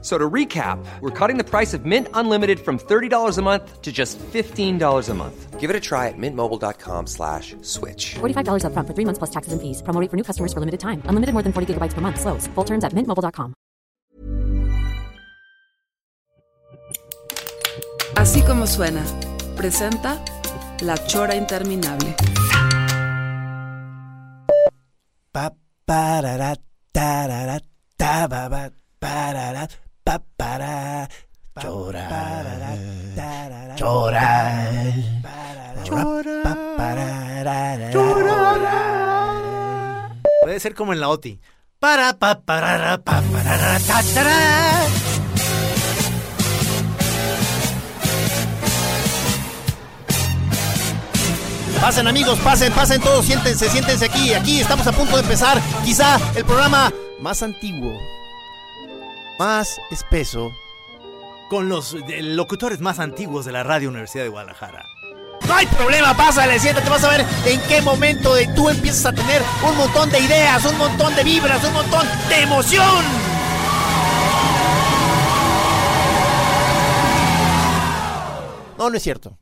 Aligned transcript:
So 0.00 0.16
to 0.16 0.30
recap, 0.30 0.78
we're 1.00 1.10
cutting 1.10 1.38
the 1.38 1.44
price 1.44 1.74
of 1.74 1.84
Mint 1.84 2.06
Unlimited 2.14 2.60
from 2.60 2.78
$30 2.78 3.36
a 3.36 3.42
month 3.42 3.82
to 3.82 3.90
just 3.90 4.16
$15 4.18 5.08
a 5.08 5.14
month. 5.14 5.58
Give 5.58 5.70
it 5.70 5.74
a 5.74 5.80
try 5.80 6.06
at 6.06 6.14
mintmobile.com 6.16 7.08
slash 7.08 7.56
switch. 7.62 8.14
$45 8.20 8.62
upfront 8.62 8.86
for 8.86 8.94
three 8.94 9.04
months 9.04 9.18
plus 9.18 9.30
taxes 9.30 9.52
and 9.52 9.60
fees. 9.60 9.82
Promo 9.82 10.00
rate 10.00 10.08
for 10.08 10.16
new 10.16 10.22
customers 10.22 10.52
for 10.52 10.60
limited 10.60 10.78
time. 10.78 11.02
Unlimited 11.10 11.34
more 11.34 11.42
than 11.42 11.52
40 11.52 11.74
gigabytes 11.74 11.94
per 11.94 12.00
month. 12.00 12.20
Slows. 12.20 12.46
Full 12.54 12.64
terms 12.64 12.84
at 12.84 12.92
mintmobile.com. 12.94 13.54
Así 18.14 18.42
como 18.42 18.66
suena, 18.66 19.02
presenta 19.56 20.22
La 20.80 20.96
Chora 20.96 21.34
Interminable. 21.34 22.14
Pa, 25.32 25.52
parara, 25.84 26.56
tarara, 26.92 27.60
tababa, 27.96 27.98
parara, 27.98 27.98
pa, 27.98 28.38
para, 28.58 28.68
pa, 28.68 28.70
parara, 29.00 29.87
tarara, 30.36 31.08
Chora. 31.60 32.08
Chora. 33.76 34.72
pa, 36.42 36.56
parara, 36.76 37.90
Puede 40.42 40.60
ser 40.60 40.74
como 40.74 40.92
en 40.94 41.00
la 41.00 41.08
OTI. 41.08 41.40
Para, 41.78 42.14
pa, 42.14 42.40
pa, 42.40 42.60
ta, 43.04 43.22
tará. 44.14 44.86
Pasen 51.80 52.08
amigos, 52.08 52.38
pasen, 52.40 52.72
pasen 52.72 53.00
todos, 53.00 53.24
siéntense, 53.24 53.68
siéntense 53.68 54.06
aquí. 54.06 54.34
Aquí 54.34 54.60
estamos 54.60 54.86
a 54.86 54.92
punto 54.92 55.16
de 55.16 55.22
empezar 55.22 55.60
quizá 55.84 56.18
el 56.34 56.44
programa 56.44 56.92
más 57.20 57.42
antiguo, 57.42 57.96
más 59.38 59.80
espeso, 59.90 60.52
con 61.48 61.68
los 61.68 61.94
eh, 61.94 62.22
locutores 62.22 62.80
más 62.80 62.98
antiguos 62.98 63.44
de 63.44 63.52
la 63.52 63.62
Radio 63.62 63.88
Universidad 63.88 64.24
de 64.24 64.30
Guadalajara. 64.30 64.84
No 65.46 65.54
hay 65.54 65.66
problema, 65.66 66.14
pásale, 66.14 66.58
siéntate, 66.58 66.90
vas 66.90 67.04
a 67.04 67.10
ver 67.10 67.24
en 67.46 67.60
qué 67.62 67.80
momento 67.80 68.34
de 68.34 68.48
tú 68.48 68.68
empiezas 68.68 69.06
a 69.06 69.12
tener 69.12 69.40
un 69.66 69.76
montón 69.76 70.10
de 70.10 70.18
ideas, 70.18 70.64
un 70.66 70.76
montón 70.76 71.14
de 71.14 71.24
vibras, 71.24 71.64
un 71.64 71.72
montón 71.72 72.06
de 72.28 72.42
emoción. 72.42 73.04
No, 78.76 78.90
no 78.90 78.96
es 78.96 79.02
cierto. 79.02 79.38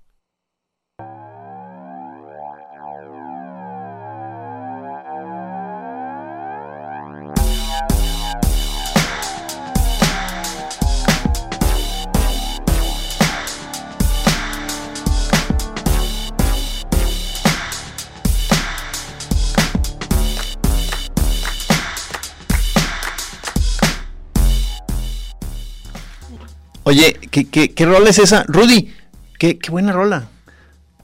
Oye, 26.89 27.15
¿qué, 27.33 27.48
qué, 27.48 27.75
qué 27.75 27.84
rola 27.84 28.11
es 28.11 28.20
esa? 28.20 28.45
Rudy, 28.47 28.95
qué, 29.41 29.59
qué 29.59 29.73
buena 29.73 29.91
rola. 29.91 30.29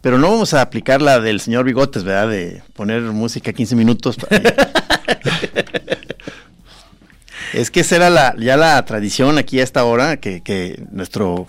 Pero 0.00 0.16
no 0.16 0.30
vamos 0.30 0.54
a 0.54 0.62
aplicar 0.62 1.02
la 1.02 1.18
del 1.18 1.40
señor 1.40 1.64
Bigotes, 1.64 2.04
¿verdad? 2.04 2.28
De 2.28 2.62
poner 2.74 3.02
música 3.02 3.52
15 3.52 3.74
minutos. 3.74 4.16
es 7.52 7.72
que 7.72 7.80
esa 7.80 7.96
era 7.96 8.10
la, 8.10 8.36
ya 8.38 8.56
la 8.56 8.84
tradición 8.84 9.38
aquí 9.38 9.58
a 9.58 9.64
esta 9.64 9.82
hora, 9.84 10.18
que, 10.18 10.40
que 10.40 10.84
nuestro... 10.92 11.48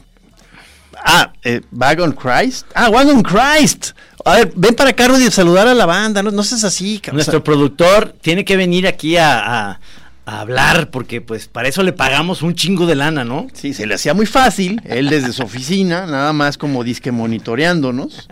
Ah, 1.05 1.31
eh, 1.43 1.61
Wagon 1.71 2.13
Christ. 2.13 2.65
Ah, 2.73 2.89
Wagon 2.89 3.21
Christ. 3.21 3.91
A 4.25 4.37
ver, 4.37 4.51
ven 4.55 4.73
para 4.73 4.89
acá, 4.91 5.09
Rudy, 5.09 5.27
a 5.27 5.31
saludar 5.31 5.67
a 5.67 5.75
la 5.75 5.85
banda. 5.85 6.23
No, 6.23 6.31
no 6.31 6.41
seas 6.41 6.63
así. 6.63 6.97
cabrón. 6.97 7.17
Nuestro 7.17 7.43
productor 7.43 8.15
tiene 8.19 8.43
que 8.43 8.57
venir 8.57 8.87
aquí 8.87 9.15
a, 9.15 9.69
a- 9.73 9.79
a 10.25 10.41
hablar 10.41 10.89
porque 10.89 11.21
pues 11.21 11.47
para 11.47 11.67
eso 11.67 11.83
le 11.83 11.93
pagamos 11.93 12.41
un 12.41 12.55
chingo 12.55 12.85
de 12.85 12.95
lana, 12.95 13.23
¿no? 13.23 13.47
Sí, 13.53 13.73
se 13.73 13.85
le 13.85 13.95
hacía 13.95 14.13
muy 14.13 14.25
fácil, 14.25 14.81
él 14.85 15.09
desde 15.09 15.33
su 15.33 15.43
oficina, 15.43 16.05
nada 16.05 16.33
más 16.33 16.57
como 16.57 16.83
disque 16.83 17.11
monitoreándonos, 17.11 18.27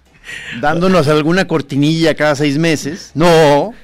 dándonos 0.60 1.08
alguna 1.08 1.46
cortinilla 1.46 2.14
cada 2.14 2.34
seis 2.36 2.58
meses. 2.58 3.12
No, 3.14 3.74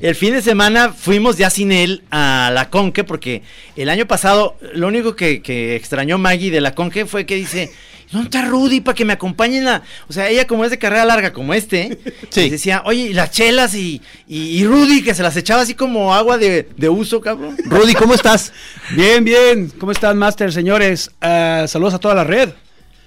El 0.00 0.14
fin 0.14 0.32
de 0.34 0.42
semana 0.42 0.92
fuimos 0.92 1.38
ya 1.38 1.48
sin 1.48 1.72
él 1.72 2.02
a 2.10 2.50
la 2.52 2.68
Conque 2.70 3.04
porque 3.04 3.42
el 3.76 3.88
año 3.88 4.06
pasado 4.06 4.56
lo 4.74 4.88
único 4.88 5.16
que, 5.16 5.42
que 5.42 5.76
extrañó 5.76 6.18
Maggie 6.18 6.50
de 6.50 6.60
la 6.60 6.74
Conque 6.74 7.06
fue 7.06 7.24
que 7.24 7.36
dice, 7.36 7.70
¿dónde 8.12 8.26
está 8.26 8.44
Rudy 8.46 8.80
para 8.80 8.94
que 8.94 9.04
me 9.04 9.12
acompañe 9.12 9.58
en 9.58 9.64
la... 9.64 9.82
O 10.08 10.12
sea, 10.12 10.28
ella 10.28 10.46
como 10.46 10.64
es 10.64 10.70
de 10.70 10.78
carrera 10.78 11.04
larga 11.04 11.32
como 11.32 11.54
este, 11.54 11.98
Sí. 12.30 12.42
y 12.42 12.50
decía, 12.50 12.82
oye, 12.84 13.02
y 13.02 13.12
las 13.12 13.30
chelas 13.30 13.74
y, 13.74 14.00
y, 14.26 14.58
y 14.60 14.64
Rudy 14.66 15.02
que 15.02 15.14
se 15.14 15.22
las 15.22 15.36
echaba 15.36 15.62
así 15.62 15.74
como 15.74 16.14
agua 16.14 16.38
de, 16.38 16.68
de 16.76 16.88
uso, 16.88 17.20
cabrón. 17.20 17.56
Rudy, 17.64 17.94
¿cómo 17.94 18.14
estás? 18.14 18.52
Bien, 18.94 19.24
bien. 19.24 19.72
¿Cómo 19.78 19.92
están, 19.92 20.16
Master, 20.18 20.52
señores? 20.52 21.10
Ah, 21.20 21.64
saludos 21.68 21.94
a 21.94 21.98
toda 21.98 22.14
la 22.14 22.24
red. 22.24 22.50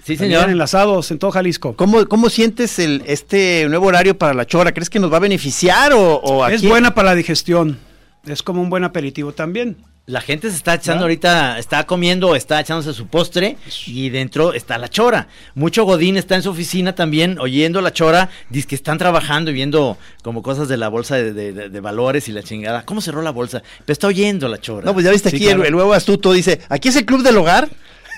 Sí, 0.04 0.16
señor. 0.16 0.48
enlazados 0.48 1.10
en 1.10 1.18
todo 1.18 1.30
Jalisco. 1.30 1.76
¿Cómo, 1.76 2.06
cómo 2.06 2.30
sientes 2.30 2.78
el, 2.78 3.02
este 3.06 3.66
nuevo 3.68 3.86
horario 3.86 4.16
para 4.16 4.32
la 4.34 4.46
chora? 4.46 4.72
¿Crees 4.72 4.88
que 4.90 4.98
nos 4.98 5.12
va 5.12 5.18
a 5.18 5.20
beneficiar 5.20 5.92
o, 5.92 6.14
o 6.16 6.42
a 6.42 6.52
Es 6.52 6.62
buena 6.66 6.94
para 6.94 7.10
la 7.10 7.14
digestión. 7.14 7.78
Es 8.26 8.42
como 8.42 8.60
un 8.62 8.70
buen 8.70 8.82
aperitivo 8.84 9.32
también. 9.32 9.76
La 10.06 10.20
gente 10.20 10.50
se 10.50 10.56
está 10.56 10.74
echando 10.74 11.02
ahorita, 11.04 11.58
está 11.60 11.84
comiendo, 11.86 12.34
está 12.34 12.58
echándose 12.58 12.92
su 12.94 13.06
postre 13.06 13.56
y 13.86 14.08
dentro 14.08 14.54
está 14.54 14.76
la 14.76 14.88
chora. 14.88 15.28
Mucho 15.54 15.84
Godín 15.84 16.16
está 16.16 16.34
en 16.34 16.42
su 16.42 16.50
oficina 16.50 16.96
también 16.96 17.38
oyendo 17.38 17.80
la 17.80 17.92
chora, 17.92 18.28
dice 18.48 18.66
que 18.66 18.74
están 18.74 18.98
trabajando 18.98 19.52
y 19.52 19.54
viendo 19.54 19.98
como 20.24 20.42
cosas 20.42 20.66
de 20.66 20.76
la 20.78 20.88
bolsa 20.88 21.14
de, 21.16 21.32
de- 21.52 21.80
valores 21.80 22.28
y 22.28 22.32
la 22.32 22.42
chingada. 22.42 22.84
¿Cómo 22.84 23.00
cerró 23.00 23.22
la 23.22 23.30
bolsa? 23.30 23.62
Pero 23.84 23.92
está 23.92 24.08
oyendo 24.08 24.48
la 24.48 24.58
chora. 24.58 24.84
No, 24.84 24.94
pues 24.94 25.04
ya 25.04 25.12
viste 25.12 25.30
Sí, 25.30 25.36
aquí 25.36 25.44
claro. 25.44 25.60
el, 25.60 25.66
el 25.68 25.72
nuevo 25.74 25.92
astuto, 25.94 26.32
dice, 26.32 26.60
aquí 26.68 26.88
es 26.88 26.96
el 26.96 27.04
Club 27.06 27.22
del 27.22 27.36
Hogar, 27.36 27.68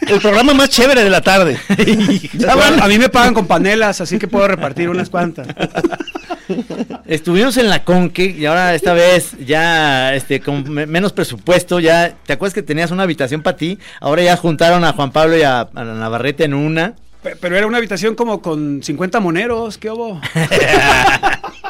el 0.09 0.21
programa 0.21 0.55
más 0.55 0.69
chévere 0.71 1.03
de 1.05 1.11
la 1.11 1.21
tarde. 1.21 1.59
Van- 2.57 2.83
A 2.83 2.89
mí 2.89 2.99
me 2.99 3.09
pagan 3.09 3.35
con 3.35 3.47
panelas, 3.47 4.01
así 4.01 4.19
que 4.19 4.29
puedo 4.29 4.47
repartir 4.49 4.89
unas 4.89 5.09
cuantas. 5.11 5.47
Estuvimos 7.07 7.57
en 7.57 7.69
la 7.69 7.85
Conque 7.85 8.25
y 8.37 8.47
ahora 8.47 8.75
esta 8.75 8.93
vez 8.93 9.33
ya 9.45 10.15
este 10.15 10.41
con 10.41 10.69
me- 10.71 10.87
menos 10.87 11.13
presupuesto, 11.13 11.81
ya 11.81 12.15
te 12.27 12.33
acuerdas 12.33 12.55
que 12.55 12.63
tenías 12.63 12.91
una 12.91 13.05
habitación 13.05 13.43
para 13.43 13.57
ti, 13.57 13.79
ahora 14.01 14.23
ya 14.23 14.37
juntaron 14.37 14.85
a 14.85 14.93
Juan 14.93 15.13
Pablo 15.13 15.37
y 15.37 15.43
a, 15.43 15.61
a 15.61 15.85
Navarrete 15.85 16.45
en 16.45 16.55
una. 16.55 16.95
Pe- 17.23 17.37
Pero 17.37 17.57
era 17.57 17.67
una 17.67 17.79
habitación 17.79 18.15
como 18.15 18.43
con 18.43 18.83
50 18.83 19.21
moneros, 19.21 19.79
¿qué 19.79 19.91
hubo? 19.91 20.21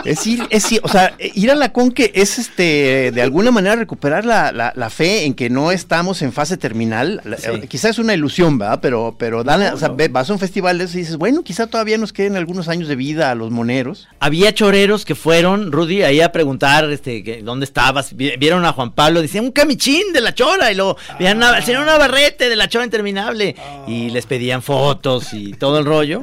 Es 0.05 0.27
ir, 0.27 0.43
es 0.51 0.73
ir, 0.73 0.81
o 0.83 0.89
sea, 0.89 1.15
ir 1.21 1.49
a 1.53 1.55
la 1.55 1.73
Conque 1.73 2.11
es 2.17 2.37
este 2.41 3.13
de 3.13 3.23
alguna 3.23 3.53
manera 3.53 3.77
recuperar 3.77 4.25
la, 4.25 4.51
la- 4.51 4.73
la 4.75 4.91
fe 4.91 5.27
en 5.27 5.35
que 5.35 5.49
no 5.49 5.71
estamos 5.71 6.23
en 6.23 6.33
fase 6.33 6.57
terminal. 6.57 7.21
Sí. 7.39 7.45
eh, 7.49 7.67
Quizás 7.69 7.93
es 7.93 7.99
una 8.01 8.13
ilusión, 8.15 8.59
¿verdad? 8.59 8.81
Pero, 8.83 9.15
pero 9.17 9.45
dale, 9.45 9.69
o 9.71 9.77
sea, 9.77 9.91
vas 10.11 10.29
a 10.29 10.33
un 10.33 10.41
festival 10.41 10.79
de 10.79 10.85
eso 10.85 10.97
y 10.97 11.03
dices, 11.03 11.19
bueno, 11.19 11.45
quizá 11.45 11.69
todavía 11.69 11.99
nos 11.99 12.13
queden 12.13 12.37
algunos 12.37 12.67
años 12.69 12.89
de 12.89 12.97
vida 12.97 13.31
a 13.31 13.37
los 13.37 13.53
moneros. 13.53 14.09
Había 14.19 14.53
choreros 14.53 15.05
que 15.05 15.15
fueron, 15.15 15.71
Rudy, 15.71 16.03
ahí 16.03 16.21
a 16.21 16.33
preguntar 16.33 16.91
este, 16.91 17.23
que, 17.23 17.43
dónde 17.43 17.65
estabas. 17.65 18.17
Vi- 18.17 18.37
Vieron 18.39 18.65
a 18.65 18.73
Juan 18.73 18.91
Pablo, 18.93 19.23
decían 19.23 19.45
un 19.45 19.53
camichín 19.53 20.13
de 20.13 20.21
la 20.21 20.35
chora. 20.35 20.73
Y 20.73 20.75
luego 20.75 20.97
vieron 21.21 21.45
a- 21.45 21.51
al 21.51 21.63
señor 21.65 21.87
Navarrete 21.87 22.49
de 22.49 22.57
la 22.57 22.69
chora 22.69 22.85
interminable. 22.85 23.55
Y 23.87 24.11
les 24.11 24.27
pedían 24.27 24.63
fotos 24.63 25.33
y 25.33 25.42
todo 25.53 25.79
el 25.79 25.85
rollo. 25.85 26.23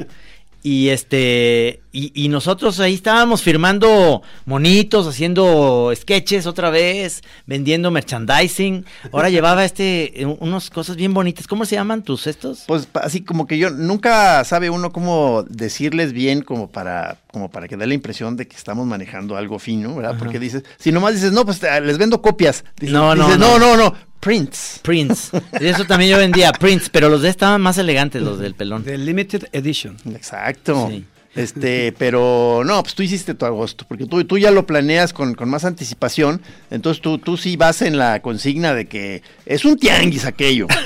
Y 0.62 0.89
este 0.89 1.80
y, 1.94 2.12
y 2.13 2.27
nosotros 2.27 2.81
ahí 2.81 2.94
estábamos 2.94 3.42
firmando 3.42 4.21
monitos, 4.45 5.07
haciendo 5.07 5.89
sketches 5.95 6.45
otra 6.48 6.69
vez, 6.69 7.21
vendiendo 7.45 7.92
merchandising. 7.92 8.86
Ahora 9.13 9.30
llevaba 9.30 9.63
este 9.63 10.25
unas 10.42 10.69
cosas 10.69 10.98
bien 10.98 11.13
bonitas. 11.13 11.48
¿Cómo 11.48 11.63
se 11.63 11.75
llaman 11.75 12.04
tus 12.04 12.27
estos? 12.27 12.66
Pues 12.68 12.89
así 12.95 13.21
como 13.21 13.48
que 13.48 13.57
yo 13.57 13.69
nunca 13.69 14.44
sabe 14.44 14.69
uno 14.69 14.92
cómo 14.92 15.45
decirles 15.48 16.12
bien 16.12 16.42
como 16.42 16.69
para 16.69 17.19
como 17.31 17.50
para 17.50 17.69
que 17.69 17.77
dé 17.77 17.88
la 17.88 17.94
impresión 17.94 18.36
de 18.36 18.45
que 18.45 18.57
estamos 18.57 18.86
manejando 18.86 19.38
algo 19.38 19.60
fino, 19.60 19.95
¿verdad? 19.95 20.18
Porque 20.19 20.39
dices, 20.39 20.63
si 20.77 20.92
nomás 20.92 21.13
dices, 21.13 21.31
"No, 21.31 21.45
pues 21.45 21.62
les 21.62 21.98
vendo 21.98 22.21
copias." 22.21 22.66
Dices, 22.77 22.94
No, 22.94 23.16
no, 23.16 23.27
dices, 23.27 23.39
no. 23.39 23.57
no, 23.60 23.77
no, 23.77 23.77
no, 23.77 23.95
prints. 24.19 24.80
Prince. 24.83 25.30
Eso 25.60 25.86
también 25.86 26.12
yo 26.12 26.18
vendía 26.18 26.51
Prince, 26.51 26.89
pero 26.92 27.10
los 27.10 27.21
de 27.21 27.30
estaban 27.30 27.62
más 27.62 27.77
elegantes, 27.77 28.21
los 28.21 28.39
del 28.39 28.54
pelón. 28.56 28.83
The 28.83 28.98
Limited 28.98 29.45
Edition. 29.51 29.98
Exacto. 30.13 30.88
Sí. 30.89 31.06
Este, 31.36 31.94
pero 31.98 32.63
no, 32.66 32.81
pues 32.81 32.95
tú 32.95 33.04
hiciste 33.04 33.36
tu 33.36 33.45
agosto, 33.45 33.86
porque 33.88 34.06
tú, 34.07 34.24
tú 34.25 34.38
ya 34.39 34.50
lo 34.51 34.66
planeas 34.66 35.13
con, 35.13 35.36
con 35.36 35.48
más 35.48 35.63
anticipación, 35.63 36.42
entonces 36.71 37.01
tú, 37.01 37.19
tú 37.19 37.38
sí 37.38 37.56
vas 37.56 37.81
en 37.83 37.98
la 37.98 38.19
consigna 38.21 38.74
de 38.74 38.88
que 38.88 39.21
es 39.45 39.63
un 39.63 39.77
tianguis 39.77 40.25
aquello. 40.25 40.66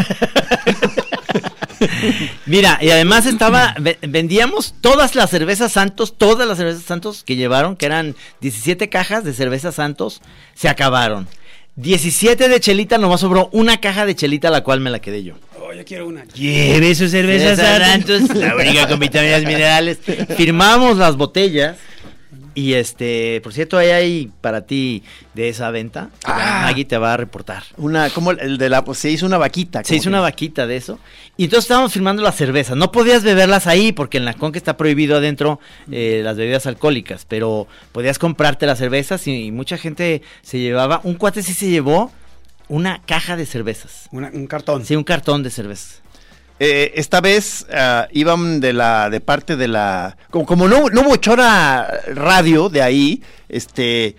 Mira, 2.45 2.77
y 2.81 2.89
además 2.91 3.25
estaba, 3.25 3.73
ve- 3.79 3.97
vendíamos 4.01 4.75
todas 4.81 5.15
las 5.15 5.29
cervezas 5.29 5.71
Santos, 5.71 6.15
todas 6.17 6.47
las 6.47 6.57
cervezas 6.57 6.83
Santos 6.83 7.23
que 7.23 7.35
llevaron, 7.35 7.75
que 7.75 7.85
eran 7.85 8.15
17 8.41 8.89
cajas 8.89 9.23
de 9.23 9.33
cerveza 9.33 9.71
Santos, 9.71 10.21
se 10.55 10.69
acabaron. 10.69 11.27
17 11.75 12.49
de 12.49 12.59
chelita, 12.59 12.97
nomás 12.97 13.21
sobró 13.21 13.49
una 13.51 13.77
caja 13.77 14.05
de 14.05 14.15
chelita, 14.15 14.49
la 14.51 14.63
cual 14.63 14.79
me 14.79 14.89
la 14.89 14.99
quedé 14.99 15.23
yo. 15.23 15.33
Oh, 15.59 15.73
yo 15.73 15.83
quiero 15.83 16.07
una. 16.07 16.23
Lleve 16.25 16.93
su 16.93 17.09
cerveza 17.09 17.55
Cerveza 17.55 17.79
Santos. 17.79 18.19
Santos, 18.19 18.37
la 18.37 18.55
única 18.55 18.87
con 18.87 18.99
vitaminas 18.99 19.43
minerales. 19.43 19.97
Firmamos 20.37 20.97
las 20.97 21.15
botellas. 21.17 21.77
Y 22.55 22.73
este, 22.75 23.41
por 23.41 23.51
cierto, 23.51 23.77
ahí 23.79 23.89
hay 23.89 24.31
para 24.41 24.61
ti 24.67 25.01
de 25.33 25.49
esa 25.49 25.71
venta. 25.71 26.09
Ah. 26.23 26.61
Maggie 26.65 26.85
te 26.85 26.97
va 26.99 27.13
a 27.13 27.17
reportar. 27.17 27.63
Una, 27.77 28.11
como 28.11 28.29
el 28.29 28.59
de 28.59 28.69
la, 28.69 28.85
pues, 28.85 28.99
se 28.99 29.09
hizo 29.09 29.25
una 29.25 29.39
vaquita. 29.39 29.83
Se 29.83 29.95
hizo 29.95 30.03
que- 30.03 30.09
una 30.09 30.21
vaquita 30.21 30.67
de 30.67 30.75
eso. 30.77 30.99
Y 31.35 31.45
entonces 31.45 31.63
estábamos 31.65 31.91
firmando 31.93 32.21
las 32.21 32.35
cervezas. 32.35 32.77
No 32.77 32.91
podías 32.91 33.23
beberlas 33.23 33.65
ahí 33.65 33.91
porque 33.91 34.17
en 34.19 34.25
la 34.25 34.35
Conca 34.35 34.59
está 34.59 34.77
prohibido 34.77 35.17
adentro 35.17 35.59
eh, 35.91 36.21
las 36.23 36.37
bebidas 36.37 36.67
alcohólicas. 36.67 37.25
Pero 37.27 37.67
podías 37.91 38.19
comprarte 38.19 38.67
las 38.67 38.77
cervezas 38.77 39.25
y, 39.27 39.45
y 39.45 39.51
mucha 39.51 39.77
gente 39.79 40.21
se 40.43 40.59
llevaba. 40.59 41.01
Un 41.03 41.15
cuate 41.15 41.41
sí 41.41 41.53
se 41.55 41.69
llevó 41.69 42.11
una 42.67 43.01
caja 43.07 43.35
de 43.35 43.47
cervezas. 43.47 44.09
Una- 44.11 44.29
un 44.31 44.45
cartón. 44.45 44.85
Sí, 44.85 44.95
un 44.95 45.03
cartón 45.03 45.41
de 45.41 45.49
cervezas. 45.49 46.02
Eh, 46.65 46.93
esta 46.95 47.19
vez 47.19 47.65
ah, 47.73 48.07
iban 48.13 48.61
de 48.61 48.71
la 48.71 49.09
de 49.09 49.19
parte 49.19 49.57
de 49.57 49.67
la 49.67 50.15
como, 50.29 50.45
como 50.45 50.69
no, 50.69 50.89
no 50.89 51.01
hubo 51.01 51.17
chora 51.17 52.01
radio 52.13 52.69
de 52.69 52.81
ahí, 52.81 53.21
este 53.49 54.15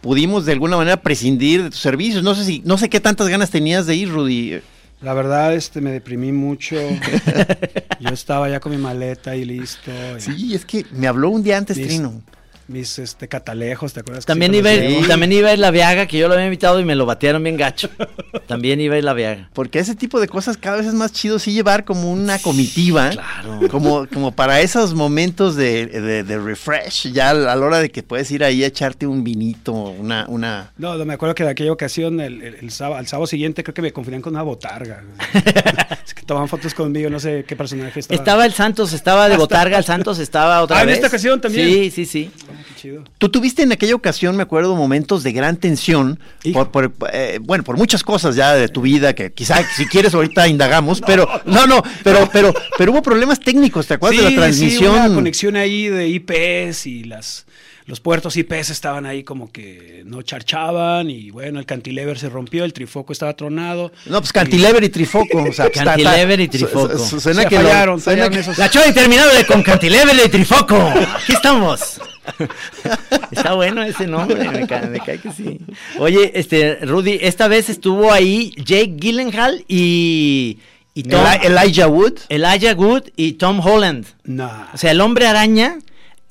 pudimos 0.00 0.44
de 0.44 0.54
alguna 0.54 0.76
manera 0.76 0.96
prescindir 0.96 1.62
de 1.62 1.70
tus 1.70 1.78
servicios. 1.78 2.24
No 2.24 2.34
sé 2.34 2.44
si 2.44 2.62
no 2.64 2.78
sé 2.78 2.90
qué 2.90 2.98
tantas 2.98 3.28
ganas 3.28 3.50
tenías 3.50 3.86
de 3.86 3.94
ir, 3.94 4.10
Rudy. 4.10 4.60
La 5.02 5.14
verdad, 5.14 5.54
este, 5.54 5.80
me 5.80 5.92
deprimí 5.92 6.32
mucho. 6.32 6.76
Yo 8.00 8.10
estaba 8.10 8.48
ya 8.48 8.58
con 8.58 8.72
mi 8.72 8.78
maleta 8.78 9.36
y 9.36 9.44
listo. 9.44 9.92
y 10.16 10.20
Sí, 10.20 10.54
es 10.56 10.64
que 10.64 10.84
me 10.90 11.06
habló 11.06 11.30
un 11.30 11.44
día 11.44 11.58
antes. 11.58 11.76
Trino. 11.76 12.22
Mis 12.68 12.98
este, 12.98 13.28
catalejos, 13.28 13.92
¿te 13.92 14.00
acuerdas? 14.00 14.24
que 14.24 14.30
También 14.30 14.52
sí 14.52 14.58
iba, 14.58 14.72
ir- 14.72 15.06
también 15.08 15.32
iba 15.32 15.48
a 15.50 15.52
ir 15.52 15.58
la 15.58 15.70
Viaga, 15.70 16.06
que 16.06 16.16
yo 16.18 16.28
lo 16.28 16.34
había 16.34 16.46
invitado 16.46 16.80
y 16.80 16.84
me 16.84 16.94
lo 16.94 17.04
batearon 17.06 17.42
bien 17.42 17.56
gacho. 17.56 17.90
También 18.46 18.80
iba 18.80 18.94
a 18.94 18.98
ir 18.98 19.04
la 19.04 19.12
Viaga. 19.14 19.48
Porque 19.52 19.78
ese 19.78 19.94
tipo 19.94 20.20
de 20.20 20.28
cosas 20.28 20.56
cada 20.56 20.76
vez 20.78 20.86
es 20.86 20.94
más 20.94 21.12
chido 21.12 21.38
sí 21.38 21.52
llevar 21.52 21.84
como 21.84 22.10
una 22.12 22.38
comitiva. 22.38 23.10
Claro. 23.10 23.60
Como, 23.70 24.06
como 24.08 24.32
para 24.32 24.60
esos 24.60 24.94
momentos 24.94 25.56
de, 25.56 25.86
de- 25.86 26.22
de 26.22 26.38
refresh, 26.38 27.12
ya 27.12 27.30
a 27.30 27.34
la 27.34 27.56
hora 27.58 27.78
de 27.80 27.90
que 27.90 28.02
puedes 28.02 28.30
ir 28.30 28.44
ahí 28.44 28.62
a 28.64 28.66
echarte 28.68 29.06
un 29.06 29.24
vinito, 29.24 29.72
una, 29.72 30.24
una. 30.28 30.72
No, 30.78 30.96
no, 30.96 31.04
me 31.04 31.14
acuerdo 31.14 31.34
que 31.34 31.44
de 31.44 31.50
aquella 31.50 31.72
ocasión, 31.72 32.20
el, 32.20 32.42
el- 32.42 32.54
el 32.56 32.70
sábado, 32.70 32.98
al 32.98 33.06
sábado 33.06 33.26
siguiente, 33.26 33.62
creo 33.64 33.74
que 33.74 33.82
me 33.82 33.92
confundían 33.92 34.22
con 34.22 34.34
una 34.34 34.42
botarga. 34.42 35.02
es 36.06 36.14
que 36.14 36.22
tomaban 36.22 36.48
fotos 36.48 36.74
conmigo, 36.74 37.10
no 37.10 37.20
sé 37.20 37.44
qué 37.46 37.56
personaje 37.56 38.00
estaba. 38.00 38.16
Estaba 38.18 38.46
el 38.46 38.52
Santos, 38.52 38.92
estaba 38.92 39.28
de 39.28 39.36
Botarga, 39.36 39.78
el 39.78 39.84
Santos 39.84 40.18
estaba 40.18 40.62
otra 40.62 40.78
Ah, 40.78 40.80
¿en 40.82 40.86
vez. 40.86 40.96
esta 40.96 41.08
ocasión 41.08 41.40
también? 41.40 41.66
Sí, 41.68 41.90
sí, 41.90 42.06
sí. 42.06 42.30
Qué 42.68 42.74
chido. 42.80 43.04
Tú 43.18 43.28
tuviste 43.28 43.62
en 43.62 43.72
aquella 43.72 43.94
ocasión, 43.94 44.36
me 44.36 44.42
acuerdo, 44.42 44.74
momentos 44.76 45.22
de 45.22 45.32
gran 45.32 45.56
tensión, 45.56 46.18
por, 46.52 46.70
por, 46.70 46.92
eh, 47.12 47.38
bueno, 47.42 47.64
por 47.64 47.76
muchas 47.76 48.02
cosas 48.02 48.36
ya 48.36 48.54
de 48.54 48.68
tu 48.68 48.80
vida, 48.82 49.14
que 49.14 49.32
quizá 49.32 49.62
si 49.76 49.86
quieres 49.86 50.14
ahorita 50.14 50.48
indagamos, 50.48 51.00
pero 51.06 51.28
no, 51.46 51.66
no, 51.66 51.82
pero, 52.04 52.28
pero, 52.32 52.54
pero 52.78 52.92
hubo 52.92 53.02
problemas 53.02 53.40
técnicos, 53.40 53.86
¿te 53.86 53.94
acuerdas 53.94 54.18
de 54.18 54.24
la 54.24 54.30
Sí, 54.30 54.36
transmisión? 54.36 54.94
una 54.94 55.14
conexión 55.14 55.56
ahí 55.56 55.88
de 55.88 56.08
IPs 56.08 56.86
y 56.86 57.04
las 57.04 57.46
los 57.86 58.00
puertos 58.00 58.36
IPs 58.36 58.70
estaban 58.70 59.06
ahí 59.06 59.24
como 59.24 59.50
que 59.50 60.02
no 60.06 60.22
charchaban 60.22 61.10
y 61.10 61.30
bueno, 61.30 61.58
el 61.58 61.66
cantilever 61.66 62.18
se 62.18 62.28
rompió, 62.28 62.64
el 62.64 62.72
trifoco 62.72 63.12
estaba 63.12 63.34
tronado. 63.34 63.92
No, 64.06 64.20
pues 64.20 64.32
cantilever 64.32 64.82
y 64.84 64.88
trifoco, 64.88 65.42
o 65.42 65.52
sea, 65.52 65.64
pues, 65.66 65.76
está- 65.78 65.84
Cantilever 65.96 66.40
y 66.40 66.48
trifoco. 66.48 66.98
su- 66.98 67.06
su- 67.06 67.20
Suena 67.20 67.42
Se 67.42 67.48
que 67.48 67.56
lo- 67.56 67.62
fallaron, 67.62 68.00
suena 68.00 68.22
fallaron 68.24 68.34
que- 68.34 68.40
esos. 68.40 68.58
La 68.58 68.70
chora 68.70 68.86
interminable 68.88 69.44
con 69.46 69.62
Cantilever 69.62 70.16
y 70.24 70.28
Trifoco. 70.28 70.76
Aquí 70.76 71.32
estamos. 71.32 72.00
Está 73.32 73.54
bueno 73.54 73.82
ese 73.82 74.06
nombre, 74.06 74.48
me 74.48 74.66
cae, 74.66 74.86
me 74.88 75.00
cae 75.00 75.18
que 75.18 75.32
sí. 75.32 75.58
Oye, 75.98 76.30
este, 76.34 76.76
Rudy, 76.82 77.18
esta 77.20 77.48
vez 77.48 77.68
estuvo 77.68 78.12
ahí 78.12 78.52
Jake 78.56 78.94
Gyllenhaal 78.96 79.64
y, 79.68 80.58
y 80.94 81.02
Tom, 81.04 81.20
Eli- 81.24 81.46
Elijah 81.46 81.88
Wood. 81.88 82.14
Elijah 82.28 82.74
Wood 82.74 83.04
y 83.16 83.32
Tom 83.32 83.60
Holland. 83.60 84.06
Nah. 84.24 84.66
O 84.72 84.76
sea, 84.78 84.92
el 84.92 85.00
hombre 85.00 85.26
araña 85.26 85.78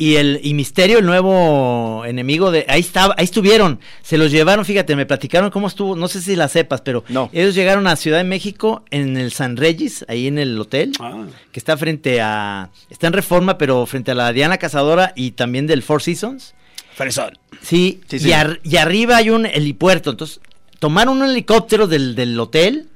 y 0.01 0.15
el 0.15 0.39
y 0.41 0.53
Misterio, 0.55 0.97
el 0.97 1.05
nuevo 1.05 2.03
enemigo 2.05 2.49
de 2.49 2.65
ahí 2.67 2.79
estaba, 2.79 3.13
ahí 3.19 3.25
estuvieron. 3.25 3.79
Se 4.01 4.17
los 4.17 4.31
llevaron, 4.31 4.65
fíjate, 4.65 4.95
me 4.95 5.05
platicaron 5.05 5.51
cómo 5.51 5.67
estuvo, 5.67 5.95
no 5.95 6.07
sé 6.07 6.21
si 6.21 6.35
la 6.35 6.47
sepas, 6.47 6.81
pero 6.81 7.03
No. 7.09 7.29
ellos 7.33 7.53
llegaron 7.53 7.85
a 7.85 7.95
Ciudad 7.95 8.17
de 8.17 8.23
México 8.23 8.83
en 8.89 9.15
el 9.15 9.31
San 9.31 9.57
Regis, 9.57 10.03
ahí 10.07 10.25
en 10.25 10.39
el 10.39 10.59
hotel, 10.59 10.93
Ah. 10.99 11.25
que 11.51 11.59
está 11.59 11.77
frente 11.77 12.19
a 12.19 12.69
está 12.89 13.07
en 13.07 13.13
Reforma, 13.13 13.57
pero 13.59 13.85
frente 13.85 14.09
a 14.11 14.15
la 14.15 14.33
Diana 14.33 14.57
Cazadora 14.57 15.13
y 15.15 15.31
también 15.31 15.67
del 15.67 15.83
Four 15.83 16.01
Seasons. 16.01 16.55
Fresón. 16.95 17.37
Sí, 17.61 18.01
Sí, 18.07 18.15
y, 18.15 18.19
sí. 18.19 18.33
ar- 18.33 18.59
y 18.63 18.77
arriba 18.77 19.17
hay 19.17 19.29
un 19.29 19.45
helipuerto. 19.45 20.09
Entonces, 20.11 20.39
tomaron 20.79 21.21
un 21.21 21.29
helicóptero 21.29 21.85
del, 21.87 22.15
del 22.15 22.39
hotel 22.39 22.89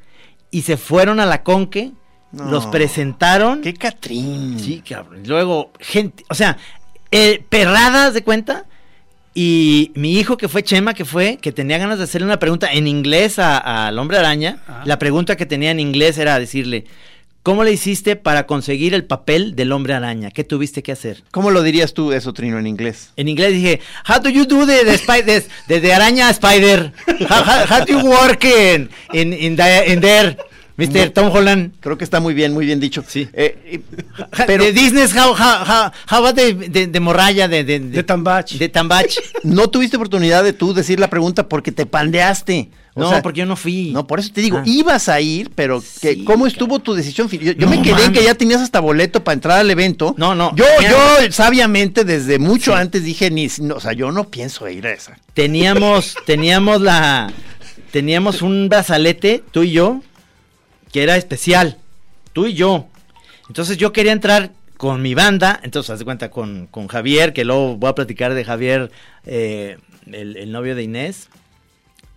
y 0.50 0.63
se 0.63 0.75
fueron 0.78 1.19
a 1.19 1.25
la 1.28 1.44
Conque, 1.44 1.92
No. 2.31 2.46
los 2.52 2.66
presentaron. 2.66 3.62
Qué 3.62 3.74
Catrín. 3.75 4.60
Sí, 4.60 4.81
cabrón. 4.88 5.22
Y 5.24 5.28
Luego, 5.28 5.72
gente, 5.80 6.24
o 6.30 6.34
sea, 6.36 6.57
eh, 7.15 7.44
perradas 7.50 8.13
de 8.13 8.23
cuenta. 8.23 8.65
Y 9.38 9.91
mi 9.95 10.17
hijo 10.17 10.38
que 10.38 10.47
fue 10.47 10.63
Chema, 10.63 10.94
que 10.94 11.03
fue, 11.03 11.38
que 11.41 11.51
tenía 11.51 11.77
ganas 11.77 11.97
de 11.97 12.06
hacerle 12.06 12.25
una 12.25 12.39
pregunta 12.39 12.71
en 12.71 12.88
inglés 12.88 13.38
a- 13.38 13.88
al 13.88 14.00
hombre 14.00 14.17
araña. 14.17 14.59
Ah. 14.67 14.83
La 14.85 14.97
pregunta 14.97 15.35
que 15.35 15.45
tenía 15.45 15.71
en 15.71 15.81
inglés 15.81 16.17
era 16.17 16.39
decirle, 16.39 16.85
¿cómo 17.44 17.65
le 17.65 17.73
hiciste 17.73 18.15
para 18.15 18.47
conseguir 18.47 18.94
el 18.94 19.03
papel 19.03 19.53
del 19.57 19.73
hombre 19.73 19.94
araña? 19.94 20.31
¿Qué 20.31 20.45
tuviste 20.45 20.83
que 20.83 20.94
hacer? 20.94 21.23
¿Cómo 21.31 21.51
lo 21.51 21.63
dirías 21.63 21.94
tú 21.94 22.13
eso, 22.13 22.31
Trino, 22.31 22.57
en 22.59 22.65
inglés? 22.65 23.09
En 23.18 23.27
inglés 23.27 23.51
dije, 23.51 23.81
how 24.09 24.21
do 24.21 24.29
you 24.29 24.45
do 24.45 24.65
the, 24.65 24.85
the, 24.85 24.94
spy- 24.97 25.21
the- 25.25 25.44
the- 25.68 25.81
the 25.81 25.94
araña 25.94 26.29
spider? 26.29 26.94
How, 27.29 27.44
how- 27.44 27.65
how 27.69 27.85
do 27.85 27.91
you 27.91 28.00
work 28.07 28.41
in, 28.45 28.89
in, 29.11 29.33
in, 29.33 29.57
the- 29.57 29.91
in 29.91 30.00
there, 30.00 30.38
Mr. 30.77 31.10
Tom 31.12 31.31
Holland? 31.33 31.72
Creo 31.80 31.98
que 31.98 32.04
está 32.04 32.19
muy 32.19 32.33
bien, 32.33 32.54
muy 32.54 32.66
bien 32.66 32.80
dicho. 32.80 33.04
Sí. 33.07 33.30
Eh, 33.33 33.81
Pero, 34.45 34.63
de 34.66 34.74
Disney, 34.74 35.04
how, 35.06 35.31
how, 35.31 35.63
how, 35.66 35.92
how 36.12 36.18
about 36.25 36.36
de, 36.36 36.54
de, 36.54 36.88
de 36.88 37.00
morralla, 37.00 37.48
de, 37.48 37.63
de, 37.63 37.80
De 37.80 38.04
Tambach. 38.04 38.51
De 38.51 38.68
Tambach. 38.69 39.16
no 39.44 39.69
tuviste 39.69 39.95
oportunidad 39.95 40.44
de 40.44 40.51
tú 40.54 40.74
decir 40.74 41.00
la 41.00 41.10
pregunta 41.10 41.48
porque 41.48 41.72
te 41.72 41.86
pandeaste. 41.86 42.69
O 42.98 43.01
no, 43.01 43.10
sea, 43.10 43.22
porque 43.22 43.39
yo 43.39 43.45
no 43.45 43.57
fui. 43.57 43.92
No, 43.92 44.07
por 44.07 44.19
eso 44.22 44.30
te 44.33 44.39
digo, 44.39 44.57
Ah. 44.60 44.63
ibas 44.66 45.10
a 45.10 45.19
ir, 45.19 45.51
pero 45.54 45.81
que, 46.02 46.14
Sí, 46.14 46.23
¿cómo 46.23 46.47
estuvo 46.47 46.80
tu 46.80 46.94
decisión? 46.94 47.28
Yo, 47.30 47.38
yo 47.40 47.54
No 47.57 47.68
me 47.69 47.81
quedé 47.81 47.92
en 47.92 47.97
mames. 48.07 48.19
que 48.19 48.23
ya 48.23 48.35
tenías 48.35 48.61
hasta 48.61 48.80
boleto 48.80 49.21
para 49.23 49.33
entrar 49.33 49.59
al 49.59 49.69
evento. 49.69 50.16
No, 50.18 50.33
no. 50.33 50.56
Yo, 50.56 50.64
Mira. 50.80 50.92
yo 50.92 51.31
sabiamente 51.31 52.06
desde 52.06 52.40
mucho 52.40 52.71
Sí. 52.71 52.78
antes 52.78 53.04
dije, 53.04 53.30
ni, 53.31 53.49
no, 53.61 53.76
o 53.76 53.80
sea, 53.81 53.92
yo 53.92 54.11
no 54.14 54.30
pienso 54.30 54.68
ir 54.69 54.88
a 54.88 54.94
esa. 54.94 55.18
Teníamos, 55.33 56.16
teníamos 56.26 56.80
la, 56.81 57.31
teníamos 57.92 58.42
un 58.42 58.69
brazalete, 58.69 59.44
tú 59.52 59.64
y 59.64 59.71
yo, 59.71 60.02
que 60.95 61.04
era 61.04 61.18
especial, 61.18 61.78
tú 62.31 62.45
y 62.47 62.54
yo. 62.54 62.87
Entonces 63.49 63.75
yo 63.75 63.92
quería 63.92 64.14
entrar 64.14 64.52
con 64.78 65.02
mi 65.02 65.14
banda, 65.14 65.59
entonces 65.61 65.90
haz 65.90 65.99
de 65.99 66.06
cuenta 66.06 66.31
con, 66.31 66.68
con 66.68 66.87
Javier, 66.87 67.33
que 67.33 67.44
luego 67.44 67.75
voy 67.75 67.90
a 67.90 67.95
platicar 67.95 68.33
de 68.33 68.45
Javier, 68.45 68.92
eh, 69.25 69.78
el, 70.09 70.37
el 70.37 70.54
novio 70.54 70.73
de 70.73 70.83
Inés, 70.83 71.28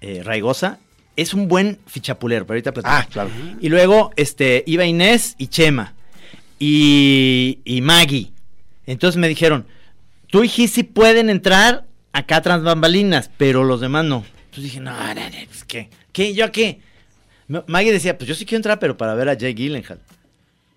eh, 0.00 0.22
Raigosa. 0.24 0.78
Es 1.16 1.34
un 1.34 1.48
buen 1.48 1.80
fichapulero, 1.88 2.46
pero 2.46 2.54
ahorita 2.54 2.72
platicamos. 2.72 3.04
Ah, 3.04 3.08
claro. 3.10 3.30
Y 3.60 3.68
luego 3.68 4.12
este, 4.14 4.62
iba 4.64 4.84
Inés 4.84 5.34
y 5.38 5.48
Chema 5.48 5.94
y, 6.60 7.58
y 7.64 7.80
Maggie. 7.80 8.30
Entonces 8.86 9.18
me 9.18 9.26
dijeron, 9.26 9.66
tú 10.28 10.44
y 10.44 10.48
Gizzy 10.48 10.84
pueden 10.84 11.30
entrar 11.30 11.84
acá 12.12 12.42
tras 12.42 12.62
bambalinas, 12.62 13.28
pero 13.38 13.64
los 13.64 13.80
demás 13.80 14.04
no. 14.04 14.24
Entonces 14.44 14.62
dije, 14.62 14.78
no, 14.78 14.92
no, 14.92 15.14
no, 15.14 15.36
pues, 15.48 15.64
¿qué? 15.64 15.90
¿Qué? 16.12 16.32
¿Yo 16.32 16.52
qué? 16.52 16.86
Ma- 17.48 17.64
Maggie 17.66 17.92
decía, 17.92 18.16
pues 18.16 18.28
yo 18.28 18.34
sí 18.34 18.44
quiero 18.44 18.58
entrar, 18.58 18.78
pero 18.78 18.96
para 18.96 19.14
ver 19.14 19.28
a 19.28 19.36
Jay 19.38 19.54
Gyllenhaal. 19.54 19.98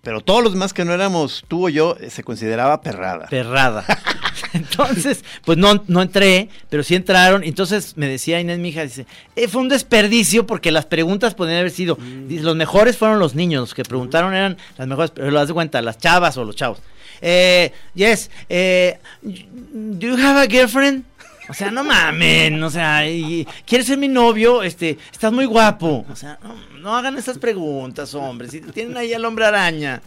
Pero 0.02 0.20
todos 0.20 0.42
los 0.42 0.52
demás 0.52 0.72
que 0.72 0.84
no 0.84 0.92
éramos 0.92 1.44
tú 1.46 1.66
o 1.66 1.68
yo, 1.68 1.96
eh, 2.00 2.10
se 2.10 2.24
consideraba 2.24 2.80
perrada. 2.80 3.28
Perrada. 3.28 3.84
Entonces, 4.52 5.24
pues 5.44 5.58
no, 5.58 5.84
no 5.86 6.02
entré, 6.02 6.48
pero 6.68 6.82
sí 6.82 6.94
entraron. 6.96 7.44
Entonces 7.44 7.96
me 7.96 8.08
decía 8.08 8.40
Inés, 8.40 8.58
mi 8.58 8.70
hija, 8.70 8.82
dice, 8.82 9.06
"Eh, 9.36 9.46
fue 9.48 9.60
un 9.62 9.68
desperdicio 9.68 10.44
porque 10.46 10.72
las 10.72 10.86
preguntas 10.86 11.34
podían 11.34 11.58
haber 11.58 11.70
sido, 11.70 11.96
dice, 12.26 12.42
los 12.42 12.56
mejores 12.56 12.96
fueron 12.96 13.18
los 13.20 13.34
niños, 13.36 13.60
los 13.60 13.74
que 13.74 13.84
preguntaron 13.84 14.34
eran 14.34 14.56
las 14.76 14.88
mejores, 14.88 15.12
pero 15.12 15.30
lo 15.30 15.38
das 15.38 15.48
de 15.48 15.54
cuenta, 15.54 15.80
las 15.80 15.98
chavas 15.98 16.36
o 16.36 16.44
los 16.44 16.56
chavos. 16.56 16.78
Eh, 17.20 17.70
yes, 17.94 18.28
eh, 18.48 18.98
do 19.22 20.08
you 20.08 20.16
have 20.16 20.40
a 20.42 20.46
girlfriend? 20.48 21.04
O 21.52 21.54
sea, 21.54 21.70
no 21.70 21.84
mamen, 21.84 22.62
o 22.62 22.70
sea, 22.70 23.06
y- 23.06 23.46
¿quieres 23.66 23.86
ser 23.86 23.98
mi 23.98 24.08
novio? 24.08 24.62
Este, 24.62 24.96
estás 25.12 25.30
muy 25.30 25.44
guapo. 25.44 26.06
O 26.10 26.16
sea, 26.16 26.38
no, 26.42 26.54
no 26.78 26.96
hagan 26.96 27.18
esas 27.18 27.36
preguntas, 27.36 28.14
hombre. 28.14 28.48
Si 28.48 28.60
tienen 28.62 28.96
ahí 28.96 29.12
al 29.12 29.22
hombre 29.26 29.44
araña. 29.44 30.00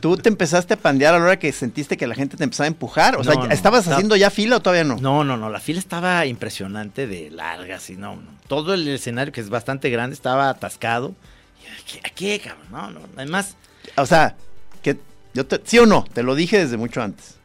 ¿Tú 0.00 0.16
te 0.16 0.28
empezaste 0.28 0.74
a 0.74 0.76
pandear 0.76 1.14
a 1.14 1.18
la 1.18 1.24
hora 1.24 1.38
que 1.40 1.50
sentiste 1.50 1.96
que 1.96 2.06
la 2.06 2.14
gente 2.14 2.36
te 2.36 2.44
empezaba 2.44 2.66
a 2.66 2.68
empujar? 2.68 3.16
O 3.16 3.24
sea, 3.24 3.34
No, 3.34 3.46
¿estabas 3.46 3.88
haciendo 3.88 4.14
ya 4.14 4.30
fila 4.30 4.58
o 4.58 4.60
todavía 4.60 4.84
no? 4.84 4.96
No, 5.00 5.24
no, 5.24 5.36
no, 5.36 5.50
la 5.50 5.58
fila 5.58 5.80
estaba 5.80 6.24
impresionante 6.24 7.08
de 7.08 7.30
larga, 7.32 7.76
así, 7.78 7.96
no. 7.96 8.22
Todo 8.46 8.72
el 8.74 8.86
escenario, 8.86 9.32
que 9.32 9.40
es 9.40 9.48
bastante 9.50 9.90
grande, 9.90 10.14
estaba 10.14 10.48
atascado. 10.50 11.16
Y, 11.64 11.66
¿A 11.66 11.84
qué, 11.84 12.00
a 12.06 12.10
qué, 12.14 12.40
cabrón? 12.40 12.66
No, 12.70 12.90
no, 12.92 13.00
además, 13.16 13.56
O 13.96 14.06
sea, 14.06 14.36
que 14.82 14.96
yo 15.34 15.46
te- 15.46 15.60
¿sí 15.64 15.80
o 15.80 15.86
no? 15.86 16.04
Te 16.14 16.22
lo 16.22 16.36
dije 16.36 16.58
desde 16.58 16.76
mucho 16.76 17.02
antes. 17.02 17.35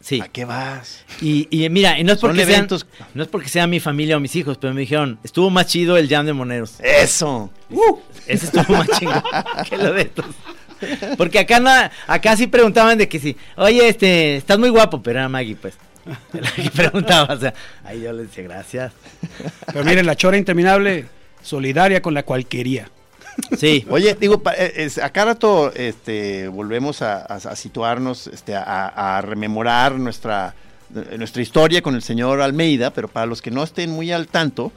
Sí. 0.00 0.20
¿A 0.20 0.28
qué 0.28 0.44
vas? 0.44 1.04
Y, 1.20 1.46
y 1.50 1.68
mira, 1.68 1.98
y 1.98 2.04
no 2.04 2.12
es 2.12 2.18
porque 2.18 2.44
sean, 2.44 2.68
no 3.14 3.22
es 3.22 3.28
porque 3.28 3.48
sea 3.48 3.66
mi 3.66 3.80
familia 3.80 4.16
o 4.16 4.20
mis 4.20 4.34
hijos, 4.36 4.58
pero 4.58 4.74
me 4.74 4.80
dijeron, 4.80 5.18
estuvo 5.22 5.50
más 5.50 5.66
chido 5.66 5.96
el 5.96 6.08
jam 6.08 6.26
de 6.26 6.32
moneros. 6.32 6.74
Eso. 6.80 7.50
Ese 8.26 8.46
estuvo 8.46 8.76
más 8.76 8.88
chingón 8.98 9.22
que 9.68 9.76
lo 9.76 9.92
de 9.92 10.02
estos. 10.02 10.26
Porque 11.16 11.38
acá 11.38 11.60
no, 11.60 11.70
acá 12.06 12.36
sí 12.36 12.46
preguntaban 12.46 12.98
de 12.98 13.08
que 13.08 13.18
sí, 13.18 13.36
oye, 13.56 13.88
este, 13.88 14.36
estás 14.36 14.58
muy 14.58 14.70
guapo, 14.70 15.02
pero 15.02 15.18
era 15.18 15.28
Maggie, 15.28 15.56
pues. 15.56 15.76
La 16.32 16.50
que 16.50 16.70
preguntaba, 16.70 17.34
o 17.34 17.38
sea, 17.38 17.54
ahí 17.84 18.00
yo 18.00 18.12
le 18.12 18.22
decía 18.22 18.44
gracias. 18.44 18.92
Pero 19.66 19.84
miren, 19.84 20.06
la 20.06 20.16
chora 20.16 20.38
interminable, 20.38 21.06
solidaria 21.42 22.00
con 22.00 22.14
la 22.14 22.22
cualquería. 22.22 22.88
Sí, 23.58 23.84
Oye, 23.90 24.16
digo, 24.18 24.42
pa- 24.42 24.54
eh, 24.56 24.90
acá 25.02 25.24
rato 25.24 25.72
este, 25.74 26.48
volvemos 26.48 27.02
a, 27.02 27.18
a- 27.22 27.34
a 27.36 27.56
situarnos, 27.56 28.26
este, 28.28 28.54
a, 28.54 29.18
a 29.18 29.20
rememorar 29.22 29.92
nuestra, 29.94 30.54
eh, 30.94 31.16
nuestra 31.18 31.42
historia 31.42 31.82
con 31.82 31.94
el 31.94 32.02
señor 32.02 32.40
Almeida, 32.40 32.90
pero 32.92 33.08
para 33.08 33.26
los 33.26 33.42
que 33.42 33.50
no 33.50 33.62
estén 33.62 33.90
muy 33.90 34.12
al 34.12 34.28
tanto, 34.28 34.72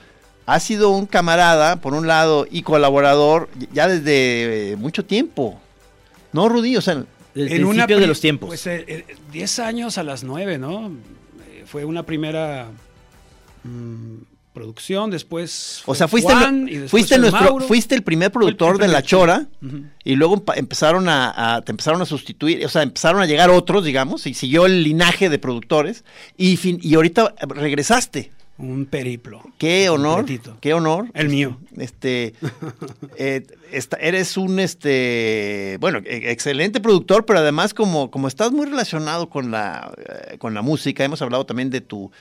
ha 0.46 0.60
sido 0.60 0.90
un 0.90 1.06
camarada, 1.06 1.78
por 1.78 1.94
un 1.94 2.06
lado, 2.08 2.46
y 2.52 2.64
colaborador 2.64 3.50
ya 3.72 3.88
desde 3.88 4.72
eh, 4.72 4.76
mucho 4.76 5.06
tiempo. 5.06 5.60
¿No, 6.34 6.50
Rudy? 6.50 6.76
O 6.78 6.82
sea, 6.82 7.04
desde 7.34 7.56
En 7.56 7.68
principio 7.68 8.00
de 8.00 8.08
los 8.08 8.20
tiempos. 8.20 8.48
Pues 8.48 8.68
eh, 8.68 8.84
eh, 8.88 9.06
10 9.32 9.60
años 9.60 9.98
a 9.98 10.04
las 10.04 10.24
9, 10.24 10.58
¿no? 10.58 10.92
Eh, 11.52 11.64
fue 11.66 11.86
una 11.86 12.04
primera 12.04 12.68
mm, 13.64 14.16
producción, 14.54 15.10
después. 15.12 15.82
o 15.86 15.96
sea 15.96 16.08
fuiste, 16.08 16.32
Juan, 16.34 16.66
nu- 16.66 16.68
y 16.70 16.88
fuiste, 16.88 17.16
el 17.16 17.22
nuestro, 17.22 17.42
Mauro. 17.42 17.66
fuiste 17.68 17.96
el 17.96 18.04
primer 18.04 18.32
productor 18.32 18.76
el 18.76 18.82
de 18.82 18.88
La 18.88 19.02
Chora, 19.02 19.48
y 20.04 20.16
luego 20.16 20.44
empezaron 20.56 21.10
a, 21.10 21.56
a- 21.56 21.62
te 21.64 21.72
empezaron 21.72 22.02
a 22.02 22.06
sustituir, 22.06 22.66
o 22.66 22.70
sea, 22.70 22.84
empezaron 22.84 23.22
a 23.22 23.26
llegar 23.26 23.50
otros, 23.50 23.84
digamos, 23.84 24.28
y 24.28 24.34
siguió 24.34 24.66
el 24.66 24.84
linaje 24.84 25.30
de 25.30 25.40
productores, 25.40 26.04
y, 26.38 26.56
fin, 26.58 26.80
y 26.82 26.96
ahorita 26.96 27.34
regresaste. 27.48 28.32
Un 28.56 28.86
periplo. 28.86 29.42
Qué 29.58 29.90
honor, 29.90 30.18
Completito. 30.18 30.58
qué 30.62 30.76
honor. 30.76 31.08
El 31.16 31.28
mío. 31.30 31.58
Este, 31.76 32.36
eh, 33.18 33.48
esta- 33.72 33.98
eres 33.98 34.38
un, 34.38 34.60
este, 34.60 35.78
bueno, 35.80 36.00
e- 36.06 36.32
excelente 36.32 36.80
productor, 36.80 37.26
pero 37.26 37.40
además 37.40 37.74
como, 37.74 38.12
como 38.12 38.28
estás 38.28 38.52
muy 38.52 38.68
relacionado 38.68 39.28
con 39.28 39.50
la, 39.50 39.92
eh, 39.98 40.38
con 40.38 40.54
la 40.54 40.62
música, 40.62 41.04
hemos 41.04 41.22
hablado 41.24 41.48
también 41.48 41.72
de 41.72 41.82
tu, 41.82 42.12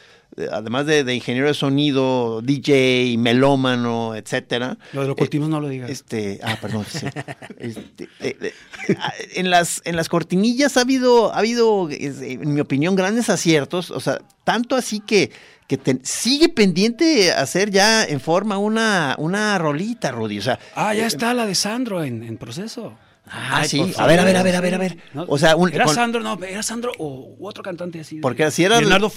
además 0.53 0.87
de, 0.87 1.05
de 1.05 1.15
ingeniero 1.15 1.49
de 1.49 1.55
sonido, 1.55 2.41
DJ, 2.43 3.17
melómano, 3.19 4.15
etcétera. 4.15 4.79
Lo 4.93 5.03
de 5.03 5.09
los 5.09 5.17
cultivos 5.17 5.49
no 5.49 5.61
lo 5.61 5.69
digas. 5.69 5.91
Este, 5.91 6.41
ah, 6.43 6.57
perdón. 6.61 6.85
sí. 6.89 7.07
Este, 7.59 8.09
eh, 8.21 8.37
eh, 8.41 8.53
ah, 8.99 9.13
en 9.35 9.51
las 9.51 9.83
en 9.85 9.97
las 9.97 10.09
cortinillas 10.09 10.77
ha 10.77 10.81
habido 10.83 11.33
ha 11.33 11.39
habido 11.39 11.89
eh, 11.91 12.13
en 12.41 12.55
mi 12.55 12.61
opinión 12.61 12.95
grandes 12.97 13.29
aciertos, 13.31 13.91
o 13.91 14.01
sea, 14.01 14.21
tanto 14.45 14.75
así 14.77 15.01
que 15.01 15.31
que 15.69 15.79
te- 15.79 16.01
sigue 16.03 16.49
pendiente 16.49 17.33
hacer 17.33 17.71
ya 17.71 18.05
en 18.05 18.21
forma 18.21 18.59
una 18.59 19.15
una 19.19 19.57
rolita, 19.59 20.11
Rudy, 20.11 20.39
o 20.39 20.43
sea, 20.43 20.59
Ah, 20.75 20.95
ya 20.95 21.07
está 21.07 21.33
la 21.35 21.47
de 21.47 21.55
Sandro 21.55 22.03
en, 22.05 22.23
en 22.25 22.37
proceso. 22.37 22.95
ah, 23.27 23.59
Ay, 23.61 23.69
sí, 23.69 23.81
a 23.97 24.07
ver, 24.07 24.19
a 24.21 24.25
ver, 24.25 24.37
a 24.37 24.43
ver, 24.43 24.57
a 24.57 24.61
ver, 24.61 24.75
a 24.75 24.79
ver. 24.79 24.99
No, 25.15 25.25
O 25.29 25.39
sea, 25.39 25.55
un- 25.57 25.73
era 25.73 25.85
con- 25.85 25.95
Sandro, 25.95 26.21
no, 26.23 26.39
era 26.43 26.63
Sandro 26.63 26.93
o 26.99 27.37
u 27.39 27.47
otro 27.47 27.63
cantante 27.63 28.01
así. 28.01 28.17
Porque 28.17 28.51
si 28.51 28.65
era- 28.65 28.81
Leonardo 28.81 29.13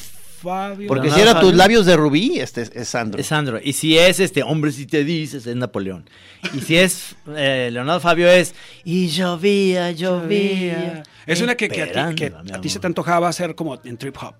Fabio. 0.45 0.87
porque 0.87 1.11
si 1.11 1.19
era 1.19 1.39
tus 1.39 1.53
labios 1.53 1.85
de 1.85 1.97
rubí, 1.97 2.39
este 2.39 2.69
es 2.73 2.87
Sandro. 2.87 3.19
Es 3.19 3.27
Sandro. 3.27 3.59
Y 3.61 3.73
si 3.73 3.97
es 3.97 4.19
este, 4.21 4.43
hombre, 4.43 4.71
si 4.71 4.85
te 4.85 5.03
dices, 5.03 5.45
es 5.45 5.55
Napoleón. 5.55 6.09
Y 6.53 6.61
si 6.61 6.77
es 6.77 7.15
eh, 7.35 7.69
Leonardo 7.73 7.99
Fabio, 7.99 8.29
es. 8.29 8.55
Y 8.83 9.07
llovía, 9.07 9.91
llovía. 9.91 11.03
Es 11.25 11.41
una 11.41 11.55
que, 11.55 11.67
que 11.67 11.81
a 11.81 11.85
ti, 11.87 11.91
que 12.15 12.25
esperándola, 12.25 12.43
mi 12.43 12.51
a 12.51 12.61
ti 12.61 12.69
se 12.69 12.79
te 12.79 12.87
antojaba 12.87 13.27
hacer 13.27 13.55
como 13.55 13.79
en 13.83 13.97
trip 13.97 14.15
hop. 14.21 14.35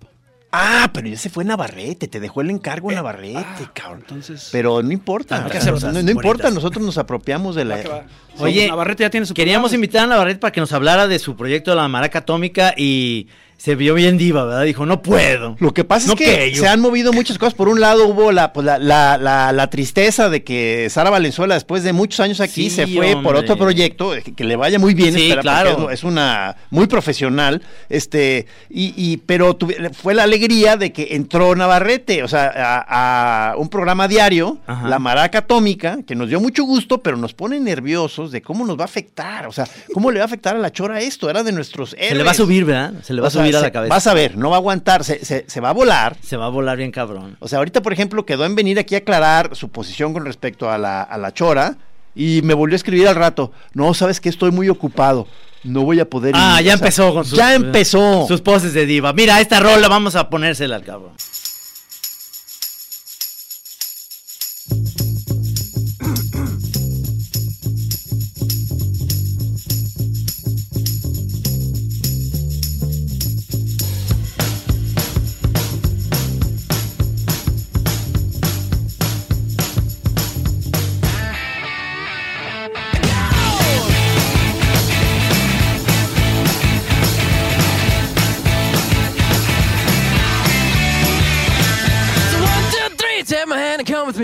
Ah, 0.52 0.88
pero 0.94 1.08
ese 1.08 1.28
fue 1.28 1.44
Navarrete, 1.44 2.08
te 2.08 2.20
dejó 2.20 2.40
el 2.40 2.48
encargo 2.48 2.90
Navarrete, 2.90 3.36
ah, 3.38 3.70
cabrón. 3.74 3.98
entonces- 4.02 4.48
pero 4.52 4.80
no 4.82 4.92
importa, 4.92 5.44
Hay 5.44 5.50
que 5.50 5.58
hacer 5.58 5.74
o 5.74 5.80
sea, 5.80 5.90
no, 5.92 6.10
importa, 6.10 6.50
nosotros 6.50 6.82
nos 6.82 6.96
apropiamos 6.96 7.56
de 7.56 7.64
la 7.64 7.76
Va 7.76 7.82
que 7.82 7.88
va. 7.88 8.06
Oye, 8.38 8.68
Navarrete 8.68 9.02
ya 9.02 9.10
tiene 9.10 9.26
su 9.26 9.34
Queríamos 9.34 9.70
programa. 9.70 9.74
invitar 9.84 10.04
a 10.04 10.06
Navarrete 10.06 10.38
para 10.38 10.52
que 10.52 10.60
nos 10.60 10.72
hablara 10.72 11.08
de 11.08 11.18
su 11.18 11.36
proyecto 11.36 11.72
de 11.72 11.76
la 11.76 11.88
maraca 11.88 12.20
atómica 12.20 12.72
y 12.76 13.26
se 13.58 13.74
vio 13.74 13.94
bien 13.94 14.18
diva, 14.18 14.44
¿verdad? 14.44 14.64
Dijo, 14.64 14.84
no 14.86 15.02
puedo. 15.02 15.56
Lo 15.58 15.72
que 15.72 15.82
pasa 15.84 16.08
No 16.08 16.12
es 16.12 16.18
que 16.18 16.54
se 16.54 16.68
han 16.68 16.80
movido 16.80 17.12
muchas 17.12 17.38
cosas. 17.38 17.54
Por 17.54 17.68
un 17.68 17.80
lado 17.80 18.06
hubo 18.06 18.30
la, 18.32 18.52
pues, 18.52 18.64
la, 18.66 18.78
la, 18.78 19.16
la- 19.18 19.52
la 19.52 19.70
tristeza 19.70 20.28
de 20.28 20.44
que 20.44 20.88
Sara 20.90 21.10
Valenzuela, 21.10 21.54
después 21.54 21.82
de 21.82 21.92
muchos 21.92 22.20
años 22.20 22.40
aquí, 22.40 22.68
Sí, 22.68 22.70
se 22.70 22.86
fue 22.86 23.16
por 23.22 23.34
otro 23.36 23.56
proyecto, 23.56 24.14
eh, 24.14 24.22
que, 24.22 24.34
que 24.34 24.44
le 24.44 24.56
vaya 24.56 24.78
muy 24.78 24.94
bien. 24.94 25.14
Sí, 25.14 25.22
espera, 25.24 25.42
claro. 25.42 25.90
Es, 25.90 26.04
una 26.04 26.56
muy 26.70 26.86
profesional, 26.86 27.62
este, 27.88 28.46
y, 28.68 28.92
y 28.96 29.16
pero 29.18 29.56
fue 29.92 30.14
la 30.14 30.24
alegría 30.24 30.76
de 30.76 30.92
que 30.92 31.08
entró 31.16 31.54
Navarrete, 31.56 32.22
o 32.22 32.28
sea, 32.28 32.52
a, 32.54 33.50
a 33.52 33.56
un 33.56 33.68
programa 33.68 34.06
diario, 34.08 34.58
Ajá. 34.66 34.88
La 34.88 34.98
Maraca 34.98 35.38
Atómica, 35.38 35.98
que 36.06 36.14
nos 36.14 36.28
dio 36.28 36.40
mucho 36.40 36.64
gusto, 36.64 36.98
pero 36.98 37.16
nos 37.16 37.32
pone 37.34 37.58
nerviosos 37.60 38.30
de 38.32 38.42
cómo 38.42 38.66
nos 38.66 38.78
va 38.78 38.82
a 38.82 38.84
afectar, 38.86 39.46
o 39.46 39.52
sea, 39.52 39.66
cómo 39.94 40.10
le 40.10 40.18
va 40.18 40.24
a 40.24 40.26
afectar 40.26 40.54
a 40.56 40.58
la 40.58 40.70
chora 40.72 41.00
esto, 41.00 41.30
era 41.30 41.42
de 41.42 41.52
nuestros 41.52 41.94
héroes. 41.94 42.08
Se 42.10 42.14
le 42.16 42.22
va 42.24 42.30
a 42.32 42.34
subir, 42.34 42.64
¿verdad? 42.64 42.94
Se 43.02 43.14
le 43.14 43.20
va 43.20 43.26
O 43.26 43.28
a 43.28 43.30
sea, 43.30 43.45
subir 43.46 43.56
a 43.56 43.60
se- 43.60 43.66
la 43.66 43.72
cabeza. 43.72 43.94
Vas 43.94 44.06
a 44.06 44.14
ver, 44.14 44.36
no 44.36 44.50
va 44.50 44.56
a 44.56 44.58
aguantar, 44.58 45.04
se, 45.04 45.24
se- 45.24 45.44
se 45.48 45.60
va 45.60 45.70
a 45.70 45.72
volar. 45.72 46.16
Se 46.22 46.36
va 46.36 46.46
a 46.46 46.50
volar 46.50 46.76
bien 46.76 46.90
cabrón. 46.92 47.36
O 47.40 47.48
sea, 47.48 47.58
ahorita, 47.58 47.82
por 47.82 47.92
ejemplo, 47.92 48.26
quedó 48.26 48.44
en 48.44 48.54
venir 48.54 48.78
aquí 48.78 48.94
a 48.94 48.98
aclarar 48.98 49.54
su 49.56 49.68
posición 49.70 50.12
con 50.12 50.24
respecto 50.24 50.70
a 50.70 50.78
la, 50.78 51.02
a 51.02 51.18
la 51.18 51.32
chora 51.32 51.76
y 52.14 52.40
me 52.42 52.54
volvió 52.54 52.74
a 52.74 52.76
escribir 52.76 53.08
al 53.08 53.14
rato. 53.16 53.52
No, 53.74 53.92
sabes 53.94 54.20
que 54.20 54.28
estoy 54.28 54.50
muy 54.50 54.68
ocupado. 54.68 55.26
No 55.64 55.82
voy 55.82 55.98
a 56.00 56.08
poder 56.08 56.32
Ah, 56.36 56.58
ir". 56.60 56.66
ya 56.66 56.72
sea, 56.76 56.78
empezó 56.86 57.12
con 57.12 57.24
sus. 57.24 57.36
Ya 57.36 57.54
empezó. 57.54 58.26
Sus 58.28 58.40
poses 58.40 58.72
de 58.72 58.86
diva. 58.86 59.12
Mira, 59.12 59.40
esta 59.40 59.58
rola 59.60 59.88
vamos 59.88 60.14
a 60.14 60.30
ponérsela 60.30 60.76
al 60.76 60.84
cabrón. 60.84 61.12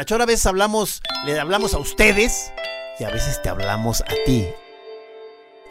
La 0.00 0.06
chora 0.06 0.24
a 0.24 0.26
veces 0.26 0.46
hablamos, 0.46 1.02
le 1.26 1.38
hablamos 1.38 1.74
a 1.74 1.78
ustedes 1.78 2.54
y 2.98 3.04
a 3.04 3.10
veces 3.10 3.42
te 3.42 3.50
hablamos 3.50 4.00
a 4.00 4.14
ti. 4.24 4.46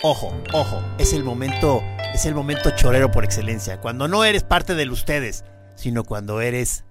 Ojo, 0.03 0.31
ojo, 0.53 0.83
es 0.99 1.13
el 1.13 1.23
momento, 1.23 1.81
es 2.13 2.27
el 2.27 2.35
momento 2.35 2.69
chorero 2.75 3.09
por 3.09 3.23
excelencia. 3.23 3.81
Cuando 3.81 4.07
no 4.07 4.23
eres 4.23 4.43
parte 4.43 4.75
del 4.75 4.91
ustedes, 4.91 5.45
sino 5.73 6.03
cuando 6.03 6.41
eres 6.41 6.85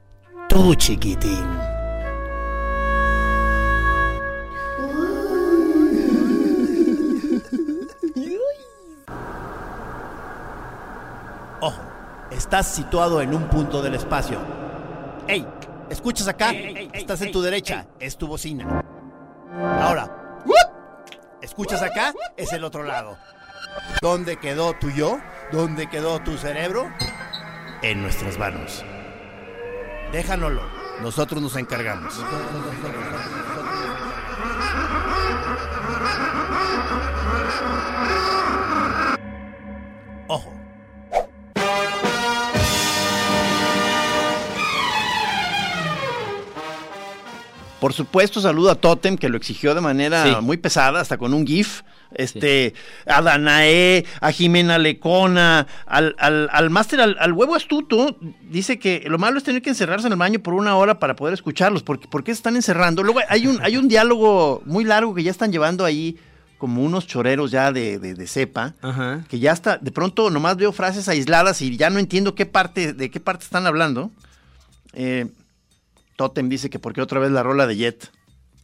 tú, 0.48 0.74
chiquitín. 0.74 1.46
Ojo, 11.60 11.80
estás 12.32 12.66
situado 12.66 13.22
en 13.22 13.32
un 13.32 13.48
punto 13.48 13.80
del 13.80 13.94
espacio. 13.94 14.40
¡Ey! 15.28 15.46
¿Escuchas 15.90 16.28
acá? 16.28 16.52
Estás 16.92 17.22
en 17.22 17.32
tu 17.32 17.40
derecha, 17.40 17.86
es 17.98 18.16
tu 18.16 18.26
bocina. 18.26 18.84
Ahora, 19.80 20.42
¿escuchas 21.42 21.82
acá? 21.82 22.14
Es 22.36 22.52
el 22.52 22.64
otro 22.64 22.82
lado. 22.82 23.16
¿Dónde 24.02 24.38
quedó 24.38 24.74
tu 24.74 24.90
yo? 24.90 25.18
¿Dónde 25.50 25.88
quedó 25.88 26.20
tu 26.20 26.36
cerebro? 26.36 26.90
En 27.82 28.02
nuestras 28.02 28.38
manos. 28.38 28.84
Déjanoslo, 30.12 30.62
nosotros 31.00 31.42
nos 31.42 31.56
encargamos. 31.56 32.14
Por 47.88 47.94
supuesto, 47.94 48.42
saludo 48.42 48.70
a 48.70 48.74
Totem, 48.74 49.16
que 49.16 49.30
lo 49.30 49.38
exigió 49.38 49.74
de 49.74 49.80
manera 49.80 50.22
Sí. 50.22 50.36
muy 50.42 50.58
pesada, 50.58 51.00
hasta 51.00 51.16
con 51.16 51.32
un 51.32 51.46
GIF. 51.46 51.80
Este, 52.14 52.74
a 53.06 53.22
Danae, 53.22 54.04
a 54.20 54.30
Jimena 54.30 54.76
Lecona, 54.76 55.66
al, 55.86 56.14
al, 56.18 56.50
al 56.52 56.68
máster, 56.68 57.00
al, 57.00 57.16
al 57.18 57.32
huevo 57.32 57.54
astuto, 57.54 58.18
dice 58.42 58.78
que 58.78 59.04
lo 59.06 59.16
malo 59.16 59.38
es 59.38 59.44
tener 59.44 59.62
que 59.62 59.70
encerrarse 59.70 60.06
en 60.06 60.12
el 60.12 60.18
baño 60.18 60.38
por 60.40 60.52
una 60.52 60.76
hora 60.76 60.98
para 60.98 61.16
poder 61.16 61.32
escucharlos. 61.32 61.82
porque 61.82 62.08
¿Por 62.08 62.24
qué 62.24 62.32
se 62.32 62.40
están 62.40 62.56
encerrando? 62.56 63.02
Luego 63.02 63.20
hay 63.26 63.46
un, 63.46 63.58
hay 63.62 63.78
un 63.78 63.88
diálogo 63.94 64.60
muy 64.66 64.84
largo 64.84 65.14
que 65.14 65.22
ya 65.22 65.30
están 65.30 65.50
llevando 65.50 65.86
ahí 65.86 66.18
como 66.58 66.82
unos 66.82 67.06
choreros 67.06 67.50
ya 67.50 67.72
de, 67.72 67.98
de, 67.98 68.12
de 68.12 68.26
cepa, 68.26 68.74
Ajá. 68.82 69.24
que 69.30 69.38
ya 69.38 69.52
está, 69.52 69.78
de 69.78 69.92
pronto 69.92 70.28
nomás 70.28 70.58
veo 70.58 70.72
frases 70.72 71.08
aisladas 71.08 71.62
y 71.62 71.74
ya 71.78 71.88
no 71.88 71.98
entiendo 71.98 72.34
qué 72.34 72.44
parte, 72.44 72.92
de 72.92 73.10
qué 73.10 73.18
parte 73.18 73.44
están 73.44 73.66
hablando. 73.66 74.10
Eh, 74.92 75.26
Totem 76.18 76.48
dice 76.48 76.68
que 76.68 76.80
porque 76.80 77.00
otra 77.00 77.20
vez 77.20 77.30
la 77.30 77.44
rola 77.44 77.68
de 77.68 77.76
Jet. 77.76 78.10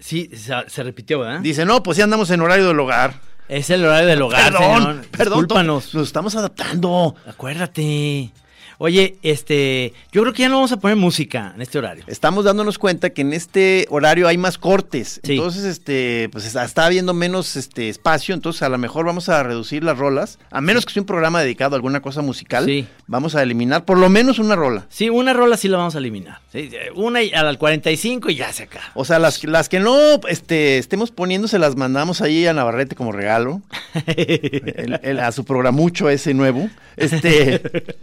Sí, 0.00 0.28
se, 0.34 0.52
se 0.66 0.82
repitió, 0.82 1.20
¿verdad? 1.20 1.38
Dice, 1.38 1.64
no, 1.64 1.84
pues 1.84 1.96
ya 1.96 2.02
andamos 2.02 2.28
en 2.30 2.40
horario 2.40 2.66
del 2.66 2.80
hogar. 2.80 3.14
Es 3.48 3.70
el 3.70 3.84
horario 3.84 4.08
del 4.08 4.22
hogar, 4.22 4.52
perdón, 4.52 4.82
señor. 4.82 5.06
perdón, 5.46 5.66
nos 5.68 5.94
estamos 5.94 6.34
adaptando. 6.34 7.14
Acuérdate. 7.24 8.32
Oye, 8.78 9.16
este, 9.22 9.92
yo 10.12 10.22
creo 10.22 10.32
que 10.32 10.42
ya 10.42 10.48
no 10.48 10.56
vamos 10.56 10.72
a 10.72 10.78
poner 10.78 10.96
música 10.96 11.52
en 11.54 11.62
este 11.62 11.78
horario. 11.78 12.04
Estamos 12.06 12.44
dándonos 12.44 12.78
cuenta 12.78 13.10
que 13.10 13.22
en 13.22 13.32
este 13.32 13.86
horario 13.90 14.26
hay 14.28 14.36
más 14.38 14.58
cortes. 14.58 15.20
Sí. 15.22 15.32
Entonces, 15.34 15.64
este, 15.64 16.28
pues 16.32 16.44
está, 16.54 16.84
habiendo 16.86 17.14
menos 17.14 17.56
este 17.56 17.88
espacio. 17.88 18.34
Entonces, 18.34 18.62
a 18.62 18.68
lo 18.68 18.78
mejor 18.78 19.06
vamos 19.06 19.28
a 19.28 19.42
reducir 19.42 19.84
las 19.84 19.96
rolas. 19.98 20.38
A 20.50 20.60
menos 20.60 20.86
que 20.86 20.92
sea 20.92 21.02
un 21.02 21.06
programa 21.06 21.40
dedicado 21.42 21.74
a 21.74 21.76
alguna 21.76 22.00
cosa 22.00 22.22
musical. 22.22 22.64
Sí. 22.66 22.86
Vamos 23.06 23.34
a 23.34 23.42
eliminar 23.42 23.84
por 23.84 23.98
lo 23.98 24.08
menos 24.08 24.38
una 24.38 24.56
rola. 24.56 24.86
Sí, 24.88 25.08
una 25.10 25.32
rola 25.32 25.56
sí 25.56 25.68
la 25.68 25.76
vamos 25.78 25.94
a 25.94 25.98
eliminar. 25.98 26.40
Sí, 26.52 26.70
una 26.94 27.22
y- 27.22 27.32
al 27.32 27.58
45 27.58 28.30
y 28.30 28.34
ya 28.36 28.52
se 28.52 28.64
acaba. 28.64 28.84
O 28.94 29.04
sea, 29.04 29.18
las, 29.18 29.42
las 29.44 29.68
que 29.68 29.80
no 29.80 29.96
este, 30.28 30.78
estemos 30.78 31.10
poniendo, 31.10 31.48
se 31.48 31.58
las 31.58 31.76
mandamos 31.76 32.20
ahí 32.20 32.46
a 32.46 32.52
Navarrete 32.52 32.96
como 32.96 33.12
regalo. 33.12 33.62
El- 34.06 35.00
el- 35.02 35.20
a 35.20 35.30
su 35.32 35.44
programucho 35.44 36.08
ese 36.10 36.34
nuevo. 36.34 36.68
Este. 36.96 37.62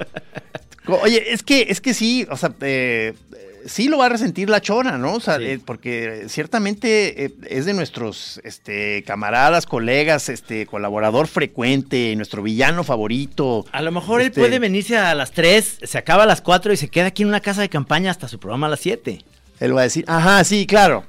Oye, 0.87 1.31
es 1.33 1.43
que, 1.43 1.67
es 1.69 1.79
que 1.81 1.93
sí, 1.93 2.25
o 2.29 2.37
sea, 2.37 2.53
eh, 2.61 3.13
eh, 3.33 3.61
sí 3.67 3.87
lo 3.87 3.99
va 3.99 4.07
a 4.07 4.09
resentir 4.09 4.49
la 4.49 4.61
chora, 4.61 4.97
¿no? 4.97 5.13
O 5.13 5.19
sea, 5.19 5.37
Sí. 5.37 5.43
eh, 5.45 5.59
porque 5.63 6.23
ciertamente 6.27 7.25
eh, 7.25 7.31
es 7.47 7.65
de 7.65 7.73
nuestros 7.73 8.41
este, 8.43 9.03
camaradas, 9.03 9.67
colegas, 9.67 10.27
este, 10.29 10.65
colaborador 10.65 11.27
frecuente, 11.27 12.15
nuestro 12.15 12.41
villano 12.41 12.83
favorito. 12.83 13.65
A 13.71 13.81
lo 13.83 13.91
mejor 13.91 14.21
él 14.21 14.27
Este- 14.27 14.39
puede 14.41 14.57
venirse 14.59 14.97
a 14.97 15.13
las 15.13 15.31
3, 15.31 15.79
se 15.83 15.97
acaba 15.97 16.23
a 16.23 16.25
las 16.25 16.41
4 16.41 16.73
y 16.73 16.77
se 16.77 16.87
queda 16.89 17.07
aquí 17.07 17.21
en 17.21 17.29
una 17.29 17.41
casa 17.41 17.61
de 17.61 17.69
campaña 17.69 18.09
hasta 18.09 18.27
su 18.27 18.39
programa 18.39 18.67
a 18.67 18.71
las 18.71 18.79
7. 18.79 19.19
Él 19.59 19.75
va 19.75 19.81
a 19.81 19.83
decir, 19.83 20.03
ajá, 20.07 20.43
sí, 20.43 20.65
claro. 20.65 21.03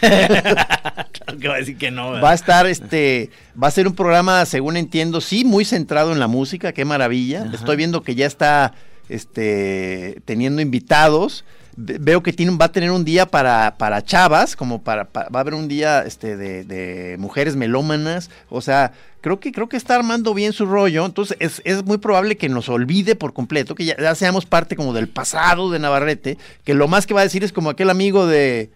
Claro 0.00 1.38
que 1.40 1.48
va 1.48 1.54
a 1.54 1.58
decir 1.58 1.76
que 1.78 1.90
no. 1.90 2.12
¿verdad? 2.12 2.24
Va 2.24 2.30
a 2.30 2.34
estar, 2.34 2.66
este, 2.66 3.30
va 3.60 3.68
a 3.68 3.70
ser 3.70 3.86
un 3.86 3.94
programa, 3.94 4.44
según 4.46 4.76
entiendo, 4.76 5.20
sí, 5.20 5.44
muy 5.44 5.64
centrado 5.64 6.12
en 6.12 6.18
la 6.18 6.26
música, 6.28 6.72
qué 6.72 6.84
maravilla. 6.84 7.42
Ajá. 7.42 7.54
Estoy 7.54 7.76
viendo 7.76 8.02
que 8.02 8.14
ya 8.14 8.26
está, 8.26 8.74
este, 9.08 10.20
teniendo 10.24 10.62
invitados. 10.62 11.44
ve- 11.76 11.96
veo 12.00 12.22
que 12.22 12.32
tiene, 12.32 12.56
va 12.56 12.66
a 12.66 12.72
tener 12.72 12.90
un 12.90 13.04
día 13.04 13.26
para, 13.26 13.76
para 13.78 14.02
chavas, 14.04 14.56
como 14.56 14.82
para, 14.82 15.04
pa- 15.04 15.28
va 15.34 15.40
a 15.40 15.42
haber 15.42 15.54
un 15.54 15.68
día 15.68 16.02
este, 16.06 16.36
de, 16.36 16.64
de 16.64 17.16
mujeres 17.18 17.56
melómanas, 17.56 18.30
o 18.50 18.60
sea, 18.60 18.92
creo 19.22 19.40
que, 19.40 19.52
creo 19.52 19.68
que 19.68 19.76
está 19.76 19.94
armando 19.94 20.34
bien 20.34 20.52
su 20.52 20.66
rollo, 20.66 21.06
entonces 21.06 21.36
es, 21.40 21.62
es 21.64 21.84
muy 21.84 21.96
probable 21.98 22.36
que 22.36 22.48
nos 22.48 22.68
olvide 22.68 23.14
por 23.16 23.32
completo, 23.32 23.74
que 23.74 23.84
ya, 23.86 23.96
ya 23.96 24.14
seamos 24.14 24.44
parte 24.46 24.76
como 24.76 24.92
del 24.92 25.08
pasado 25.08 25.70
de 25.70 25.78
Navarrete, 25.78 26.36
que 26.64 26.74
lo 26.74 26.88
más 26.88 27.06
que 27.06 27.14
va 27.14 27.20
a 27.20 27.24
decir 27.24 27.42
es 27.44 27.52
como 27.52 27.70
aquel 27.70 27.88
amigo 27.88 28.26
de, 28.26 28.70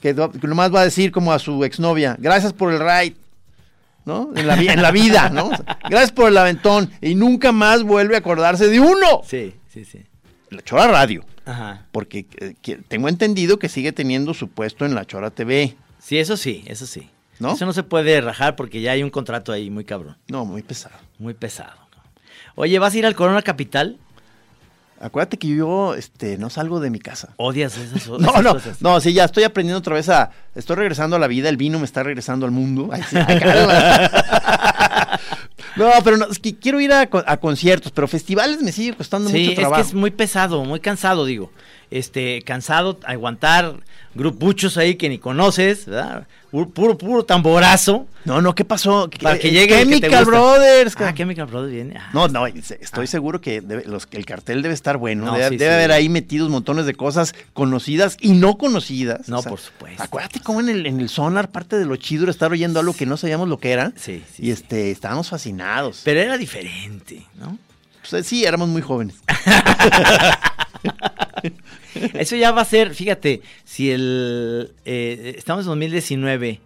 que, 0.00 0.14
que 0.14 0.46
nomás 0.48 0.74
va 0.74 0.80
a 0.80 0.84
decir 0.84 1.12
como 1.12 1.32
a 1.32 1.38
su 1.38 1.64
exnovia, 1.64 2.16
gracias 2.18 2.52
por 2.52 2.72
el 2.72 2.78
ride. 2.80 3.16
¿No? 4.06 4.30
En 4.34 4.46
la, 4.46 4.56
vi- 4.56 4.68
en 4.68 4.80
la 4.80 4.90
vida, 4.92 5.28
¿no? 5.28 5.48
O 5.48 5.56
sea, 5.56 5.78
Gracias 5.90 6.12
por 6.12 6.28
el 6.28 6.38
aventón. 6.38 6.90
Y 7.02 7.14
nunca 7.14 7.52
más 7.52 7.82
vuelve 7.82 8.14
a 8.14 8.18
acordarse 8.20 8.68
de 8.68 8.80
uno. 8.80 9.20
Sí, 9.26 9.52
sí, 9.68 9.84
sí. 9.84 10.00
La 10.50 10.62
Chora 10.62 10.86
Radio. 10.86 11.24
Ajá. 11.44 11.86
Porque 11.92 12.26
eh, 12.38 12.54
tengo 12.88 13.08
entendido 13.08 13.58
que 13.58 13.68
sigue 13.68 13.92
teniendo 13.92 14.32
su 14.32 14.48
puesto 14.48 14.86
en 14.86 14.94
la 14.94 15.04
Chora 15.04 15.30
TV. 15.30 15.76
Sí, 15.98 16.18
eso 16.18 16.36
sí, 16.38 16.62
eso 16.66 16.86
sí. 16.86 17.10
¿No? 17.40 17.52
Eso 17.52 17.66
no 17.66 17.72
se 17.74 17.82
puede 17.82 18.20
rajar 18.22 18.56
porque 18.56 18.80
ya 18.80 18.92
hay 18.92 19.02
un 19.02 19.10
contrato 19.10 19.52
ahí 19.52 19.68
muy 19.70 19.84
cabrón, 19.84 20.16
No, 20.28 20.44
muy 20.46 20.62
pesado. 20.62 20.94
muy 21.18 21.34
pesado. 21.34 21.76
Oye, 22.54 22.78
¿vas 22.78 22.94
a 22.94 22.96
ir 22.98 23.04
al 23.06 23.14
Corona 23.14 23.42
Capital? 23.42 23.98
Acuérdate 24.98 25.36
que 25.36 25.48
yo 25.48 25.94
este, 25.94 26.38
no 26.38 26.48
salgo 26.48 26.80
de 26.80 26.88
mi 26.90 26.98
casa. 26.98 27.28
Odias 27.36 27.76
esas, 27.76 28.08
No, 28.18 28.30
esas 28.30 28.42
no, 28.42 28.52
cosas. 28.54 28.82
no, 28.82 29.00
sí, 29.00 29.12
ya 29.12 29.24
estoy 29.24 29.44
aprendiendo 29.44 29.78
otra 29.78 29.94
vez 29.94 30.08
a. 30.08 30.30
Estoy 30.54 30.76
regresando 30.76 31.16
a 31.16 31.18
la 31.18 31.26
vida, 31.26 31.48
el 31.50 31.58
vino 31.58 31.78
me 31.78 31.84
está 31.84 32.02
regresando 32.02 32.46
al 32.46 32.52
mundo. 32.52 32.88
Ay, 32.92 33.02
sí, 33.08 33.16
ay, 33.16 33.40
no, 35.76 35.90
pero 36.02 36.16
no, 36.16 36.26
es 36.26 36.38
que 36.38 36.56
quiero 36.56 36.80
ir 36.80 36.92
a, 36.92 37.06
co- 37.08 37.22
a 37.26 37.36
conciertos, 37.36 37.92
pero 37.92 38.08
festivales 38.08 38.62
me 38.62 38.72
sigue 38.72 38.94
costando 38.94 39.28
Sí, 39.28 39.38
mucho 39.38 39.50
es 39.52 39.56
trabajo. 39.58 39.82
que 39.82 39.88
es 39.88 39.94
muy 39.94 40.10
pesado, 40.10 40.64
muy 40.64 40.80
cansado, 40.80 41.24
digo. 41.26 41.50
Este, 41.90 42.42
cansado, 42.42 42.98
aguantar 43.06 43.76
grupuchos 44.14 44.76
ahí 44.76 44.96
que 44.96 45.08
ni 45.08 45.18
conoces, 45.18 45.86
¿verdad? 45.86 46.26
Pu- 46.50 46.72
Puro, 46.72 46.96
puro 46.98 47.24
tamborazo. 47.24 48.06
No, 48.24 48.40
no, 48.40 48.54
¿qué 48.54 48.64
pasó? 48.64 49.08
Para 49.22 49.38
que 49.38 49.48
Eh, 49.48 49.52
llegue 49.52 49.80
el 49.82 49.88
que 49.88 49.94
te 49.96 50.00
Chemical 50.08 50.24
gusta. 50.24 50.40
Brothers. 50.40 50.96
Ah, 50.98 51.14
Chemical 51.14 51.46
Brothers 51.46 51.72
viene. 51.72 51.96
Ah. 51.98 52.10
No, 52.12 52.26
no, 52.28 52.46
estoy 52.46 53.06
seguro 53.06 53.40
que 53.40 53.62
debe- 53.62 53.84
los, 53.84 54.08
el 54.10 54.24
cartel 54.26 54.62
debe 54.62 54.74
estar 54.74 54.96
bueno. 54.96 55.26
No, 55.26 55.34
debe 55.34 55.50
sí, 55.50 55.56
debe 55.58 55.70
sí. 55.70 55.74
haber 55.74 55.92
ahí 55.92 56.08
metidos 56.08 56.48
montones 56.50 56.86
de 56.86 56.94
cosas 56.94 57.34
conocidas 57.52 58.16
y 58.20 58.32
no 58.32 58.56
conocidas. 58.58 59.28
No, 59.28 59.42
por 59.42 59.60
supuesto. 59.60 60.02
Acuérdate 60.02 60.40
cómo 60.40 60.58
en 60.60 60.70
el, 60.70 60.86
en 60.86 60.98
el 61.00 61.08
sonar, 61.08 61.50
parte 61.52 61.76
de 61.78 61.84
lo 61.84 61.94
chido 61.96 62.24
era 62.24 62.32
estar 62.32 62.50
oyendo 62.50 62.80
algo 62.80 62.94
que 62.94 63.06
no 63.06 63.16
sabíamos 63.16 63.48
lo 63.48 63.58
que 63.58 63.70
era. 63.70 63.92
Sí, 63.96 64.24
sí, 64.34 64.46
Y 64.46 64.50
este, 64.50 64.90
estábamos 64.90 65.28
fascinados. 65.28 66.00
Pero 66.04 66.18
era 66.20 66.36
diferente, 66.36 67.24
¿no? 67.36 67.58
Pues, 68.08 68.26
sí, 68.26 68.44
éramos 68.44 68.68
muy 68.68 68.82
jóvenes. 68.82 69.16
Eso 72.14 72.36
ya 72.36 72.52
va 72.52 72.62
a 72.62 72.66
ser, 72.66 72.94
fíjate, 72.94 73.42
si 73.64 73.90
el... 73.90 74.72
eh, 74.84 75.34
estamos 75.36 75.64
en 75.64 75.68
2019. 75.70 76.60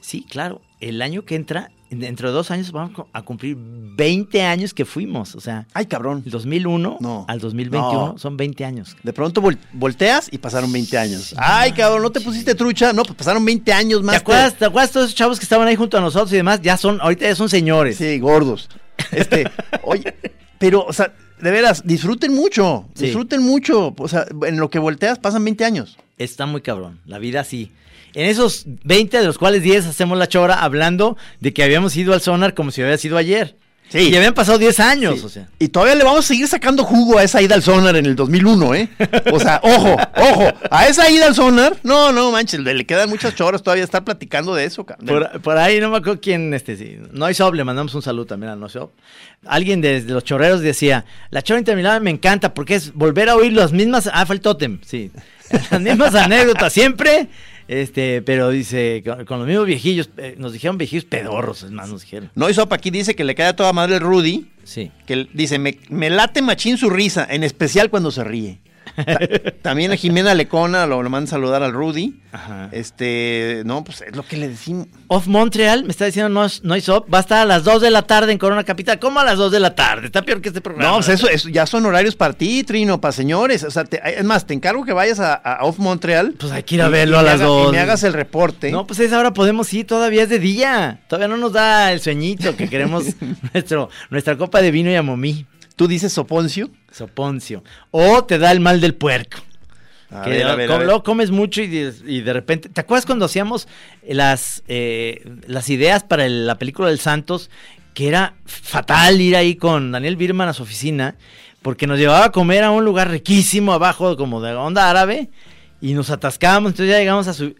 Sí, 0.00 0.24
claro, 0.28 0.60
el 0.80 1.02
año 1.02 1.24
que 1.24 1.34
entra, 1.34 1.70
dentro 1.90 2.28
de 2.28 2.34
dos 2.34 2.50
años 2.52 2.70
vamos 2.70 3.06
a 3.12 3.22
cumplir 3.22 3.56
20 3.58 4.42
años 4.42 4.72
que 4.74 4.84
fuimos. 4.84 5.34
O 5.34 5.40
sea, 5.40 5.66
Ay, 5.74 5.86
cabrón. 5.86 6.22
el 6.24 6.30
2001 6.30 6.98
No. 7.00 7.24
al 7.28 7.40
2021 7.40 8.12
No. 8.12 8.18
son 8.18 8.36
20 8.36 8.64
años. 8.64 8.96
De 9.02 9.12
pronto 9.12 9.42
vol- 9.42 9.58
volteas 9.72 10.28
y 10.30 10.38
pasaron 10.38 10.72
20 10.72 10.96
años. 10.98 11.34
Ay, 11.38 11.72
cabrón, 11.72 12.02
¿no 12.02 12.10
te 12.10 12.20
pusiste 12.20 12.54
trucha? 12.54 12.92
No, 12.92 13.02
pues 13.02 13.16
pasaron 13.16 13.44
20 13.44 13.72
años 13.72 14.02
más. 14.02 14.14
¿Te 14.14 14.18
acuerdas, 14.20 14.54
¿Te 14.54 14.64
acuerdas 14.66 14.92
todos 14.92 15.06
esos 15.06 15.16
chavos 15.16 15.38
que 15.38 15.44
estaban 15.44 15.66
ahí 15.66 15.76
junto 15.76 15.98
a 15.98 16.00
nosotros 16.00 16.32
y 16.32 16.36
demás? 16.36 16.60
Ya 16.62 16.76
son, 16.76 17.00
ahorita 17.00 17.24
ya 17.26 17.34
son 17.34 17.48
señores. 17.48 17.96
Sí, 17.96 18.18
gordos. 18.20 18.68
Este, 19.10 19.50
oye, 19.82 20.14
pero, 20.58 20.84
o 20.84 20.92
sea, 20.92 21.12
de 21.40 21.50
veras, 21.50 21.82
disfruten 21.84 22.34
mucho. 22.34 22.88
Sí. 22.94 23.06
Disfruten 23.06 23.42
mucho. 23.42 23.94
O 23.96 24.08
sea, 24.08 24.26
en 24.46 24.58
lo 24.58 24.70
que 24.70 24.78
volteas 24.78 25.18
pasan 25.18 25.44
20 25.44 25.64
años. 25.64 25.98
Está 26.18 26.46
muy 26.46 26.62
cabrón, 26.62 27.00
la 27.04 27.18
vida 27.18 27.44
sí. 27.44 27.72
En 28.14 28.26
esos 28.26 28.64
20, 28.84 29.18
de 29.18 29.24
los 29.24 29.36
cuales 29.36 29.62
10 29.62 29.86
hacemos 29.86 30.16
la 30.16 30.28
chora 30.28 30.62
hablando 30.62 31.18
de 31.40 31.52
que 31.52 31.62
habíamos 31.62 31.94
ido 31.96 32.14
al 32.14 32.22
sonar 32.22 32.54
como 32.54 32.70
si 32.70 32.80
hubiera 32.80 32.96
sido 32.96 33.18
ayer. 33.18 33.56
Sí. 33.88 34.10
Y 34.10 34.16
habían 34.16 34.34
pasado 34.34 34.58
10 34.58 34.80
años, 34.80 35.22
o 35.22 35.28
sea. 35.28 35.48
Y 35.60 35.68
todavía 35.68 35.94
le 35.94 36.02
vamos 36.02 36.24
a 36.24 36.28
seguir 36.28 36.48
sacando 36.48 36.82
jugo 36.82 37.18
a 37.18 37.22
esa 37.22 37.40
ida 37.40 37.54
al 37.54 37.62
sonar 37.62 37.94
en 37.96 38.06
el 38.06 38.16
2001, 38.16 38.74
¿eh? 38.74 38.88
O 39.32 39.38
sea, 39.38 39.60
ojo, 39.64 39.96
ojo, 40.16 40.52
a 40.70 40.88
esa 40.88 41.08
ida 41.08 41.26
al 41.26 41.34
sonar, 41.34 41.76
no, 41.84 42.10
no, 42.10 42.32
manches, 42.32 42.60
le, 42.60 42.74
le 42.74 42.84
quedan 42.84 43.08
muchas 43.08 43.34
choras 43.36 43.62
todavía 43.62 43.84
estar 43.84 44.04
platicando 44.04 44.54
de 44.54 44.64
eso, 44.64 44.84
cabrón. 44.84 45.06
Por, 45.06 45.40
por 45.40 45.56
ahí 45.56 45.80
no 45.80 45.90
me 45.90 45.98
acuerdo 45.98 46.20
quién, 46.20 46.52
este, 46.52 46.76
sí. 46.76 46.98
No 47.12 47.26
hay 47.26 47.34
Sob, 47.34 47.54
le 47.54 47.62
mandamos 47.62 47.94
un 47.94 48.02
saludo 48.02 48.26
también 48.26 48.52
a 48.52 48.56
No 48.56 48.68
Sob. 48.68 48.90
Alguien 49.46 49.80
desde 49.80 50.12
los 50.12 50.24
chorreros 50.24 50.60
decía, 50.62 51.04
la 51.30 51.42
chora 51.42 51.60
interminable 51.60 52.00
me 52.00 52.10
encanta 52.10 52.54
porque 52.54 52.74
es 52.74 52.92
volver 52.92 53.28
a 53.28 53.36
oír 53.36 53.52
las 53.52 53.72
mismas, 53.72 54.10
ah, 54.12 54.26
fue 54.26 54.34
el 54.34 54.40
tótem, 54.40 54.80
sí. 54.84 55.12
Las 55.70 55.80
mismas 55.80 56.12
anécdotas 56.16 56.72
siempre, 56.72 57.28
este, 57.68 58.22
pero 58.22 58.50
dice, 58.50 59.02
con, 59.04 59.24
con 59.24 59.38
los 59.40 59.48
mismos 59.48 59.66
viejillos, 59.66 60.10
eh, 60.18 60.34
nos 60.38 60.52
dijeron 60.52 60.78
viejillos 60.78 61.04
pedorros, 61.04 61.62
es 61.62 61.70
más, 61.70 61.88
nos 61.88 62.02
dijeron. 62.02 62.30
No, 62.34 62.48
y 62.48 62.54
Sopa 62.54 62.76
aquí 62.76 62.90
dice 62.90 63.14
que 63.16 63.24
le 63.24 63.34
cae 63.34 63.48
a 63.48 63.56
toda 63.56 63.72
madre 63.72 63.96
el 63.96 64.00
Rudy, 64.00 64.46
Sí. 64.64 64.90
que 65.06 65.28
dice, 65.32 65.58
me, 65.58 65.78
me 65.88 66.10
late 66.10 66.42
machín 66.42 66.76
su 66.76 66.90
risa, 66.90 67.26
en 67.30 67.44
especial 67.44 67.90
cuando 67.90 68.10
se 68.10 68.24
ríe. 68.24 68.58
Ta- 68.94 69.18
También 69.62 69.90
a 69.92 69.96
Jimena 69.96 70.34
Lecona 70.34 70.86
lo, 70.86 71.02
lo 71.02 71.10
manda 71.10 71.26
a 71.28 71.30
saludar 71.30 71.62
al 71.62 71.72
Rudy. 71.72 72.20
Ajá. 72.32 72.68
Este, 72.72 73.62
no, 73.64 73.82
pues 73.84 74.02
es 74.02 74.14
lo 74.14 74.22
que 74.24 74.36
le 74.36 74.48
decimos. 74.48 74.86
Off 75.08 75.26
Montreal, 75.26 75.84
me 75.84 75.90
está 75.90 76.04
diciendo 76.04 76.28
no, 76.28 76.46
no 76.62 76.80
Sob, 76.80 77.12
va 77.12 77.18
a 77.18 77.20
estar 77.22 77.38
a 77.38 77.44
las 77.44 77.64
2 77.64 77.82
de 77.82 77.90
la 77.90 78.02
tarde 78.02 78.32
en 78.32 78.38
Corona 78.38 78.64
Capital. 78.64 78.98
¿Cómo 78.98 79.20
a 79.20 79.24
las 79.24 79.38
2 79.38 79.50
de 79.52 79.60
la 79.60 79.74
tarde? 79.74 80.06
Está 80.06 80.22
peor 80.22 80.40
que 80.40 80.48
este 80.48 80.60
programa. 80.60 80.90
No, 80.90 80.96
pues 80.96 81.08
eso, 81.08 81.28
eso 81.28 81.48
ya 81.48 81.66
son 81.66 81.84
horarios 81.86 82.14
para 82.16 82.34
ti, 82.34 82.62
Trino, 82.64 83.00
para 83.00 83.12
señores. 83.12 83.64
O 83.64 83.70
sea, 83.70 83.84
te- 83.84 84.00
es 84.18 84.24
más, 84.24 84.46
te 84.46 84.54
encargo 84.54 84.84
que 84.84 84.92
vayas 84.92 85.18
a, 85.20 85.34
a 85.34 85.64
Off 85.64 85.78
Montreal. 85.78 86.34
Pues 86.38 86.52
hay 86.52 86.62
que 86.62 86.76
ir 86.76 86.82
a 86.82 86.88
y- 86.88 86.90
verlo 86.92 87.16
y 87.16 87.20
a 87.20 87.22
las 87.22 87.34
haga- 87.36 87.44
dos. 87.46 87.68
Y 87.68 87.72
me 87.72 87.78
hagas 87.80 88.02
el 88.04 88.12
reporte. 88.12 88.70
No, 88.70 88.86
pues 88.86 89.00
a 89.00 89.04
esa 89.04 89.18
hora 89.18 89.32
podemos 89.32 89.72
ir, 89.74 89.86
todavía 89.86 90.22
es 90.24 90.28
de 90.28 90.38
día. 90.38 91.00
Todavía 91.08 91.28
no 91.28 91.36
nos 91.36 91.52
da 91.52 91.92
el 91.92 92.00
sueñito 92.00 92.54
que 92.56 92.68
queremos 92.68 93.04
nuestro, 93.54 93.88
nuestra 94.10 94.36
copa 94.36 94.60
de 94.60 94.70
vino 94.70 94.90
y 94.90 94.94
amomí. 94.94 95.46
Tú 95.76 95.86
dices 95.88 96.12
Soponcio. 96.12 96.70
Soponcio. 96.90 97.62
O 97.90 98.24
te 98.24 98.38
da 98.38 98.50
el 98.52 98.60
mal 98.60 98.80
del 98.80 98.94
puerco. 98.94 99.38
A 100.10 100.22
que 100.22 100.30
ver, 100.30 100.46
a 100.46 100.54
ver, 100.54 100.70
a 100.70 100.72
co- 100.74 100.78
ver. 100.78 100.86
luego 100.86 101.02
comes 101.02 101.30
mucho 101.30 101.60
y 101.62 101.66
de, 101.66 101.92
y 102.06 102.20
de 102.22 102.32
repente. 102.32 102.68
¿Te 102.68 102.80
acuerdas 102.80 103.06
cuando 103.06 103.24
hacíamos 103.26 103.68
las, 104.08 104.62
eh, 104.68 105.22
las 105.46 105.68
ideas 105.68 106.04
para 106.04 106.24
el- 106.26 106.46
la 106.46 106.56
película 106.58 106.88
del 106.88 106.98
Santos? 107.00 107.50
Que 107.92 108.08
era 108.08 108.34
fatal 108.44 109.20
ir 109.20 109.36
ahí 109.36 109.56
con 109.56 109.90
Daniel 109.92 110.16
Birman 110.16 110.48
a 110.48 110.52
su 110.52 110.62
oficina, 110.62 111.16
porque 111.62 111.86
nos 111.86 111.98
llevaba 111.98 112.26
a 112.26 112.32
comer 112.32 112.62
a 112.62 112.70
un 112.70 112.84
lugar 112.84 113.10
riquísimo 113.10 113.72
abajo, 113.72 114.16
como 114.16 114.40
de 114.42 114.54
onda 114.54 114.88
árabe, 114.90 115.30
y 115.80 115.94
nos 115.94 116.10
atascábamos. 116.10 116.72
Entonces 116.72 116.92
ya 116.92 116.98
llegamos 116.98 117.26
a 117.26 117.32
su. 117.34 117.54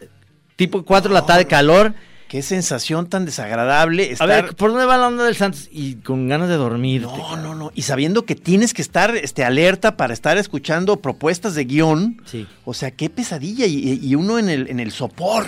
Tipo 0.57 0.85
4 0.85 1.09
de 1.11 1.15
la 1.15 1.27
tarde, 1.27 1.47
calor. 1.47 1.95
Qué 2.29 2.43
sensación 2.43 3.09
tan 3.09 3.25
desagradable 3.25 4.03
A 4.05 4.13
estar. 4.13 4.29
ver, 4.29 4.57
¿por 4.57 4.71
dónde 4.73 4.85
va 4.85 4.97
la 4.97 5.07
onda 5.09 5.25
del 5.25 5.37
Santos? 5.37 5.69
Y 5.71 5.95
con 5.97 6.29
ganas 6.29 6.49
de 6.49 6.57
dormir. 6.57 7.03
no, 7.03 7.37
no, 7.37 7.55
no. 7.55 7.71
Y 7.75 7.83
sabiendo 7.83 8.25
que 8.25 8.35
tienes 8.35 8.75
que 8.75 8.83
estar 8.83 9.15
este, 9.17 9.45
alerta 9.45 9.97
para 9.97 10.13
estar 10.13 10.37
escuchando 10.37 10.97
propuestas 10.97 11.55
de 11.55 11.65
guion. 11.65 12.21
Sí. 12.27 12.47
O 12.65 12.75
sea, 12.75 12.91
qué 12.91 13.09
pesadilla. 13.11 13.67
Y, 13.67 14.01
y 14.03 14.15
uno 14.17 14.39
en 14.41 14.49
el, 14.49 14.69
en 14.69 14.81
el 14.81 14.91
sopor. 14.91 15.47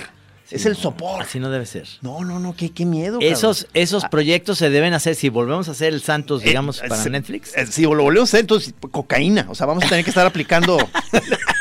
es 0.51 0.67
el 0.67 0.77
sopor. 0.77 1.23
Así 1.23 1.41
no 1.41 1.51
debe 1.51 1.67
ser. 1.67 1.89
No, 2.01 2.25
no, 2.25 2.39
no, 2.39 2.55
qué, 2.55 2.71
qué 2.71 2.87
miedo. 2.87 3.19
cabrón. 3.19 3.33
Esos, 3.33 3.67
esos 3.75 4.05
proyectos 4.05 4.59
se 4.59 4.71
deben 4.71 4.95
hacer, 4.95 5.17
si 5.17 5.31
volvemos 5.31 5.67
a 5.69 5.73
hacer 5.73 5.93
el 5.93 6.01
Santos, 6.01 6.43
digamos, 6.43 6.79
Eh, 6.81 6.89
para 6.89 7.03
se- 7.03 7.11
Netflix. 7.11 7.57
eh, 7.57 7.67
si 7.67 7.83
lo 7.83 7.89
volvemos 7.89 8.21
a 8.21 8.31
hacer, 8.31 8.41
entonces 8.41 8.73
cocaína. 8.93 9.47
O 9.51 9.55
sea, 9.57 9.67
vamos 9.67 9.83
a 9.85 9.89
tener 9.89 10.05
que 10.05 10.11
estar 10.11 10.27
aplicando 10.27 10.79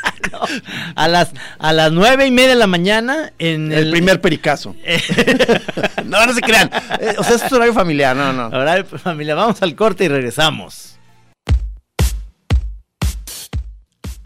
A 0.95 1.07
las, 1.07 1.31
a 1.59 1.73
las 1.73 1.91
nueve 1.91 2.25
y 2.25 2.31
media 2.31 2.49
de 2.49 2.55
la 2.55 2.67
mañana 2.67 3.31
en 3.39 3.71
el 3.71 3.91
primer 3.91 4.21
pericazo. 4.21 4.75
no, 6.05 6.25
no 6.25 6.33
se 6.33 6.41
crean. 6.41 6.69
Eh, 6.99 7.15
o 7.17 7.23
sea, 7.23 7.35
es 7.35 7.51
horario 7.51 7.73
familiar, 7.73 8.15
no, 8.15 8.33
no. 8.33 8.43
Ahora, 8.43 8.83
familia, 8.83 9.35
vamos 9.35 9.61
al 9.61 9.75
corte 9.75 10.05
y 10.05 10.07
regresamos. 10.07 10.97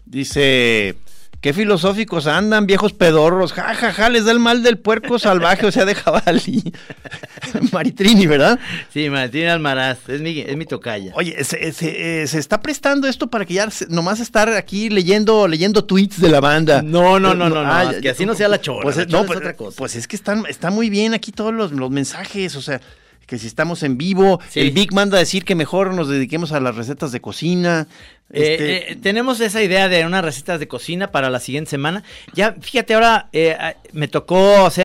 Dice, 0.04 0.96
qué 1.42 1.52
filosóficos 1.52 2.26
andan, 2.26 2.66
viejos 2.66 2.94
pedorros. 2.94 3.52
Ja, 3.52 3.74
ja, 3.74 3.92
ja, 3.92 4.08
les 4.08 4.24
da 4.24 4.32
el 4.32 4.38
mal 4.38 4.62
del 4.62 4.78
puerco 4.78 5.18
salvaje, 5.18 5.66
o 5.66 5.70
sea, 5.72 5.84
de 5.84 5.94
jabalí. 5.94 6.62
Maritrini, 7.72 8.26
¿verdad? 8.26 8.58
Sí, 8.92 9.10
Martín 9.10 9.46
Almaraz, 9.48 10.08
es 10.08 10.20
mi, 10.20 10.40
es 10.40 10.56
mi 10.56 10.64
tocaya. 10.66 11.12
Oye, 11.14 11.42
se, 11.44 11.72
se- 11.72 12.22
eh, 12.22 12.26
se 12.26 12.38
está 12.38 12.60
prestando 12.60 13.06
esto 13.08 13.28
para 13.28 13.44
que 13.44 13.54
ya 13.54 13.68
nomás 13.88 14.20
estar 14.20 14.48
aquí 14.50 14.88
leyendo, 14.88 15.46
leyendo 15.48 15.84
tweets 15.84 16.20
de 16.20 16.28
la 16.30 16.40
banda. 16.40 16.80
No, 16.82 17.18
no, 17.20 17.34
no, 17.34 17.48
no, 17.48 17.62
no, 17.64 17.72
Ah, 17.72 17.92
que 18.00 18.10
así 18.10 18.24
no 18.26 18.34
sea 18.34 18.48
la 18.48 18.60
chora, 18.60 18.82
Pues, 18.82 18.96
la 18.96 19.02
es- 19.02 19.08
chora 19.08 19.18
no, 19.18 19.24
es 19.24 19.26
pues, 19.26 19.38
otra 19.38 19.54
cosa. 19.56 19.76
pues 19.76 19.96
es 19.96 20.06
que 20.08 20.16
están, 20.16 20.44
está 20.48 20.70
muy 20.70 20.90
bien 20.90 21.12
aquí 21.14 21.32
todos 21.32 21.52
los, 21.52 21.72
los 21.72 21.90
mensajes, 21.90 22.54
o 22.56 22.62
sea, 22.62 22.80
que 23.26 23.38
si 23.38 23.46
estamos 23.46 23.82
en 23.82 23.96
vivo, 23.98 24.40
Sí. 24.48 24.60
el 24.60 24.70
Big 24.72 24.92
manda 24.92 25.16
a 25.16 25.20
decir 25.20 25.44
que 25.44 25.54
mejor 25.54 25.94
nos 25.94 26.08
dediquemos 26.08 26.52
a 26.52 26.60
las 26.60 26.76
recetas 26.76 27.12
de 27.12 27.20
cocina. 27.20 27.86
Eh, 28.30 28.52
este- 28.54 28.92
eh, 28.92 28.96
tenemos 28.96 29.40
esa 29.40 29.62
idea 29.62 29.88
de 29.88 30.04
unas 30.06 30.24
recetas 30.24 30.58
de 30.60 30.68
cocina 30.68 31.10
para 31.10 31.28
la 31.30 31.40
siguiente 31.40 31.70
semana. 31.70 32.02
Ya, 32.34 32.54
fíjate, 32.60 32.94
ahora 32.94 33.28
eh, 33.32 33.56
ah, 33.58 33.74
me 33.92 34.08
tocó 34.08 34.64
hacer 34.66 34.84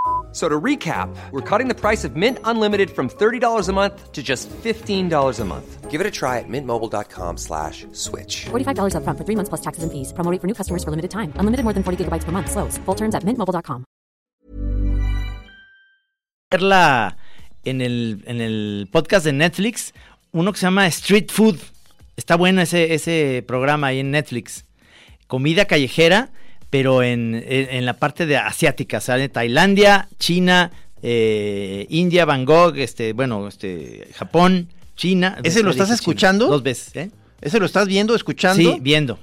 F- 0.31 0.37
So 0.37 0.47
to 0.47 0.59
recap, 0.61 1.09
we're 1.31 1.41
cutting 1.41 1.67
the 1.67 1.75
price 1.75 2.05
of 2.07 2.15
Mint 2.15 2.37
Unlimited 2.45 2.89
from 2.89 3.09
$30 3.09 3.67
a 3.67 3.73
month 3.73 4.13
to 4.13 4.23
just 4.23 4.49
$15 4.63 5.39
a 5.41 5.45
month. 5.45 5.91
Give 5.91 5.99
it 5.99 6.07
a 6.07 6.11
try 6.11 6.39
at 6.39 6.47
mintmobile.com 6.47 7.35
slash 7.37 7.85
switch. 7.91 8.45
$45 8.49 8.95
upfront 8.95 9.17
for 9.17 9.25
three 9.25 9.35
months 9.35 9.49
plus 9.49 9.59
taxes 9.61 9.83
and 9.83 9.91
fees. 9.91 10.13
Promo 10.13 10.31
for 10.39 10.47
new 10.47 10.53
customers 10.55 10.85
for 10.85 10.89
limited 10.91 11.11
time. 11.11 11.33
Unlimited 11.35 11.65
more 11.65 11.73
than 11.73 11.83
40 11.83 12.05
gigabytes 12.05 12.23
per 12.23 12.31
month. 12.31 12.49
Slows. 12.49 12.77
Full 12.85 12.95
terms 12.95 13.13
at 13.13 13.25
mintmobile.com. 13.25 13.83
verla 16.51 17.17
en 17.63 17.81
el, 17.81 18.23
en 18.25 18.41
el 18.41 18.87
podcast 18.91 19.25
de 19.25 19.31
Netflix, 19.33 19.93
uno 20.33 20.51
que 20.51 20.59
se 20.59 20.65
llama 20.65 20.87
Street 20.87 21.29
Food. 21.29 21.59
Está 22.17 22.35
bueno 22.35 22.61
ese, 22.61 22.93
ese 22.93 23.43
programa 23.47 23.87
ahí 23.87 23.99
en 23.99 24.11
Netflix. 24.11 24.65
Comida 25.27 25.65
callejera, 25.65 26.31
pero 26.71 27.03
en, 27.03 27.35
en- 27.35 27.69
en 27.69 27.85
la 27.85 27.93
parte 27.93 28.25
de 28.25 28.37
asiática, 28.37 28.99
sale 28.99 29.29
Tailandia, 29.29 30.07
China, 30.17 30.71
eh, 31.03 31.85
India, 31.89 32.25
Bangkok, 32.25 32.77
este, 32.77 33.13
bueno, 33.13 33.47
este, 33.47 34.07
Japón, 34.15 34.69
China. 34.95 35.37
¿Ese 35.43 35.61
lo 35.61 35.69
estás 35.71 35.87
China, 35.89 35.95
escuchando? 35.95 36.47
Dos 36.47 36.63
veces, 36.63 36.95
¿eh? 36.95 37.11
¿Ese 37.41 37.59
lo 37.59 37.65
estás 37.67 37.87
viendo, 37.87 38.15
escuchando? 38.15 38.73
Sí, 38.73 38.79
viendo. 38.81 39.19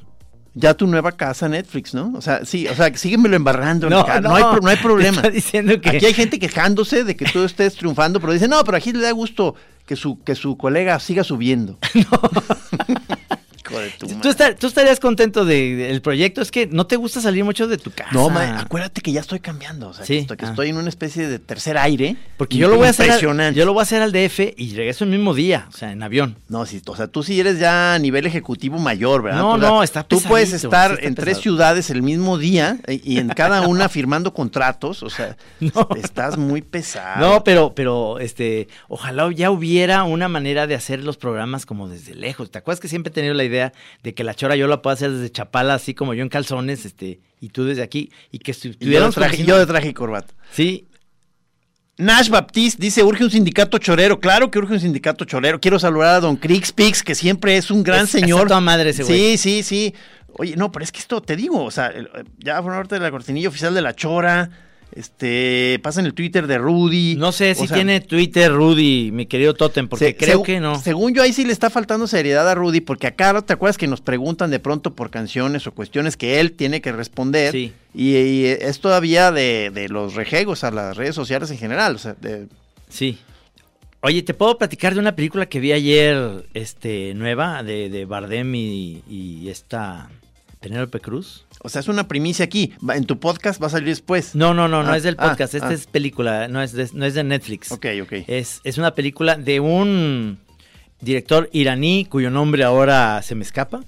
Ya 0.54 0.74
tu 0.74 0.86
nueva 0.88 1.12
casa 1.12 1.48
Netflix, 1.48 1.94
¿no? 1.94 2.12
O 2.16 2.20
sea, 2.20 2.44
sí, 2.44 2.66
o 2.66 2.74
sea, 2.74 2.92
síguemelo 2.96 3.36
embarrando. 3.36 3.88
No, 3.88 4.04
no, 4.04 4.20
no, 4.20 4.34
hay, 4.34 4.42
no 4.60 4.68
hay 4.68 4.76
problema. 4.78 5.18
está 5.18 5.30
diciendo 5.30 5.80
que- 5.80 5.90
Aquí 5.90 6.06
hay 6.06 6.14
gente 6.14 6.38
quejándose 6.40 7.04
de 7.04 7.16
que 7.16 7.26
tú 7.26 7.44
estés 7.44 7.74
triunfando, 7.76 8.18
pero 8.20 8.32
dice, 8.32 8.48
no, 8.48 8.64
pero 8.64 8.76
aquí 8.76 8.92
le 8.92 9.00
da 9.00 9.12
gusto 9.12 9.54
que 9.86 9.94
su, 9.94 10.20
que 10.24 10.34
su 10.34 10.56
colega 10.58 10.98
siga 10.98 11.22
subiendo. 11.22 11.78
Hijo 13.70 13.80
de 13.80 13.90
tu 13.90 14.06
¿Tú, 14.06 14.14
madre. 14.14 14.30
estar- 14.30 14.54
tú 14.56 14.66
estarías 14.66 15.00
contento 15.00 15.44
de- 15.44 15.76
del 15.76 16.00
proyecto? 16.02 16.40
Es 16.40 16.50
que 16.50 16.66
no 16.66 16.86
te 16.86 16.96
gusta 16.96 17.20
salir 17.20 17.44
mucho 17.44 17.66
de 17.68 17.78
tu 17.78 17.90
casa. 17.90 18.10
No, 18.12 18.30
ma, 18.30 18.60
acuérdate 18.60 19.00
que 19.00 19.12
ya 19.12 19.20
estoy 19.20 19.40
cambiando. 19.40 19.88
O 19.88 19.94
sea, 19.94 20.04
Sí, 20.04 20.14
que, 20.14 20.20
estoy, 20.20 20.36
que 20.36 20.46
ah. 20.46 20.50
estoy 20.50 20.68
en 20.70 20.76
una 20.76 20.88
especie 20.88 21.28
de 21.28 21.38
tercer 21.38 21.76
aire. 21.78 22.16
Porque 22.36 22.56
yo 22.56 22.68
lo 22.68 22.76
voy 22.76 22.86
a 22.86 22.90
hacer. 22.90 23.04
al- 23.06 23.16
Impresionante. 23.16 23.58
yo 23.58 23.64
lo 23.66 23.72
voy 23.72 23.80
a 23.80 23.82
hacer 23.82 24.02
al 24.02 24.12
DF 24.12 24.54
y 24.56 24.74
regreso 24.74 25.04
el 25.04 25.10
mismo 25.10 25.34
día, 25.34 25.66
o 25.68 25.72
sea, 25.76 25.92
en 25.92 26.02
avión. 26.02 26.36
No, 26.48 26.64
sí, 26.66 26.80
o 26.86 26.96
sea, 26.96 27.06
tú 27.08 27.22
sí 27.22 27.38
eres 27.38 27.58
ya 27.58 27.94
a 27.94 27.98
nivel 27.98 28.26
ejecutivo 28.26 28.78
mayor, 28.78 29.22
¿verdad? 29.22 29.40
No, 29.40 29.52
O 29.52 29.58
sea, 29.58 29.68
no, 29.68 29.82
está 29.82 30.02
Tú 30.04 30.20
puedes 30.22 30.52
estar 30.52 30.96
sí 31.00 31.06
en 31.06 31.14
tres 31.14 31.38
ciudades 31.38 31.90
el 31.90 32.02
mismo 32.02 32.38
día 32.38 32.78
y 32.88 33.18
en 33.18 33.28
cada 33.30 33.60
una 33.68 33.88
firmando 33.88 34.32
contratos, 34.32 35.02
o 35.02 35.10
sea, 35.10 35.36
No. 35.60 35.88
estás 36.02 36.36
muy 36.38 36.62
pesado. 36.62 37.20
No, 37.20 37.44
pero, 37.44 37.74
pero, 37.74 38.18
este, 38.20 38.68
ojalá 38.88 39.30
ya 39.34 39.50
hubiera 39.50 40.04
una 40.04 40.28
manera 40.28 40.66
de 40.66 40.74
hacer 40.74 41.02
los 41.04 41.16
programas 41.16 41.66
como 41.66 41.88
desde 41.88 42.14
lejos. 42.14 42.50
¿Te 42.50 42.58
acuerdas 42.58 42.80
que 42.80 42.88
siempre 42.88 43.10
he 43.10 43.14
tenido 43.14 43.34
la 43.34 43.44
idea 43.44 43.57
de 44.02 44.14
que 44.14 44.24
la 44.24 44.34
chora 44.34 44.56
yo 44.56 44.66
la 44.66 44.82
puedo 44.82 44.94
hacer 44.94 45.10
desde 45.12 45.30
Chapala, 45.30 45.74
así 45.74 45.94
como 45.94 46.14
yo 46.14 46.22
en 46.22 46.28
calzones, 46.28 46.84
este, 46.84 47.20
y 47.40 47.48
tú 47.50 47.64
desde 47.64 47.82
aquí, 47.82 48.10
y 48.30 48.38
que 48.38 48.52
Y 48.52 48.90
yo, 48.90 49.10
yo 49.46 49.58
de 49.58 49.66
traje 49.66 49.88
y 49.88 49.94
corbata. 49.94 50.34
Sí, 50.52 50.86
Nash 51.96 52.28
Baptiste 52.28 52.80
dice, 52.80 53.02
urge 53.02 53.24
un 53.24 53.30
sindicato 53.30 53.76
chorero. 53.78 54.20
Claro 54.20 54.50
que 54.52 54.58
urge 54.60 54.74
un 54.74 54.80
sindicato 54.80 55.24
chorero. 55.24 55.58
Quiero 55.60 55.80
saludar 55.80 56.14
a 56.14 56.20
don 56.20 56.36
Crix 56.36 56.70
Pix, 56.72 57.02
que 57.02 57.16
siempre 57.16 57.56
es 57.56 57.72
un 57.72 57.82
gran 57.82 58.04
Es- 58.04 58.10
señor. 58.10 58.46
toda 58.46 58.60
madre 58.60 58.90
ese 58.90 59.02
güey. 59.02 59.36
Sí, 59.36 59.38
sí, 59.38 59.62
sí. 59.64 59.94
Oye, 60.34 60.54
no, 60.54 60.70
pero 60.70 60.84
es 60.84 60.92
que 60.92 61.00
esto, 61.00 61.20
te 61.20 61.34
digo, 61.34 61.64
o 61.64 61.70
sea, 61.72 61.92
ya 62.38 62.62
forma 62.62 62.76
parte 62.78 62.94
de 62.94 63.00
la 63.00 63.10
cortinilla 63.10 63.48
oficial 63.48 63.74
de 63.74 63.82
la 63.82 63.94
chora. 63.96 64.48
Este, 64.92 65.78
pasa 65.82 66.00
en 66.00 66.06
el 66.06 66.14
Twitter 66.14 66.46
de 66.46 66.58
Rudy. 66.58 67.14
no 67.16 67.30
sé 67.30 67.52
O 67.52 67.54
si 67.54 67.66
sea, 67.68 67.76
tiene 67.76 68.00
Twitter 68.00 68.50
Rudy, 68.52 69.10
mi 69.12 69.26
querido 69.26 69.54
Totem, 69.54 69.86
porque 69.88 70.06
se- 70.06 70.16
creo 70.16 70.42
que 70.42 70.60
no. 70.60 70.80
Según 70.80 71.14
yo, 71.14 71.22
ahí 71.22 71.32
sí 71.32 71.44
le 71.44 71.52
está 71.52 71.70
faltando 71.70 72.06
seriedad 72.06 72.48
a 72.48 72.54
Rudy, 72.54 72.80
porque 72.80 73.06
acá, 73.06 73.40
¿te 73.42 73.52
acuerdas 73.52 73.78
que 73.78 73.86
nos 73.86 74.00
preguntan 74.00 74.50
de 74.50 74.58
pronto 74.58 74.94
por 74.94 75.10
canciones 75.10 75.66
o 75.66 75.72
cuestiones 75.72 76.16
que 76.16 76.40
él 76.40 76.52
tiene 76.52 76.80
que 76.80 76.92
responder? 76.92 77.52
Sí. 77.52 77.72
Y, 77.94 78.16
y 78.16 78.44
es 78.46 78.80
todavía 78.80 79.30
de, 79.30 79.70
de 79.72 79.88
los 79.88 80.14
rejegos 80.14 80.64
a 80.64 80.70
las 80.70 80.96
redes 80.96 81.14
sociales 81.14 81.50
en 81.50 81.58
general. 81.58 81.94
O 81.94 81.98
sea, 81.98 82.14
de, 82.20 82.46
Sí. 82.88 83.18
Oye, 84.00 84.22
¿te 84.22 84.32
puedo 84.32 84.56
platicar 84.58 84.94
de 84.94 85.00
una 85.00 85.16
película 85.16 85.46
que 85.46 85.58
vi 85.60 85.72
ayer, 85.72 86.46
este, 86.54 87.14
nueva, 87.14 87.62
de, 87.64 87.88
de 87.90 88.04
Bardem 88.04 88.54
y, 88.54 89.02
y 89.10 89.48
esta 89.48 90.08
Penélope 90.60 91.00
Cruz? 91.00 91.44
O 91.62 91.68
sea, 91.68 91.80
es 91.80 91.88
una 91.88 92.06
primicia 92.08 92.44
aquí. 92.44 92.72
En 92.94 93.04
tu 93.04 93.18
podcast 93.18 93.60
va 93.62 93.66
a 93.66 93.70
salir 93.70 93.88
después. 93.88 94.34
No, 94.34 94.54
no, 94.54 94.68
no, 94.68 94.82
no 94.82 94.92
Ah, 94.92 94.96
es 94.96 95.02
del 95.02 95.16
ah, 95.18 95.28
podcast, 95.30 95.54
esta 95.54 95.68
ah. 95.68 95.72
es 95.74 95.86
película, 95.86 96.48
no 96.48 96.62
es 96.62 96.72
de, 96.72 96.88
no 96.92 97.04
es 97.04 97.14
de 97.14 97.24
Netflix. 97.24 97.72
Ok, 97.72 97.86
ok. 98.02 98.12
Es, 98.26 98.60
es 98.64 98.78
una 98.78 98.94
película 98.94 99.36
de 99.36 99.60
un 99.60 100.38
director 101.00 101.48
iraní 101.52 102.06
cuyo 102.06 102.30
nombre 102.30 102.64
ahora 102.64 103.22
se 103.22 103.34
me 103.34 103.42
escapa. 103.42 103.82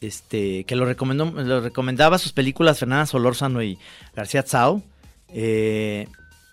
Este, 0.00 0.64
que 0.64 0.76
lo 0.76 0.84
recomendó, 0.84 1.24
lo 1.30 1.60
recomendaba 1.60 2.18
sus 2.18 2.32
películas 2.32 2.78
Fernanda 2.78 3.06
Solórzano 3.06 3.62
y 3.62 3.78
García 4.14 4.42
Tsao. 4.42 4.82
Eh, 5.28 6.06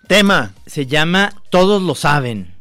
Tema. 0.08 0.52
se 0.66 0.86
llama 0.86 1.34
Todos 1.50 1.82
lo 1.82 1.94
saben. 1.94 2.52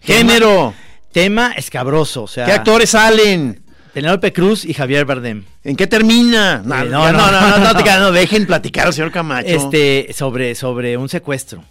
Género. 0.00 0.74
Tema 1.12 1.52
escabroso, 1.52 2.22
o 2.22 2.26
sea, 2.26 2.46
¿Qué 2.46 2.52
actores 2.52 2.90
salen? 2.90 3.61
Penélope 3.92 4.32
Cruz 4.32 4.64
y 4.64 4.72
Javier 4.74 5.04
Bardem. 5.04 5.44
¿En 5.64 5.76
qué 5.76 5.86
termina? 5.86 6.62
No, 6.64 6.82
Eh, 6.82 6.88
no, 6.88 7.12
no, 7.12 7.30
no, 7.30 7.98
no, 7.98 8.12
dejen 8.12 8.46
platicar 8.46 8.86
al 8.86 8.92
señor 8.94 9.10
Camacho. 9.12 9.48
Este, 9.48 10.08
sobre, 10.14 10.54
sobre 10.54 10.96
un 10.96 11.08
secuestro. 11.08 11.62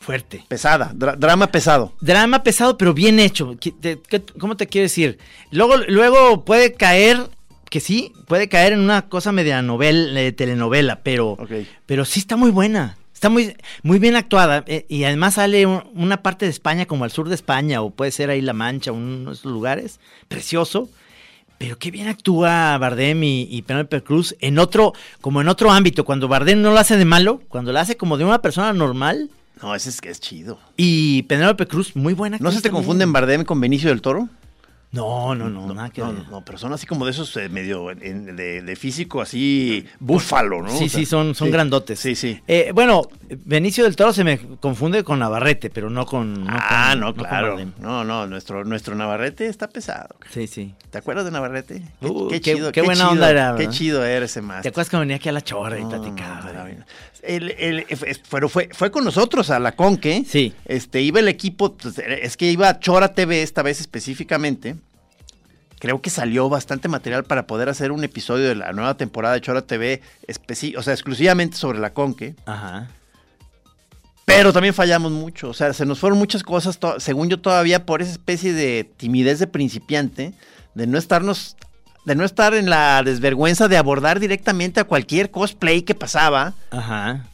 Fuerte. 0.00 0.44
Pesada, 0.48 0.92
dra- 0.94 1.16
drama 1.16 1.46
pesado. 1.48 1.94
Drama 2.00 2.42
pesado, 2.42 2.76
pero 2.76 2.92
bien 2.92 3.18
hecho. 3.18 3.56
¿Qué- 3.58 3.72
te- 3.72 3.98
qué- 4.06 4.22
¿Cómo 4.38 4.56
te 4.56 4.66
quiero 4.66 4.84
decir? 4.84 5.18
Luego, 5.50 5.78
luego 5.88 6.44
puede 6.44 6.74
caer, 6.74 7.28
que 7.70 7.80
sí, 7.80 8.12
puede 8.28 8.48
caer 8.48 8.74
en 8.74 8.80
una 8.80 9.08
cosa 9.08 9.32
media 9.32 9.62
novel, 9.62 10.14
eh, 10.16 10.32
telenovela, 10.32 11.00
pero, 11.02 11.38
pero 11.86 12.04
sí 12.04 12.20
está 12.20 12.36
muy 12.36 12.50
buena. 12.50 12.98
Está 13.14 13.30
muy, 13.30 13.56
muy 13.82 13.98
bien 13.98 14.14
actuada. 14.16 14.62
eh, 14.66 14.84
y 14.90 15.04
además 15.04 15.34
sale 15.34 15.64
un- 15.64 15.82
una 15.94 16.22
parte 16.22 16.44
de 16.44 16.50
España, 16.50 16.84
como 16.84 17.04
al 17.04 17.10
sur 17.10 17.30
de 17.30 17.34
España, 17.34 17.80
o 17.80 17.88
puede 17.90 18.10
ser 18.12 18.28
ahí 18.28 18.42
La 18.42 18.52
Mancha, 18.52 18.92
uno 18.92 19.30
de 19.30 19.36
esos 19.36 19.50
lugares. 19.50 19.98
Precioso. 20.28 20.90
Pero 21.58 21.78
qué 21.78 21.90
bien 21.90 22.08
actúa 22.08 22.76
Bardem 22.78 23.22
y, 23.22 23.48
y 23.50 23.62
Penélope 23.62 24.02
Cruz 24.02 24.34
en 24.40 24.58
otro, 24.58 24.92
como 25.20 25.40
en 25.40 25.48
otro 25.48 25.70
ámbito. 25.70 26.04
Cuando 26.04 26.28
Bardem 26.28 26.60
no 26.60 26.70
lo 26.70 26.78
hace 26.78 26.96
de 26.96 27.04
malo, 27.04 27.40
cuando 27.48 27.72
lo 27.72 27.78
hace 27.78 27.96
como 27.96 28.18
de 28.18 28.24
una 28.24 28.42
persona 28.42 28.72
normal. 28.72 29.30
No, 29.62 29.74
ese 29.74 29.88
es 29.88 30.00
que 30.00 30.10
es 30.10 30.20
chido. 30.20 30.58
Y 30.76 31.22
Penélope 31.22 31.66
Cruz, 31.66 31.94
muy 31.96 32.12
buena. 32.12 32.38
¿No 32.40 32.50
se 32.50 32.56
te 32.56 32.62
también. 32.64 32.82
confunden 32.82 33.12
Bardem 33.12 33.44
con 33.44 33.60
Benicio 33.60 33.88
del 33.88 34.02
Toro? 34.02 34.28
No, 34.94 35.34
no, 35.34 35.50
no, 35.50 35.74
nada 35.74 35.90
que 35.90 36.00
No, 36.00 36.12
ver. 36.12 36.22
no, 36.24 36.30
no, 36.30 36.44
pero 36.44 36.56
son 36.58 36.72
así 36.72 36.86
como 36.86 37.04
de 37.04 37.10
esos 37.10 37.36
eh, 37.36 37.48
medio 37.48 37.90
en- 37.90 38.36
de, 38.36 38.62
de 38.62 38.76
físico 38.76 39.20
así 39.20 39.84
búfalo, 39.98 40.62
¿no? 40.62 40.68
Sí, 40.70 40.84
O 40.84 40.88
sea, 40.88 41.00
sí, 41.00 41.06
son, 41.06 41.34
son 41.34 41.48
sí. 41.48 41.52
grandotes. 41.52 41.98
Sí, 41.98 42.14
sí. 42.14 42.40
Eh, 42.46 42.70
bueno, 42.74 43.02
Benicio 43.44 43.84
del 43.84 43.96
Toro 43.96 44.12
se 44.12 44.22
me 44.24 44.38
confunde 44.60 45.02
con 45.02 45.18
Navarrete, 45.18 45.70
pero 45.70 45.90
no 45.90 46.06
con. 46.06 46.44
no 46.44 46.46
ah, 46.50 46.90
con- 46.92 47.00
no, 47.00 47.14
claro. 47.14 47.56
No, 47.80 48.04
no, 48.04 48.26
nuestro, 48.26 48.64
nuestro 48.64 48.94
Navarrete 48.94 49.46
está 49.46 49.68
pesado. 49.68 50.14
Sí, 50.30 50.46
sí. 50.46 50.74
¿Te 50.90 50.98
acuerdas 50.98 51.24
de 51.24 51.30
Navarrete? 51.32 51.82
Qué, 52.00 52.06
Uh, 52.06 52.28
qué 52.28 52.40
qué- 52.40 52.54
chido, 52.54 52.70
qué 52.72 52.80
buena 52.82 52.94
chido, 53.00 53.10
onda 53.10 53.30
era, 53.30 53.56
Qué 53.56 53.68
chido 53.68 54.04
era 54.04 54.24
ese 54.26 54.40
¿Te 54.40 54.46
máster. 54.46 54.70
acuerdas 54.70 54.90
que 54.90 54.96
venía 54.98 55.16
aquí 55.16 55.28
a 55.28 55.32
la 55.32 55.42
chorra 55.42 55.78
y 55.78 55.82
No, 55.82 55.88
platicaba? 55.88 56.50
era 56.50 56.64
bien. 56.64 56.84
El- 57.26 57.50
el- 57.58 57.86
f- 57.88 58.20
pero 58.30 58.48
fue, 58.48 58.68
fue 58.72 58.90
con 58.90 59.04
nosotros 59.04 59.50
a 59.50 59.58
la 59.58 59.72
Conque. 59.72 60.24
Sí. 60.28 60.52
Este, 60.64 61.00
iba 61.02 61.20
el 61.20 61.28
equipo, 61.28 61.72
pues, 61.74 61.98
es 61.98 62.36
que 62.36 62.50
iba 62.50 62.78
Chora 62.80 63.14
TV 63.14 63.42
esta 63.42 63.62
vez 63.62 63.80
específicamente. 63.80 64.76
Creo 65.78 66.00
que 66.00 66.08
salió 66.10 66.48
bastante 66.48 66.88
material 66.88 67.24
para 67.24 67.46
poder 67.46 67.68
hacer 67.68 67.92
un 67.92 68.04
episodio 68.04 68.48
de 68.48 68.54
la 68.54 68.72
nueva 68.72 68.96
temporada 68.96 69.34
de 69.34 69.40
Chora 69.42 69.62
TV, 69.62 70.00
o 70.76 70.82
sea, 70.82 70.94
exclusivamente 70.94 71.56
sobre 71.56 71.78
la 71.78 71.92
Conque. 71.92 72.34
Ajá. 72.46 72.88
Pero 74.24 74.52
también 74.54 74.72
fallamos 74.72 75.12
mucho, 75.12 75.50
o 75.50 75.54
sea, 75.54 75.74
se 75.74 75.84
nos 75.84 75.98
fueron 75.98 76.18
muchas 76.18 76.42
cosas, 76.42 76.78
según 76.98 77.28
yo 77.28 77.40
todavía 77.40 77.84
por 77.84 78.00
esa 78.00 78.12
especie 78.12 78.54
de 78.54 78.90
timidez 78.96 79.38
de 79.38 79.46
principiante, 79.46 80.32
de 80.74 80.86
no 80.86 80.96
estarnos, 80.96 81.56
de 82.04 82.14
no 82.14 82.24
estar 82.24 82.54
en 82.54 82.68
la 82.70 83.02
desvergüenza 83.02 83.68
de 83.68 83.76
abordar 83.76 84.20
directamente 84.20 84.80
a 84.80 84.84
cualquier 84.84 85.30
cosplay 85.30 85.82
que 85.82 85.94
pasaba, 85.94 86.54
Ajá. 86.70 87.24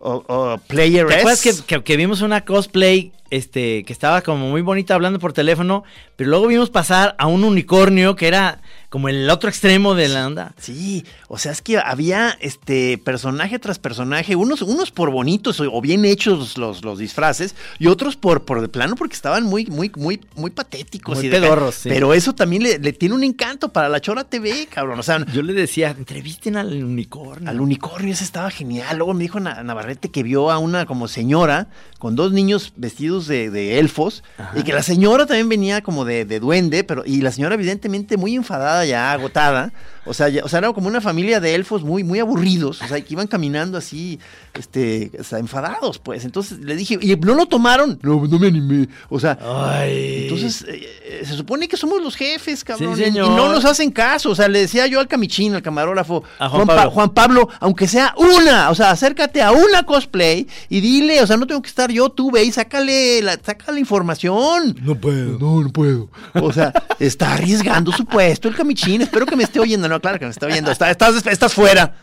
o, 0.00 0.24
o 0.26 0.58
player 0.66 1.06
¿Te 1.06 1.16
acuerdas 1.16 1.42
que, 1.42 1.52
que- 1.66 1.82
que 1.82 1.96
vimos 1.96 2.20
una 2.22 2.44
cosplay 2.44 3.12
este, 3.30 3.84
que 3.84 3.92
estaba 3.92 4.22
como 4.22 4.48
muy 4.48 4.62
bonita 4.62 4.94
hablando 4.94 5.18
por 5.18 5.32
teléfono, 5.34 5.84
pero 6.16 6.30
luego 6.30 6.46
vimos 6.46 6.70
pasar 6.70 7.14
a 7.18 7.26
un 7.26 7.44
unicornio 7.44 8.16
que 8.16 8.26
era 8.28 8.60
como 8.88 9.08
el 9.10 9.28
otro 9.28 9.50
extremo 9.50 9.94
de 9.94 10.08
la 10.08 10.26
onda. 10.26 10.54
Sí, 10.58 11.04
o 11.28 11.36
sea, 11.38 11.52
es 11.52 11.60
que 11.60 11.78
había 11.78 12.36
este 12.40 12.96
personaje 12.98 13.58
tras 13.58 13.78
personaje, 13.78 14.34
unos, 14.34 14.62
unos 14.62 14.90
por 14.90 15.10
bonitos 15.10 15.60
o, 15.60 15.80
bien 15.82 16.04
hechos 16.06 16.56
los, 16.56 16.82
los 16.84 16.98
disfraces, 16.98 17.54
y 17.78 17.86
otros 17.88 18.16
por, 18.16 18.44
por 18.46 18.60
de 18.62 18.68
plano 18.68 18.96
porque 18.96 19.14
estaban 19.14 19.44
muy, 19.44 19.66
muy, 19.66 19.92
muy, 19.96 20.20
muy 20.36 20.50
patéticos. 20.50 21.18
Muy 21.18 21.26
y 21.26 21.28
de- 21.28 21.38
pedorros, 21.40 21.74
sí. 21.74 21.88
Pero 21.90 22.14
eso 22.14 22.34
también 22.34 22.62
le, 22.62 22.78
le 22.78 22.92
tiene 22.94 23.14
un 23.14 23.24
encanto 23.24 23.68
para 23.70 23.88
la 23.90 24.00
Chora 24.00 24.24
TV, 24.24 24.66
cabrón. 24.72 24.98
O 24.98 25.02
sea, 25.02 25.24
Yo 25.34 25.42
le 25.42 25.52
decía, 25.52 25.90
entrevisten 25.90 26.56
al 26.56 26.82
unicornio. 26.82 27.50
al 27.50 27.60
unicornio 27.60 28.12
ese 28.14 28.24
estaba 28.24 28.50
genial. 28.50 28.96
Luego 28.96 29.12
me 29.12 29.22
dijo 29.22 29.38
Na- 29.38 29.62
Navarrete 29.62 30.10
que 30.10 30.22
vio 30.22 30.50
a 30.50 30.58
una 30.58 30.86
como 30.86 31.08
señora 31.08 31.68
con 31.98 32.16
dos 32.16 32.32
niños 32.32 32.72
vestidos 32.76 33.26
de, 33.26 33.50
de 33.50 33.78
elfos 33.80 34.22
y 34.54 34.62
que 34.62 34.72
la 34.72 34.82
señora 34.82 35.26
también 35.26 35.48
venía 35.48 35.82
como 35.82 36.04
de, 36.04 36.24
de 36.24 36.38
duende, 36.40 36.84
pero 36.84 37.02
y 37.04 37.20
la 37.20 37.32
señora 37.32 37.54
evidentemente 37.56 38.16
muy 38.16 38.34
enfadada 38.36 38.77
ya, 38.84 39.12
agotada. 39.12 39.70
O 40.08 40.14
sea, 40.14 40.28
ya- 40.28 40.42
o 40.44 40.48
sea, 40.48 40.58
era 40.60 40.72
como 40.72 40.88
una 40.88 41.00
familia 41.00 41.38
de 41.40 41.54
elfos 41.54 41.82
muy, 41.84 42.02
muy 42.02 42.18
aburridos, 42.18 42.80
o 42.82 42.88
sea, 42.88 43.00
que 43.00 43.12
iban 43.14 43.26
caminando 43.26 43.76
así, 43.78 44.18
este, 44.54 45.10
o 45.18 45.24
sea, 45.24 45.38
enfadados, 45.38 45.98
pues. 45.98 46.24
Entonces 46.24 46.58
le 46.60 46.74
dije, 46.76 46.98
¿y 47.00 47.14
no 47.16 47.34
lo 47.34 47.46
tomaron? 47.46 47.98
No, 48.02 48.26
no 48.26 48.38
me 48.38 48.48
animé. 48.48 48.88
O 49.08 49.20
sea, 49.20 49.38
Ay. 49.40 50.22
entonces, 50.24 50.64
eh, 50.68 51.22
se 51.24 51.34
supone 51.34 51.68
que 51.68 51.76
somos 51.76 52.02
los 52.02 52.16
jefes, 52.16 52.64
cabrón. 52.64 52.96
Sí, 52.96 53.02
y- 53.02 53.04
señor. 53.06 53.26
Y 53.26 53.34
no 53.34 53.48
nos 53.52 53.64
hacen 53.64 53.90
caso. 53.90 54.30
O 54.30 54.34
sea, 54.34 54.48
le 54.48 54.60
decía 54.60 54.86
yo 54.86 55.00
al 55.00 55.08
camichín, 55.08 55.54
al 55.54 55.62
camarógrafo, 55.62 56.24
A 56.38 56.48
Juan 56.48 56.66
Pa- 56.66 56.74
Pablo. 56.76 56.90
Juan 56.90 57.10
Pablo, 57.10 57.48
aunque 57.60 57.86
sea 57.86 58.14
una, 58.16 58.70
o 58.70 58.74
sea, 58.74 58.90
acércate 58.90 59.42
a 59.42 59.52
una 59.52 59.82
cosplay 59.84 60.46
y 60.68 60.80
dile, 60.80 61.22
o 61.22 61.26
sea, 61.26 61.36
no 61.36 61.46
tengo 61.46 61.62
que 61.62 61.68
estar 61.68 61.90
yo, 61.92 62.08
tú 62.08 62.30
ve 62.30 62.44
y 62.44 62.52
sácale 62.52 63.22
la, 63.22 63.32
saca 63.44 63.72
la 63.72 63.78
información. 63.80 64.76
No 64.82 64.94
puedo. 64.94 65.38
No, 65.38 65.60
no 65.62 65.70
puedo. 65.70 66.08
O 66.34 66.52
sea, 66.52 66.72
está 66.98 67.34
arriesgando 67.34 67.92
su 67.92 68.04
puesto 68.04 68.48
el 68.48 68.54
camichín. 68.54 69.02
Espero 69.02 69.26
que 69.26 69.36
me 69.36 69.44
esté 69.44 69.60
oyendo. 69.60 69.88
No, 69.88 69.97
claro 70.00 70.18
que 70.18 70.24
me 70.26 70.30
está 70.30 70.46
oyendo. 70.46 70.70
Está- 70.70 70.90
estás, 70.90 71.26
estás 71.26 71.54
fuera. 71.54 71.94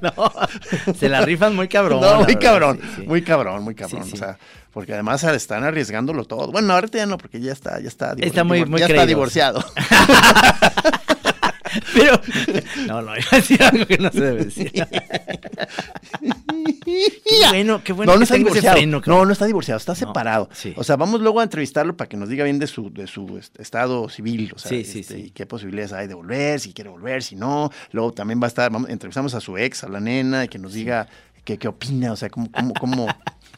No, 0.00 0.12
se 0.94 1.08
la 1.08 1.20
rifan 1.22 1.54
muy 1.56 1.66
cabrón. 1.66 2.00
no, 2.00 2.16
muy 2.16 2.26
verdad, 2.26 2.40
cabrón. 2.40 2.80
sí, 2.80 2.88
sí. 2.96 3.02
Muy 3.08 3.22
cabrón, 3.22 3.62
muy 3.64 3.74
cabrón. 3.74 4.04
Sí. 4.04 4.12
O 4.14 4.16
sea, 4.16 4.38
porque 4.72 4.92
además 4.94 5.24
están 5.24 5.64
arriesgándolo 5.64 6.24
todo. 6.24 6.52
Bueno, 6.52 6.72
ahorita 6.74 6.98
ya 6.98 7.06
no, 7.06 7.18
porque 7.18 7.40
ya 7.40 7.52
está, 7.52 7.80
ya 7.80 7.88
está, 7.88 8.14
Está 8.18 8.44
muy- 8.44 8.64
muy 8.64 8.78
ya 8.80 8.86
está 8.86 9.04
divorciado. 9.04 9.64
Pero, 11.94 12.20
no, 12.86 13.02
no, 13.02 13.16
iba 13.16 13.26
a 13.32 13.36
decir 13.36 13.62
algo 13.62 13.86
que 13.86 13.98
no 13.98 14.10
se 14.10 14.20
debe 14.20 14.44
decir. 14.44 14.72
Qué 16.84 17.48
bueno, 17.50 17.80
qué 17.82 17.92
bueno 17.92 18.12
no, 18.12 18.14
no 18.14 18.18
que 18.20 18.24
está 18.24 18.36
divorciado. 18.36 18.76
freno, 18.76 19.02
no, 19.06 19.24
no 19.26 19.32
está 19.32 19.44
divorciado, 19.46 19.76
está 19.78 19.94
separado. 19.94 20.48
sí. 20.52 20.72
O 20.76 20.84
sea, 20.84 20.96
vamos 20.96 21.20
luego 21.20 21.40
a 21.40 21.42
entrevistarlo 21.42 21.96
para 21.96 22.08
que 22.08 22.16
nos 22.16 22.28
diga 22.28 22.44
bien 22.44 22.58
de 22.58 22.66
su, 22.66 22.92
de 22.92 23.06
su 23.06 23.38
est- 23.38 23.58
estado 23.60 24.08
civil. 24.08 24.52
O 24.54 24.58
sea, 24.58 24.68
Sí, 24.70 24.84
sí, 24.84 25.00
este, 25.00 25.18
y 25.18 25.30
qué 25.30 25.46
posibilidades 25.46 25.92
hay 25.92 26.06
de 26.06 26.14
volver, 26.14 26.60
si 26.60 26.72
quiere 26.72 26.90
volver, 26.90 27.22
si 27.22 27.34
no. 27.36 27.70
Luego 27.92 28.12
también 28.12 28.40
va 28.40 28.46
a 28.46 28.48
estar, 28.48 28.70
vamos, 28.70 28.88
entrevistamos 28.90 29.34
a 29.34 29.40
su 29.40 29.56
ex, 29.58 29.84
a 29.84 29.88
la 29.88 30.00
nena, 30.00 30.44
y 30.44 30.48
que 30.48 30.58
nos 30.58 30.72
diga 30.74 31.08
qué, 31.44 31.58
qué 31.58 31.68
opina, 31.68 32.12
o 32.12 32.16
sea, 32.16 32.30
cómo, 32.30 32.50
cómo, 32.52 32.72
cómo. 32.74 33.06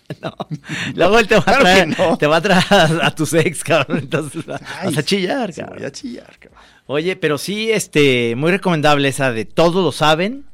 Luego 0.95 1.19
él 1.19 1.29
te 1.29 1.35
va, 1.37 1.43
Claro 1.43 1.59
a 1.61 1.63
traer, 1.63 1.89
no. 1.99 2.17
te 2.17 2.27
va 2.27 2.37
a 2.37 2.41
traer 2.41 2.65
a, 2.71 3.07
a 3.09 3.15
tus 3.15 3.35
ex, 3.35 3.63
cabrón. 3.63 3.99
Entonces 3.99 4.49
va- 4.49 4.61
Ay, 4.81 4.87
vas 4.87 4.99
a 4.99 5.03
chillar, 5.03 5.53
sí, 5.53 5.61
cabrón. 5.61 5.79
voy 5.79 5.87
a 5.87 5.93
chillar, 5.93 6.39
cabrón. 6.39 6.63
Oye, 6.91 7.17
pero 7.17 7.37
sí, 7.37 7.71
este, 7.71 8.35
muy 8.35 8.51
recomendable 8.51 9.09
esa 9.09 9.31
de 9.31 9.45
Todos 9.45 9.85
lo 9.85 9.93
saben. 9.93 10.47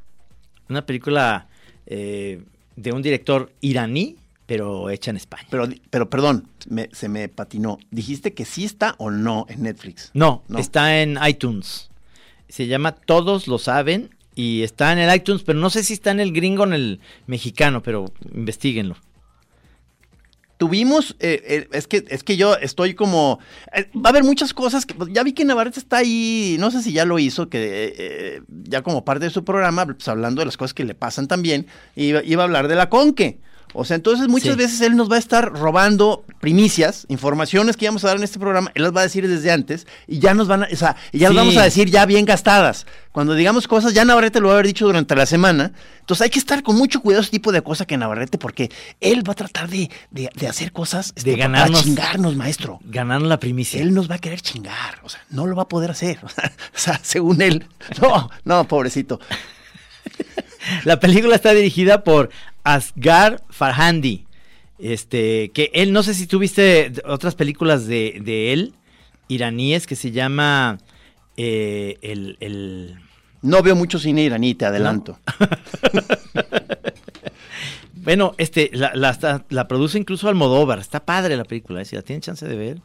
Una 0.68 0.84
película 0.84 1.46
eh, 1.86 2.42
de 2.74 2.92
un 2.92 3.02
director 3.02 3.52
iraní, 3.60 4.16
pero 4.46 4.90
hecha 4.90 5.10
en 5.12 5.16
España. 5.16 5.46
Pero, 5.48 5.68
pero 5.90 6.10
perdón, 6.10 6.48
me- 6.68 6.88
se 6.92 7.08
me 7.08 7.28
patinó. 7.28 7.78
¿Dijiste 7.92 8.34
que 8.34 8.44
sí 8.44 8.64
está 8.64 8.96
o 8.98 9.10
no 9.12 9.46
en 9.48 9.62
Netflix? 9.62 10.10
No, 10.12 10.42
No. 10.48 10.58
está 10.58 11.00
en 11.00 11.18
iTunes. 11.24 11.88
Se 12.48 12.66
llama 12.66 12.92
Todos 12.96 13.46
lo 13.46 13.58
saben 13.58 14.10
y 14.34 14.62
está 14.62 14.92
en 14.92 14.98
el 14.98 15.14
iTunes, 15.14 15.44
pero 15.44 15.60
no 15.60 15.70
sé 15.70 15.84
si 15.84 15.92
está 15.92 16.10
en 16.10 16.18
el 16.18 16.32
gringo 16.32 16.64
o 16.64 16.66
en 16.66 16.72
el 16.72 17.00
mexicano, 17.28 17.80
pero 17.82 18.06
investiguenlo. 18.34 18.96
Tuvimos, 20.56 21.16
eh, 21.18 21.42
eh, 21.46 21.68
es 21.72 21.88
que 21.88 22.04
es 22.08 22.22
que 22.22 22.36
yo 22.36 22.54
estoy 22.56 22.94
como, 22.94 23.40
eh, 23.72 23.90
va 23.94 24.06
a 24.06 24.08
haber 24.10 24.22
muchas 24.22 24.54
cosas, 24.54 24.86
que, 24.86 24.94
ya 25.10 25.24
vi 25.24 25.32
que 25.32 25.44
Navarrete 25.44 25.80
está 25.80 25.98
ahí, 25.98 26.56
no 26.60 26.70
sé 26.70 26.80
si 26.80 26.92
ya 26.92 27.04
lo 27.04 27.18
hizo, 27.18 27.48
que 27.48 27.92
eh, 27.98 28.42
ya 28.48 28.82
como 28.82 29.04
parte 29.04 29.24
de 29.24 29.30
su 29.30 29.44
programa, 29.44 29.84
pues 29.84 30.06
hablando 30.06 30.40
de 30.40 30.46
las 30.46 30.56
cosas 30.56 30.72
que 30.72 30.84
le 30.84 30.94
pasan 30.94 31.26
también, 31.26 31.66
iba, 31.96 32.22
iba 32.22 32.42
a 32.42 32.46
hablar 32.46 32.68
de 32.68 32.76
la 32.76 32.88
conque. 32.88 33.40
O 33.76 33.84
sea, 33.84 33.96
entonces 33.96 34.28
muchas 34.28 34.52
Sí. 34.54 34.58
veces 34.58 34.80
él 34.82 34.96
nos 34.96 35.10
va 35.10 35.16
a 35.16 35.18
estar 35.18 35.52
robando 35.52 36.24
primicias, 36.40 37.04
informaciones 37.08 37.76
que 37.76 37.84
íbamos 37.86 38.04
a 38.04 38.08
dar 38.08 38.16
en 38.16 38.22
este 38.22 38.38
programa, 38.38 38.70
él 38.74 38.84
las 38.84 38.94
va 38.94 39.00
a 39.00 39.02
decir 39.02 39.26
desde 39.28 39.50
antes 39.50 39.86
y 40.06 40.20
ya 40.20 40.32
nos 40.32 40.46
van 40.48 40.62
a, 40.62 40.68
o 40.72 40.76
sea, 40.76 40.94
ya 41.12 41.28
las 41.28 41.30
Sí. 41.32 41.36
vamos 41.36 41.56
a 41.56 41.64
decir 41.64 41.90
ya 41.90 42.06
bien 42.06 42.24
gastadas. 42.24 42.86
Cuando 43.12 43.34
digamos 43.34 43.68
cosas, 43.68 43.92
ya 43.92 44.04
Navarrete 44.04 44.40
lo 44.40 44.48
va 44.48 44.54
a 44.54 44.56
haber 44.56 44.66
dicho 44.66 44.86
durante 44.86 45.14
la 45.16 45.26
semana. 45.26 45.72
Entonces 46.00 46.22
hay 46.24 46.30
que 46.30 46.38
estar 46.38 46.62
con 46.62 46.76
mucho 46.76 47.00
cuidado 47.00 47.22
ese 47.22 47.30
tipo 47.30 47.50
de 47.52 47.62
cosas 47.62 47.86
que 47.86 47.96
Navarrete, 47.96 48.38
porque 48.38 48.70
él 49.00 49.26
va 49.28 49.32
a 49.32 49.36
tratar 49.36 49.68
de, 49.68 49.90
de- 50.10 50.30
de 50.34 50.48
hacer 50.48 50.72
cosas 50.72 51.12
este, 51.16 51.30
De 51.30 51.36
para 51.36 51.48
ganarnos- 51.48 51.82
chingarnos, 51.82 52.36
maestro. 52.36 52.78
Ganaron 52.84 53.28
la 53.28 53.38
primicia. 53.40 53.80
Él 53.80 53.92
nos 53.94 54.10
va 54.10 54.16
a 54.16 54.18
querer 54.18 54.40
chingar, 54.40 55.00
o 55.02 55.08
sea, 55.08 55.20
no 55.30 55.46
lo 55.46 55.56
va 55.56 55.62
a 55.64 55.68
poder 55.68 55.90
hacer. 55.90 56.18
O 56.74 56.78
sea, 56.78 57.00
según 57.02 57.40
él. 57.42 57.66
No, 58.00 58.30
no, 58.44 58.68
pobrecito. 58.68 59.20
La 60.84 60.98
película 61.00 61.34
está 61.36 61.52
dirigida 61.52 62.04
por 62.04 62.30
Asghar 62.64 63.42
Farhandi. 63.50 64.26
Este, 64.78 65.50
que 65.54 65.70
él, 65.74 65.92
no 65.92 66.02
sé 66.02 66.14
si 66.14 66.26
tú 66.26 66.38
viste 66.40 66.92
otras 67.04 67.36
películas 67.36 67.86
de, 67.86 68.20
de 68.24 68.52
él, 68.52 68.74
iraníes, 69.28 69.86
que 69.86 69.94
se 69.96 70.10
llama 70.10 70.78
eh, 71.36 71.96
el, 72.02 72.36
el- 72.40 72.96
No 73.42 73.62
veo 73.62 73.76
mucho 73.76 73.98
cine 74.00 74.24
iraní, 74.24 74.54
te 74.54 74.66
adelanto. 74.66 75.18
Bueno, 77.96 78.34
este, 78.36 78.70
la, 78.74 78.92
la, 78.94 79.44
la 79.48 79.66
produce 79.68 79.98
incluso 79.98 80.28
Almodóvar. 80.28 80.78
Está 80.78 81.04
padre 81.06 81.36
la 81.38 81.44
película, 81.44 81.80
¿eh? 81.80 81.84
si 81.86 81.96
la 81.96 82.02
tienen 82.02 82.20
chance 82.20 82.46
de 82.46 82.54
ver. 82.56 82.78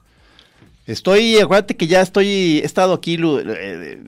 Estoy, 0.87 1.37
acuérdate 1.37 1.75
que 1.75 1.87
ya 1.87 2.01
estoy, 2.01 2.59
he 2.59 2.65
estado 2.65 2.93
aquí 2.93 3.17
eh, 3.21 4.01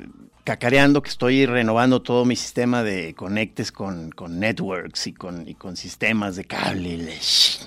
cacareando, 0.43 1.01
que 1.01 1.09
estoy 1.09 1.45
renovando 1.45 2.01
todo 2.01 2.25
mi 2.25 2.35
sistema 2.35 2.83
de 2.83 3.13
conectes 3.13 3.71
con, 3.71 4.11
con 4.11 4.39
networks 4.39 5.07
y 5.07 5.13
con, 5.13 5.47
y 5.47 5.55
con 5.55 5.75
sistemas 5.75 6.35
de 6.35 6.45
cable. 6.45 7.13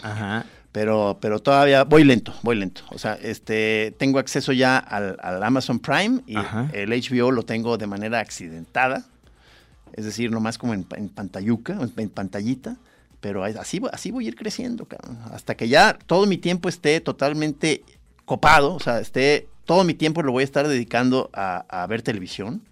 Ajá. 0.02 0.46
Pero, 0.72 1.18
pero 1.20 1.38
todavía 1.38 1.84
voy 1.84 2.02
lento, 2.02 2.34
voy 2.42 2.56
lento. 2.56 2.82
O 2.90 2.98
sea, 2.98 3.14
este, 3.14 3.94
tengo 3.96 4.18
acceso 4.18 4.52
ya 4.52 4.76
al, 4.76 5.16
al 5.22 5.40
Amazon 5.42 5.78
Prime 5.78 6.22
y 6.26 6.36
Ajá. 6.36 6.68
el 6.72 6.90
HBO 6.90 7.30
lo 7.30 7.44
tengo 7.44 7.78
de 7.78 7.86
manera 7.86 8.18
accidentada. 8.18 9.04
Es 9.92 10.04
decir, 10.04 10.32
nomás 10.32 10.58
como 10.58 10.74
en, 10.74 10.84
en 10.96 11.08
pantayuca, 11.10 11.78
en, 11.96 12.10
pantallita. 12.10 12.76
Pero 13.20 13.44
así, 13.44 13.80
así 13.92 14.10
voy 14.10 14.24
a 14.24 14.28
ir 14.28 14.34
creciendo, 14.34 14.86
cabrón. 14.86 15.18
Hasta 15.32 15.56
que 15.56 15.68
ya 15.68 15.96
todo 16.06 16.26
mi 16.26 16.38
tiempo 16.38 16.68
esté 16.68 17.00
totalmente 17.00 17.84
copado. 18.24 18.74
O 18.74 18.80
sea, 18.80 18.98
esté, 18.98 19.46
todo 19.64 19.84
mi 19.84 19.94
tiempo 19.94 20.22
lo 20.22 20.32
voy 20.32 20.42
a 20.42 20.44
estar 20.44 20.66
dedicando 20.68 21.30
a, 21.32 21.64
a 21.68 21.86
ver 21.86 22.02
televisión. 22.02 22.62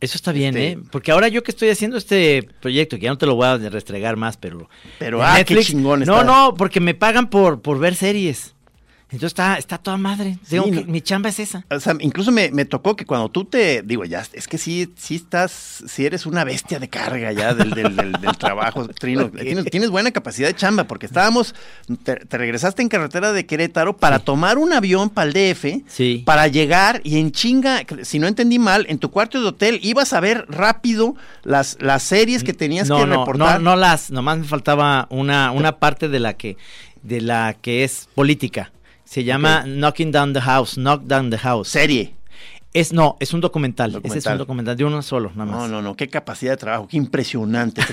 Eso 0.00 0.16
está 0.16 0.32
bien, 0.32 0.56
Este- 0.56 0.72
¿eh? 0.72 0.78
Porque 0.90 1.12
ahora 1.12 1.28
yo 1.28 1.44
que 1.44 1.52
estoy 1.52 1.68
haciendo 1.70 1.96
este 1.96 2.48
proyecto, 2.60 2.96
que 2.96 3.02
ya 3.04 3.10
no 3.10 3.18
te 3.18 3.26
lo 3.26 3.36
voy 3.36 3.46
a 3.46 3.56
restregar 3.56 4.16
más, 4.16 4.36
pero... 4.36 4.68
Pero, 4.98 5.22
ah, 5.22 5.44
qué 5.44 5.56
chingón 5.58 6.00
No, 6.00 6.20
está. 6.20 6.24
no, 6.24 6.54
porque 6.54 6.80
me 6.80 6.94
pagan 6.94 7.30
por, 7.30 7.62
por 7.62 7.78
ver 7.78 7.94
series. 7.94 8.51
Entonces 9.12 9.28
está, 9.28 9.58
está 9.58 9.76
toda 9.78 9.98
madre. 9.98 10.38
Sí, 10.42 10.50
Tengo 10.56 10.64
que- 10.64 10.84
no. 10.84 10.90
mi 10.90 11.00
chamba 11.02 11.28
es 11.28 11.38
esa. 11.38 11.64
O 11.70 11.78
sea, 11.78 11.94
incluso 12.00 12.32
me, 12.32 12.50
me 12.50 12.64
tocó 12.64 12.96
que 12.96 13.04
cuando 13.04 13.28
tú 13.30 13.44
te, 13.44 13.82
digo, 13.82 14.04
ya, 14.06 14.24
es 14.32 14.48
que 14.48 14.56
sí, 14.56 14.92
sí 14.96 15.16
estás, 15.16 15.84
sí 15.86 16.06
eres 16.06 16.24
una 16.24 16.44
bestia 16.44 16.78
de 16.78 16.88
carga 16.88 17.30
ya 17.32 17.52
del, 17.52 17.70
del, 17.70 17.94
del- 17.94 18.12
del 18.12 18.36
trabajo, 18.38 18.88
Trino. 18.98 19.30
Tienes 19.70 19.90
buena 19.90 20.10
capacidad 20.12 20.48
de 20.48 20.54
chamba, 20.56 20.84
porque 20.84 21.04
estábamos, 21.06 21.54
te, 22.04 22.16
te 22.16 22.38
regresaste 22.38 22.80
en 22.80 22.88
carretera 22.88 23.32
de 23.32 23.44
Querétaro 23.44 23.96
para 23.98 24.18
tomar 24.18 24.56
un 24.56 24.72
avión 24.72 25.10
para 25.10 25.28
el 25.30 25.34
DF, 25.34 25.82
Sí. 25.88 26.22
para 26.24 26.48
llegar 26.48 27.02
y 27.04 27.18
en 27.18 27.32
chinga, 27.32 27.82
si 28.02 28.18
no 28.18 28.26
entendí 28.26 28.58
mal, 28.58 28.86
en 28.88 28.98
tu 28.98 29.10
cuarto 29.10 29.40
de 29.42 29.46
hotel 29.48 29.78
ibas 29.82 30.14
a 30.14 30.20
ver 30.20 30.46
rápido 30.48 31.16
las, 31.44 31.76
las 31.80 32.02
series 32.02 32.42
que 32.44 32.54
tenías 32.54 32.88
no, 32.88 32.96
que 32.98 33.06
no, 33.06 33.18
reportar. 33.20 33.60
no, 33.60 33.70
no 33.72 33.76
las, 33.76 34.10
nomás 34.10 34.38
me 34.38 34.44
faltaba 34.44 35.06
una, 35.10 35.50
una 35.52 35.78
parte 35.78 36.08
de 36.08 36.18
la 36.18 36.32
que, 36.34 36.56
de 37.02 37.20
la 37.20 37.54
que 37.60 37.84
es 37.84 38.08
política. 38.14 38.72
Se 39.12 39.24
llama. 39.24 39.64
Knocking 39.66 40.10
Down 40.10 40.32
the 40.32 40.40
House, 40.40 40.76
Knock 40.76 41.02
Down 41.02 41.28
the 41.28 41.36
House. 41.36 41.68
Serie. 41.68 42.14
Es 42.72 42.94
no, 42.94 43.18
es 43.20 43.34
un 43.34 43.42
documental. 43.42 44.00
Ese 44.02 44.18
es 44.20 44.26
un 44.26 44.38
documental 44.38 44.74
de 44.74 44.84
uno 44.86 45.02
solo, 45.02 45.30
nada 45.34 45.44
más. 45.44 45.60
No, 45.60 45.68
no, 45.68 45.82
no, 45.82 45.94
qué 45.94 46.08
capacidad 46.08 46.52
de 46.52 46.56
trabajo, 46.56 46.88
qué 46.88 46.96
impresionante. 46.96 47.82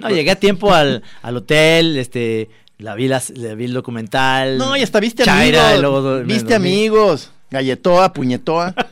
No, 0.00 0.08
llegué 0.08 0.30
a 0.30 0.36
tiempo 0.36 0.72
al, 0.72 1.02
al 1.22 1.36
hotel, 1.36 1.98
este, 1.98 2.48
la 2.78 2.94
vi, 2.94 3.06
las, 3.06 3.30
la 3.30 3.54
vi 3.54 3.66
el 3.66 3.74
documental. 3.74 4.56
No, 4.56 4.74
y 4.76 4.82
hasta 4.82 4.98
viste 4.98 5.24
Chaira, 5.24 5.72
amigos. 5.74 5.80
luego 5.82 6.22
viste 6.24 6.54
amigos. 6.54 7.30
Galletoa, 7.50 8.12
puñetoa. 8.12 8.74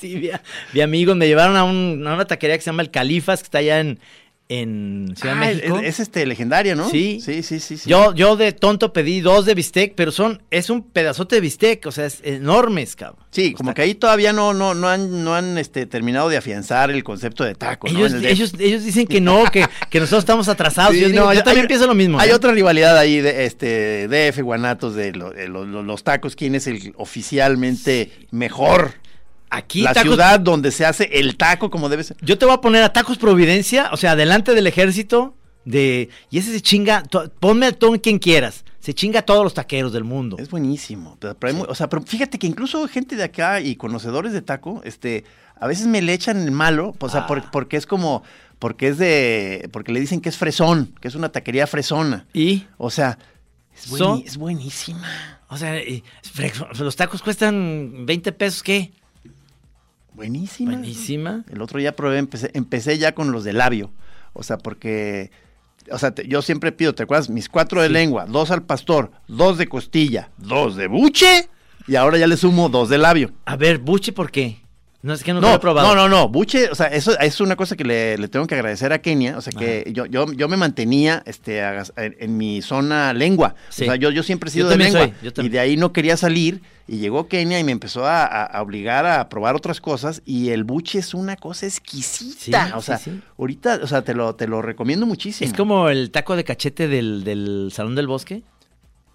Sí, 0.00 0.16
vi, 0.16 0.30
vi 0.72 0.80
amigos, 0.80 1.14
me 1.14 1.28
llevaron 1.28 1.56
a, 1.56 1.62
un- 1.62 2.04
a 2.08 2.14
una 2.14 2.24
taquería 2.24 2.56
que 2.56 2.62
se 2.62 2.70
llama 2.70 2.82
El 2.82 2.90
Califas, 2.90 3.38
que 3.38 3.44
está 3.44 3.58
allá 3.58 3.78
en, 3.78 4.00
en 4.48 5.14
Ciudad 5.16 5.36
Ah, 5.40 5.46
de 5.46 5.54
México. 5.54 5.78
es, 5.82 5.98
este 6.00 6.26
legendaria, 6.26 6.74
¿no? 6.74 6.90
Sí. 6.90 7.20
Sí, 7.24 7.42
sí, 7.42 7.58
sí. 7.58 7.78
sí. 7.78 7.88
Yo, 7.88 8.14
yo 8.14 8.36
de 8.36 8.52
tonto 8.52 8.92
pedí 8.92 9.20
dos 9.20 9.46
de 9.46 9.54
bistec, 9.54 9.94
pero 9.94 10.12
son, 10.12 10.42
es 10.50 10.68
un 10.68 10.82
pedazote 10.82 11.36
de 11.36 11.40
bistec, 11.40 11.86
o 11.86 11.92
sea, 11.92 12.04
es 12.06 12.18
enormes, 12.22 12.94
cabrón. 12.94 13.24
Sí, 13.30 13.54
como 13.54 13.72
que 13.72 13.80
ahí 13.80 13.94
todavía 13.94 14.34
no, 14.34 14.52
no, 14.52 14.74
no 14.74 14.88
han, 14.88 15.24
no 15.24 15.34
han 15.34 15.56
este, 15.56 15.86
terminado 15.86 16.28
de 16.28 16.36
afianzar 16.36 16.90
el 16.90 17.02
concepto 17.02 17.44
de 17.44 17.54
taco. 17.54 17.86
Ellos, 17.88 18.10
En 18.10 18.16
el 18.18 18.22
de- 18.24 18.30
ellos, 18.30 18.52
ellos 18.58 18.84
dicen 18.84 19.06
que 19.06 19.22
no, 19.22 19.44
que, 19.50 19.64
que 19.88 20.00
nosotros 20.00 20.20
estamos 20.24 20.48
atrasados. 20.48 20.94
Sí, 20.94 21.00
yo, 21.00 21.08
digo, 21.08 21.20
no, 21.24 21.32
yo 21.32 21.38
hay- 21.38 21.44
también 21.44 21.64
hay- 21.64 21.68
pienso 21.68 21.86
lo 21.86 21.94
mismo. 21.94 22.20
Hay 22.20 22.28
¿eh? 22.30 22.34
otra 22.34 22.52
rivalidad 22.52 22.98
ahí 22.98 23.20
de 23.22 23.46
este 23.46 24.06
DF 24.08 24.42
Guanatos 24.42 24.94
de 24.94 25.12
lo- 25.12 25.30
de 25.30 25.48
lo- 25.48 25.64
lo- 25.64 25.82
los 25.82 26.04
tacos, 26.04 26.36
quién 26.36 26.54
es 26.54 26.66
el 26.66 26.92
oficialmente 26.96 28.12
mejor. 28.30 28.92
Aquí 29.54 29.82
la 29.82 29.92
tacos- 29.92 30.02
ciudad 30.02 30.40
donde 30.40 30.70
se 30.70 30.84
hace 30.86 31.04
el 31.12 31.36
taco 31.36 31.70
como 31.70 31.88
debe 31.88 32.04
ser. 32.04 32.16
Yo 32.22 32.38
te 32.38 32.46
voy 32.46 32.54
a 32.54 32.60
poner 32.60 32.82
a 32.82 32.92
Tacos 32.92 33.18
Providencia, 33.18 33.90
o 33.92 33.96
sea, 33.96 34.16
delante 34.16 34.54
del 34.54 34.66
ejército, 34.66 35.34
de 35.64 36.08
y 36.30 36.38
ese 36.38 36.52
se 36.52 36.60
chinga, 36.60 37.02
to- 37.04 37.30
ponme 37.38 37.66
a 37.66 37.72
todo 37.72 37.92
quien 38.00 38.18
quieras, 38.18 38.64
se 38.80 38.94
chinga 38.94 39.20
a 39.20 39.22
todos 39.22 39.44
los 39.44 39.54
taqueros 39.54 39.92
del 39.92 40.04
mundo. 40.04 40.36
Es 40.40 40.50
buenísimo. 40.50 41.16
Pero, 41.20 41.36
pero 41.38 41.66
o 41.68 41.74
sea, 41.74 41.88
pero 41.88 42.02
fíjate 42.02 42.38
que 42.38 42.46
incluso 42.46 42.88
gente 42.88 43.14
de 43.14 43.24
acá 43.24 43.60
y 43.60 43.76
conocedores 43.76 44.32
de 44.32 44.42
taco, 44.42 44.80
este, 44.84 45.24
a 45.60 45.66
veces 45.66 45.86
me 45.86 46.00
le 46.02 46.14
echan 46.14 46.38
el 46.42 46.50
malo, 46.50 46.94
o 46.98 47.08
sea, 47.08 47.20
Ah. 47.20 47.26
por- 47.26 47.50
porque 47.50 47.76
es 47.76 47.86
como, 47.86 48.22
porque 48.58 48.88
es 48.88 48.98
de, 48.98 49.68
porque 49.72 49.92
le 49.92 50.00
dicen 50.00 50.20
que 50.20 50.30
es 50.30 50.36
fresón, 50.38 50.94
que 51.00 51.08
es 51.08 51.14
una 51.14 51.28
taquería 51.30 51.66
fresona. 51.66 52.26
Y, 52.32 52.66
O 52.78 52.90
sea, 52.90 53.18
es, 53.74 54.36
buenísima. 54.36 55.06
o 55.48 55.56
sea, 55.56 55.74
los 56.78 56.96
tacos 56.96 57.22
cuestan 57.22 58.04
20 58.06 58.32
pesos, 58.32 58.62
¿qué? 58.62 58.92
Buenísima. 60.14 60.72
Buenísima. 60.72 61.44
El 61.50 61.62
otro 61.62 61.78
día 61.78 61.96
probé, 61.96 62.18
empecé, 62.18 62.50
empecé 62.54 62.98
ya 62.98 63.12
con 63.14 63.32
los 63.32 63.44
de 63.44 63.52
labio. 63.52 63.90
O 64.34 64.42
sea, 64.42 64.58
porque, 64.58 65.30
o 65.90 65.98
sea, 65.98 66.12
te- 66.14 66.26
yo 66.28 66.42
siempre 66.42 66.72
pido, 66.72 66.94
¿te 66.94 67.02
acuerdas? 67.02 67.28
Mis 67.30 67.48
cuatro 67.48 67.80
de 67.82 67.88
Sí. 67.88 67.92
lengua, 67.94 68.26
dos 68.26 68.50
al 68.50 68.62
pastor, 68.62 69.10
dos 69.28 69.58
de 69.58 69.68
costilla, 69.68 70.30
dos 70.38 70.76
de 70.76 70.86
buche, 70.86 71.48
y 71.88 71.96
ahora 71.96 72.18
ya 72.18 72.26
le 72.26 72.36
sumo 72.36 72.68
dos 72.68 72.88
de 72.88 72.98
labio. 72.98 73.32
A 73.44 73.56
ver, 73.56 73.78
buche, 73.78 74.12
¿por 74.12 74.30
qué? 74.30 74.61
No 75.02 75.12
es 75.12 75.24
que 75.24 75.32
no, 75.32 75.40
lo 75.40 75.48
No, 75.48 75.54
he 75.54 75.58
probado. 75.58 75.88
no, 75.88 75.94
no, 75.96 76.08
no, 76.08 76.28
buche, 76.28 76.70
o 76.70 76.76
sea, 76.76 76.86
eso 76.86 77.18
es 77.18 77.40
una 77.40 77.56
cosa 77.56 77.74
que 77.74 77.82
le, 77.82 78.16
le 78.18 78.28
tengo 78.28 78.46
que 78.46 78.54
agradecer 78.54 78.92
a 78.92 79.00
Kenia, 79.00 79.36
o 79.36 79.40
sea, 79.40 79.52
que 79.52 79.90
yo, 79.92 80.06
yo, 80.06 80.32
yo 80.32 80.48
me 80.48 80.56
mantenía 80.56 81.24
este, 81.26 81.58
en, 81.60 81.82
en 82.20 82.36
mi 82.36 82.62
zona 82.62 83.12
lengua, 83.12 83.56
Sí. 83.68 83.82
o 83.82 83.86
sea, 83.86 83.96
yo, 83.96 84.10
yo 84.10 84.22
siempre 84.22 84.48
he 84.48 84.52
sido 84.52 84.68
de 84.68 84.76
lengua, 84.76 85.10
soy, 85.34 85.46
y 85.46 85.48
de 85.48 85.58
ahí 85.58 85.76
no 85.76 85.92
quería 85.92 86.16
salir, 86.16 86.62
y 86.86 86.98
llegó 86.98 87.26
Kenia 87.26 87.58
y 87.58 87.64
me 87.64 87.72
empezó 87.72 88.06
a, 88.06 88.48
obligar 88.62 89.04
a 89.06 89.28
probar 89.28 89.56
otras 89.56 89.80
cosas, 89.80 90.22
y 90.24 90.50
el 90.50 90.62
buche 90.62 91.00
es 91.00 91.14
una 91.14 91.34
cosa 91.34 91.66
exquisita, 91.66 92.66
Sí, 92.68 92.72
o 92.76 92.80
sea, 92.80 92.98
sí. 92.98 93.20
ahorita, 93.38 93.80
o 93.82 93.88
sea, 93.88 94.02
te 94.02 94.14
lo, 94.14 94.36
te 94.36 94.46
lo 94.46 94.62
recomiendo 94.62 95.04
muchísimo. 95.04 95.50
Es 95.50 95.56
como 95.56 95.88
el 95.88 96.12
taco 96.12 96.36
de 96.36 96.44
cachete 96.44 96.86
del, 96.86 97.24
del 97.24 97.70
Salón 97.72 97.96
del 97.96 98.06
Bosque. 98.06 98.42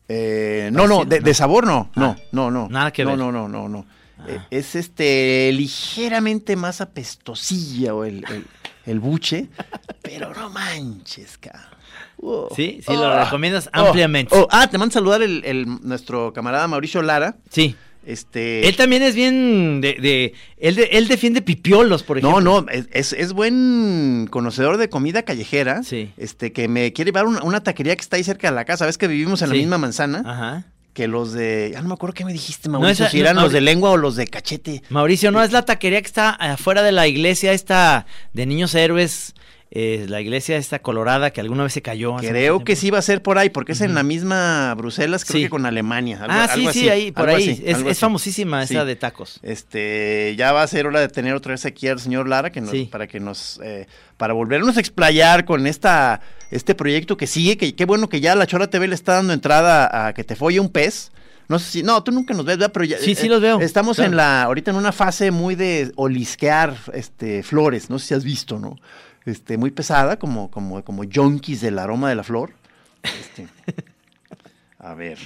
Eh, 0.10 0.70
no, 0.72 0.88
no, 0.88 1.06
de, 1.06 1.20
¿no? 1.20 1.26
de 1.26 1.34
sabor 1.34 1.66
no, 1.66 1.90
no, 1.96 2.06
Ah, 2.18 2.24
no, 2.32 2.50
no. 2.52 2.68
nada 2.70 2.92
que 2.92 3.04
no, 3.04 3.12
ver. 3.12 3.20
No, 3.20 3.32
no, 3.32 3.48
no, 3.50 3.68
no. 3.70 3.86
Ah. 3.90 3.94
Eh, 4.28 4.40
es 4.52 4.76
este 4.76 5.52
ligeramente 5.54 6.56
más 6.56 6.82
apestosilla 6.82 7.94
o 7.94 8.04
el, 8.06 8.24
el, 8.30 8.46
el 8.86 9.00
buche, 9.00 9.48
pero 10.02 10.34
no 10.34 10.50
manches, 10.50 11.38
cabrón. 11.38 12.48
Sí, 12.56 12.80
sí, 12.86 12.94
lo 12.94 13.06
Ah. 13.06 13.26
recomiendas 13.26 13.70
Oh, 13.76 13.80
ampliamente. 13.88 14.36
oh, 14.36 14.48
ah, 14.50 14.68
te 14.70 14.78
mando 14.78 14.92
a 14.92 14.94
saludar 14.94 15.22
el, 15.22 15.44
el- 15.46 15.66
nuestro 15.84 16.34
camarada 16.34 16.68
Mauricio 16.68 17.02
Lara. 17.04 17.38
Sí. 17.52 17.76
Este. 18.06 18.68
Él 18.70 18.76
también 18.78 19.04
es 19.04 19.16
bien 19.16 19.82
de, 19.82 19.94
de- 19.96 20.34
él, 20.58 20.76
de- 20.76 20.90
él 20.94 21.08
defiende 21.10 21.42
pipiolos, 21.42 22.04
por 22.04 22.18
ejemplo. 22.18 22.40
no, 22.42 22.62
no, 22.62 22.70
es, 22.72 23.12
es, 23.14 23.34
buen 23.34 24.28
conocedor 24.32 24.78
de 24.78 24.90
comida 24.90 25.24
callejera. 25.24 25.84
Sí. 25.84 26.12
Este, 26.18 26.52
que 26.54 26.68
me 26.70 26.94
quiere 26.94 27.10
llevar 27.10 27.26
una, 27.28 27.44
una 27.44 27.62
taquería 27.64 27.96
que 27.96 28.02
está 28.02 28.16
ahí 28.16 28.24
cerca 28.24 28.50
de 28.50 28.56
la 28.56 28.64
casa. 28.66 28.86
Ves 28.86 28.98
que 28.98 29.08
vivimos 29.08 29.42
en 29.42 29.50
la 29.50 29.56
misma 29.56 29.78
manzana. 29.78 30.24
Ajá. 30.26 30.66
Que 30.98 31.08
los 31.08 31.32
de. 31.32 31.70
Ya 31.74 31.82
no 31.84 31.90
me 31.90 31.94
acuerdo 31.94 32.16
qué 32.16 32.26
me 32.26 32.34
dijiste, 32.34 32.70
Mauricio. 32.70 33.06
esa- 33.06 33.12
si 33.12 33.18
no, 33.18 33.22
eran 33.26 33.36
los 33.36 33.52
de 33.52 33.62
lengua 33.62 33.92
o 33.92 33.98
los 33.98 34.16
de 34.16 34.26
cachete. 34.26 34.82
Mauricio, 34.90 35.30
no 35.32 35.44
es 35.44 35.52
la 35.52 35.64
taquería 35.64 36.02
que 36.02 36.08
está 36.08 36.32
afuera 36.32 36.82
de 36.82 36.92
la 36.92 37.06
iglesia 37.06 37.54
esta 37.54 38.08
de 38.34 38.48
niños 38.48 38.74
héroes, 38.74 39.36
eh, 39.70 40.06
la 40.08 40.22
iglesia 40.22 40.56
esta 40.58 40.80
colorada 40.80 41.32
que 41.32 41.42
alguna 41.42 41.64
vez 41.64 41.74
se 41.74 41.82
cayó. 41.82 42.16
Creo 42.16 42.64
que 42.64 42.76
sí 42.78 42.90
va 42.90 43.00
a 43.00 43.02
ser 43.02 43.22
por 43.22 43.38
ahí, 43.38 43.50
porque 43.50 43.74
es 43.74 43.82
en 43.82 43.94
la 43.96 44.04
misma 44.04 44.74
Bruselas, 44.76 45.26
creo 45.26 45.38
Sí. 45.40 45.44
que 45.44 45.50
con 45.50 45.66
Alemania. 45.66 46.20
algo- 46.22 46.34
ah, 46.34 46.48
sí, 46.48 46.60
algo 46.62 46.72
sí, 46.74 46.90
ahí, 46.90 47.12
por 47.12 47.30
ahí. 47.30 47.52
así, 47.52 47.64
es 47.90 48.00
famosísima 48.00 48.64
esa 48.64 48.86
de 48.86 48.96
tacos. 48.96 49.40
Este, 49.44 50.36
ya 50.38 50.54
va 50.54 50.64
a 50.64 50.68
ser 50.68 50.88
hora 50.88 51.00
de 51.02 51.10
tener 51.10 51.34
otra 51.36 51.52
vez 51.52 51.66
aquí 51.66 51.88
al 51.88 52.00
señor 52.00 52.28
Lara, 52.30 52.52
que 52.52 52.62
nos, 52.62 52.74
para 52.90 53.08
que 53.08 53.20
nos, 53.20 53.60
eh, 53.64 53.88
para 54.16 54.34
volvernos 54.34 54.78
a 54.78 54.80
explayar 54.80 55.44
con 55.46 55.68
esta, 55.68 56.22
este 56.50 56.74
proyecto 56.74 57.18
que 57.18 57.28
sigue, 57.28 57.58
que 57.58 57.76
qué 57.76 57.86
bueno 57.86 58.08
que 58.08 58.22
ya 58.22 58.36
la 58.36 58.48
Chora 58.48 58.70
TV 58.70 58.88
le 58.88 58.96
está 58.96 59.16
dando 59.16 59.34
entrada 59.34 60.08
a 60.08 60.14
que 60.14 60.24
te 60.24 60.36
folle 60.38 60.60
un 60.62 60.70
pez. 60.70 61.12
No 61.50 61.60
sé 61.60 61.72
si, 61.72 61.84
no, 61.84 62.04
tú 62.04 62.12
nunca 62.12 62.34
nos 62.34 62.46
ves, 62.46 62.58
¿verdad? 62.58 62.72
Pero 62.74 62.86
ya, 62.86 62.98
Sí, 63.00 63.16
sí 63.16 63.28
los 63.30 63.40
veo, 63.42 63.60
Estamos 63.62 63.96
claro. 63.98 64.12
en 64.12 64.18
la, 64.18 64.44
ahorita 64.44 64.72
en 64.72 64.78
una 64.78 64.92
fase 64.92 65.32
muy 65.32 65.56
de 65.56 65.92
olisquear, 65.96 66.76
este, 66.94 67.42
flores, 67.44 67.90
no 67.90 68.00
sé 68.00 68.08
si 68.08 68.14
has 68.16 68.24
visto, 68.26 68.60
¿no? 68.60 68.76
Este, 69.28 69.58
muy 69.58 69.72
pesada, 69.72 70.18
como, 70.18 70.50
como, 70.50 70.84
como 70.84 71.04
yonkis 71.04 71.62
del 71.62 71.80
aroma 71.80 72.10
de 72.10 72.16
la 72.16 72.24
flor. 72.24 72.54
Este, 73.04 73.48
a 74.80 74.94
ver. 74.94 75.18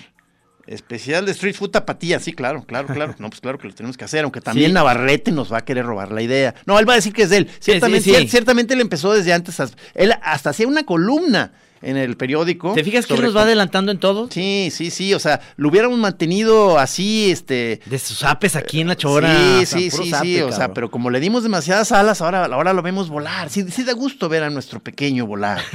Especial 0.67 1.25
de 1.25 1.31
Street 1.33 1.55
Food 1.55 1.71
Tapatía, 1.71 2.19
sí, 2.19 2.33
claro, 2.33 2.63
claro, 2.63 2.87
claro. 2.87 3.15
No, 3.19 3.29
pues 3.29 3.41
claro 3.41 3.57
que 3.57 3.67
lo 3.67 3.73
tenemos 3.73 3.97
que 3.97 4.05
hacer, 4.05 4.23
aunque 4.23 4.41
también 4.41 4.69
Sí. 4.69 4.73
Navarrete 4.73 5.31
nos 5.31 5.51
va 5.51 5.57
a 5.59 5.65
querer 5.65 5.85
robar 5.85 6.11
la 6.11 6.21
idea. 6.21 6.53
No, 6.65 6.79
él 6.79 6.87
va 6.87 6.93
a 6.93 6.95
decir 6.97 7.13
que 7.13 7.23
es 7.23 7.29
de 7.29 7.37
él. 7.37 7.49
Ciertamente, 7.59 8.03
sí, 8.03 8.11
sí. 8.15 8.15
cier- 8.25 8.27
ciertamente 8.29 8.73
él 8.73 8.81
empezó 8.81 9.11
desde 9.13 9.33
antes. 9.33 9.59
Él 9.95 10.13
hasta 10.21 10.51
hacía 10.51 10.67
una 10.67 10.83
columna 10.83 11.51
en 11.81 11.97
el 11.97 12.15
periódico. 12.17 12.73
¿Te 12.73 12.83
fijas 12.83 13.05
que 13.05 13.13
él 13.15 13.21
nos 13.21 13.35
va 13.35 13.43
adelantando 13.43 13.91
en 13.91 13.97
todo? 13.99 14.27
Sí, 14.31 14.69
sí, 14.71 14.91
sí. 14.91 15.13
O 15.13 15.19
sea, 15.19 15.41
lo 15.57 15.69
hubiéramos 15.69 15.97
mantenido 15.97 16.77
así, 16.77 17.31
este. 17.31 17.79
De 17.85 17.97
sus 17.99 18.23
apes 18.23 18.55
aquí 18.55 18.81
en 18.81 18.87
la 18.87 18.95
chora. 18.95 19.33
Sí, 19.33 19.63
o 19.63 19.65
sea, 19.65 19.79
sí, 19.79 20.11
sí, 20.21 20.41
o 20.41 20.51
sea, 20.51 20.73
pero 20.73 20.91
como 20.91 21.09
le 21.09 21.19
dimos 21.19 21.43
demasiadas 21.43 21.91
alas, 21.91 22.21
ahora, 22.21 22.45
ahora 22.45 22.73
lo 22.73 22.81
vemos 22.81 23.09
volar. 23.09 23.49
Sí, 23.49 23.65
sí 23.71 23.83
da 23.83 23.93
gusto 23.93 24.29
ver 24.29 24.43
a 24.43 24.49
nuestro 24.49 24.79
pequeño 24.79 25.25
volar. 25.25 25.61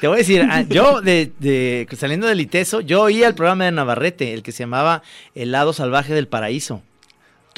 Te 0.00 0.06
voy 0.06 0.14
a 0.16 0.18
decir, 0.18 0.46
ah, 0.48 0.62
yo 0.62 1.00
de, 1.00 1.32
de- 1.40 1.86
saliendo 1.96 2.26
del 2.28 2.40
ITESO, 2.40 2.80
yo 2.80 3.02
oía 3.02 3.26
el 3.26 3.34
programa 3.34 3.64
de 3.64 3.72
Navarrete, 3.72 4.32
el 4.32 4.42
que 4.44 4.52
se 4.52 4.62
llamaba 4.62 5.02
El 5.34 5.50
lado 5.50 5.72
salvaje 5.72 6.14
del 6.14 6.28
paraíso. 6.28 6.82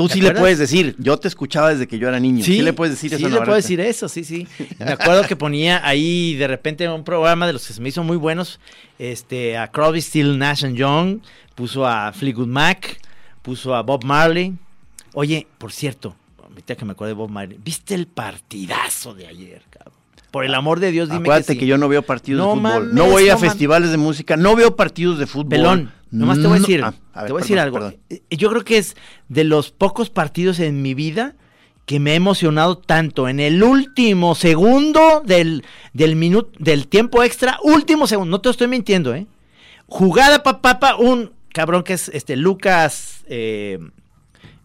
Tú 0.01 0.09
¿Te 0.09 0.15
sí 0.15 0.21
acuerdas? 0.21 0.35
le 0.35 0.41
puedes 0.41 0.59
decir, 0.59 0.97
yo 0.99 1.19
te 1.19 1.29
escuchaba 1.29 1.69
desde 1.69 1.87
que 1.87 1.99
yo 1.99 2.09
era 2.09 2.19
niño. 2.19 2.43
Sí, 2.43 2.63
le 2.63 2.73
puedes 2.73 2.95
decir 2.95 3.11
sí 3.11 3.17
eso. 3.17 3.27
a 3.27 3.29
le 3.29 3.37
puedo 3.37 3.55
decir 3.55 3.81
eso, 3.81 4.09
sí, 4.09 4.25
sí. 4.25 4.49
Me 4.79 4.93
acuerdo 4.93 5.25
que 5.27 5.37
ponía 5.37 5.87
ahí 5.87 6.37
de 6.37 6.47
repente 6.49 6.89
un 6.89 7.05
programa 7.05 7.47
de 7.47 7.53
los 7.53 7.67
que 7.67 7.75
se 7.75 7.83
me 7.83 7.91
hizo 7.91 8.03
muy 8.03 8.17
buenos, 8.17 8.61
este, 8.99 9.59
a 9.59 9.69
Crosby, 9.69 10.01
Still, 10.01 10.39
Nash 10.39 10.65
and 10.65 10.75
Young, 10.77 11.19
puso 11.55 11.87
a 11.87 12.13
Fleetwood 12.13 12.47
Mac, 12.47 12.99
puso 13.43 13.75
a 13.75 13.83
Bob 13.83 14.05
Marley. 14.05 14.55
Oye, 15.13 15.47
por 15.59 15.71
cierto, 15.71 16.17
ahorita 16.49 16.77
que 16.77 16.85
me 16.87 16.93
acuerdo 16.93 17.09
de 17.09 17.19
Bob 17.19 17.29
Marley, 17.31 17.59
¿viste 17.63 17.95
el 17.95 18.07
partidazo 18.07 19.13
de 19.13 19.27
ayer, 19.27 19.61
cabrón? 19.69 19.93
Por 20.31 20.45
el 20.45 20.55
amor 20.55 20.81
de 20.81 20.93
Dios, 20.93 21.09
dime 21.11 21.23
Acuérdate 21.23 21.55
que, 21.55 21.59
que, 21.59 21.65
sí. 21.65 21.69
yo 21.69 21.77
no 21.77 21.89
veo 21.89 22.03
partidos 22.03 22.39
No 22.39 22.51
de 22.55 22.55
fútbol. 22.57 22.83
mames, 22.85 22.95
no 22.95 23.07
voy 23.07 23.29
a 23.29 23.37
festivales 23.37 23.91
de 23.91 23.97
música, 23.97 24.37
no 24.37 24.55
veo 24.57 24.77
partidos 24.77 25.19
de 25.19 25.27
fútbol. 25.27 25.49
Pelón, 25.51 25.93
nomás 26.11 26.39
te 26.39 26.47
voy 26.47 26.57
a 26.57 26.61
No- 26.61 26.67
decir, 26.67 26.83
ah, 26.85 26.95
a 27.13 27.21
ver, 27.23 27.27
te 27.29 27.33
voy 27.33 27.41
a 27.41 27.45
decir 27.45 27.59
algo. 27.59 27.75
perdón. 27.77 27.97
Eh, 28.11 28.23
Yo 28.31 28.51
creo 28.51 28.65
que 28.65 28.79
es 28.79 28.97
de 29.29 29.45
los 29.45 29.71
pocos 29.71 30.11
partidos 30.11 30.59
en 30.61 30.83
mi 30.83 30.95
vida 30.95 31.35
que 31.87 31.99
me 32.01 32.13
he 32.13 32.15
emocionado 32.15 32.79
tanto 32.79 33.29
en 33.29 33.41
el 33.41 33.63
último 33.63 34.35
segundo 34.35 35.23
del, 35.25 35.65
del 35.93 36.15
minuto, 36.17 36.51
del 36.59 36.87
tiempo 36.87 37.23
extra, 37.23 37.59
último 37.65 38.07
segundo, 38.07 38.31
no 38.31 38.41
te 38.41 38.49
estoy 38.51 38.69
mintiendo, 38.69 39.15
¿eh? 39.15 39.27
Jugada 39.87 40.43
pa 40.45 40.61
papa, 40.63 40.95
un 40.97 41.33
cabrón 41.53 41.83
que 41.83 41.95
es 41.95 42.09
este 42.11 42.37
Lucas, 42.37 43.25
eh, 43.27 43.79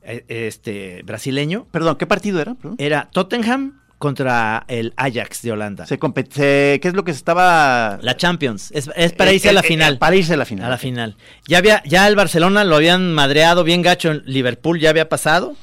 eh, 0.04 0.24
este 0.28 1.02
brasileño, 1.04 1.66
Perdón, 1.72 1.96
¿qué 1.98 2.06
partido 2.06 2.40
era? 2.40 2.54
Perdón. 2.54 2.76
era 2.78 3.10
Tottenham 3.12 3.80
contra 3.98 4.66
el 4.68 4.94
Ajax 4.98 5.42
de 5.42 5.52
Holanda. 5.52 5.86
Se 5.86 5.98
se- 6.32 6.80
¿Qué 6.82 6.88
es 6.88 6.94
lo 6.94 7.04
que 7.04 7.14
se 7.14 7.18
estaba...? 7.18 7.98
La 8.02 8.18
Champions, 8.18 8.72
es, 8.74 8.90
es 8.96 9.14
para 9.14 9.32
Eh, 9.32 9.36
irse 9.36 9.50
a 9.50 9.54
la 9.54 9.62
eh, 9.62 9.64
eh, 9.64 9.68
final. 9.68 9.98
para 9.98 10.16
irse 10.16 10.34
a 10.34 10.38
la 10.38 10.46
final. 10.46 10.66
A 10.66 10.70
la 10.70 10.78
final. 10.78 11.16
Ya 11.48 11.58
había, 11.60 11.82
ya 11.86 12.08
el 12.08 12.16
Barcelona 12.16 12.64
lo 12.64 12.76
habían 12.76 13.14
madreado 13.14 13.64
bien 13.64 13.82
gacho 13.82 14.12
en 14.12 14.24
Liverpool, 14.26 14.80
ya 14.80 14.90
había 14.90 15.10
pasado. 15.10 15.56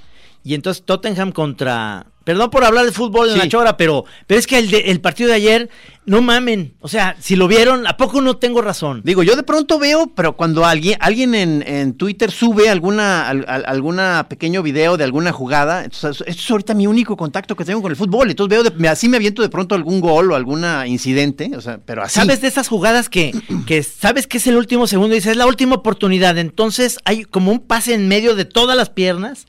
Y 0.45 0.55
entonces 0.55 0.85
Tottenham 0.85 1.33
contra. 1.33 2.07
Perdón 2.25 2.51
por 2.51 2.65
hablar 2.65 2.85
de 2.85 2.93
fútbol 2.93 3.29
en 3.29 3.35
Sí. 3.35 3.39
la 3.41 3.49
chora, 3.49 3.77
pero, 3.77 4.05
pero 4.27 4.39
es 4.39 4.47
que 4.47 4.59
el, 4.59 4.71
de- 4.71 4.91
el 4.91 5.01
partido 5.01 5.29
de 5.31 5.35
ayer, 5.37 5.71
no 6.07 6.21
mamen. 6.23 6.75
O 6.81 6.89
sea, 6.89 7.17
si 7.21 7.37
lo 7.37 7.47
vieron, 7.49 7.87
¿a 7.87 7.97
poco 7.97 8.21
no 8.21 8.37
tengo 8.37 8.61
razón? 8.63 9.03
Digo, 9.05 9.23
yo 9.23 9.37
de 9.37 9.43
pronto 9.45 9.79
veo, 9.79 10.13
pero 10.15 10.37
cuando 10.37 10.65
alguien, 10.65 10.97
alguien 11.01 11.35
en, 11.35 11.63
en 11.67 11.95
Twitter 11.95 12.31
sube 12.31 12.69
alguna, 12.69 13.29
al- 13.29 13.45
al- 13.49 13.65
alguna 13.67 14.27
pequeño 14.29 14.63
video 14.63 14.97
de 14.97 15.05
alguna 15.05 15.33
jugada, 15.33 15.85
entonces, 15.85 16.23
esto 16.27 16.43
es 16.43 16.51
ahorita 16.51 16.75
mi 16.75 16.87
único 16.87 17.17
contacto 17.17 17.55
que 17.57 17.65
tengo 17.65 17.83
con 17.83 17.91
el 17.93 17.97
fútbol. 17.97 18.31
Entonces 18.31 18.51
veo, 18.51 18.63
de- 18.65 18.77
me- 18.77 18.89
así 18.89 19.09
me 19.09 19.17
aviento 19.17 19.43
de 19.43 19.49
pronto 19.49 19.75
algún 19.75 20.01
gol 20.01 20.33
o 20.33 20.35
algún 20.35 20.65
incidente, 20.87 21.51
o 21.57 21.61
sea, 21.61 21.79
pero 21.85 22.03
así. 22.03 22.19
¿Sabes 22.21 22.41
de 22.41 22.49
esas 22.49 22.69
jugadas 22.69 23.09
que, 23.09 23.33
que 23.67 23.83
sabes 23.83 24.27
que 24.27 24.39
es 24.39 24.47
el 24.47 24.57
último 24.57 24.87
segundo 24.87 25.15
y 25.15 25.19
dices, 25.19 25.33
es 25.33 25.37
la 25.37 25.47
última 25.47 25.77
oportunidad? 25.77 26.39
Entonces 26.39 26.99
hay 27.05 27.25
como 27.25 27.51
un 27.53 27.61
pase 27.61 27.95
en 27.95 28.07
medio 28.09 28.35
de 28.35 28.45
todas 28.45 28.77
las 28.77 28.91
piernas. 28.91 29.47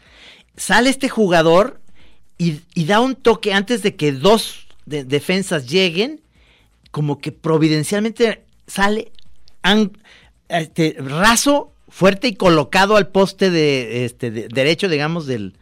Sale 0.55 0.89
este 0.91 1.09
jugador 1.09 1.82
y, 2.50 2.62
y 2.76 2.86
da 2.86 3.00
un 3.00 3.16
toque 3.16 3.54
antes 3.54 3.84
de 3.84 3.96
que 3.96 4.12
dos 4.12 4.68
de- 4.86 5.04
defensas 5.04 5.68
lleguen, 5.70 6.22
como 6.91 7.20
que 7.20 7.32
providencialmente 7.32 8.44
sale 8.68 9.12
an- 9.62 9.91
este, 10.50 10.96
raso, 11.00 11.74
fuerte 11.89 12.28
y 12.28 12.36
colocado 12.36 12.96
al 12.98 13.08
poste 13.10 13.50
de, 13.50 14.06
este, 14.06 14.32
de- 14.32 14.48
derecho, 14.48 14.89
digamos, 14.89 15.26
del 15.26 15.54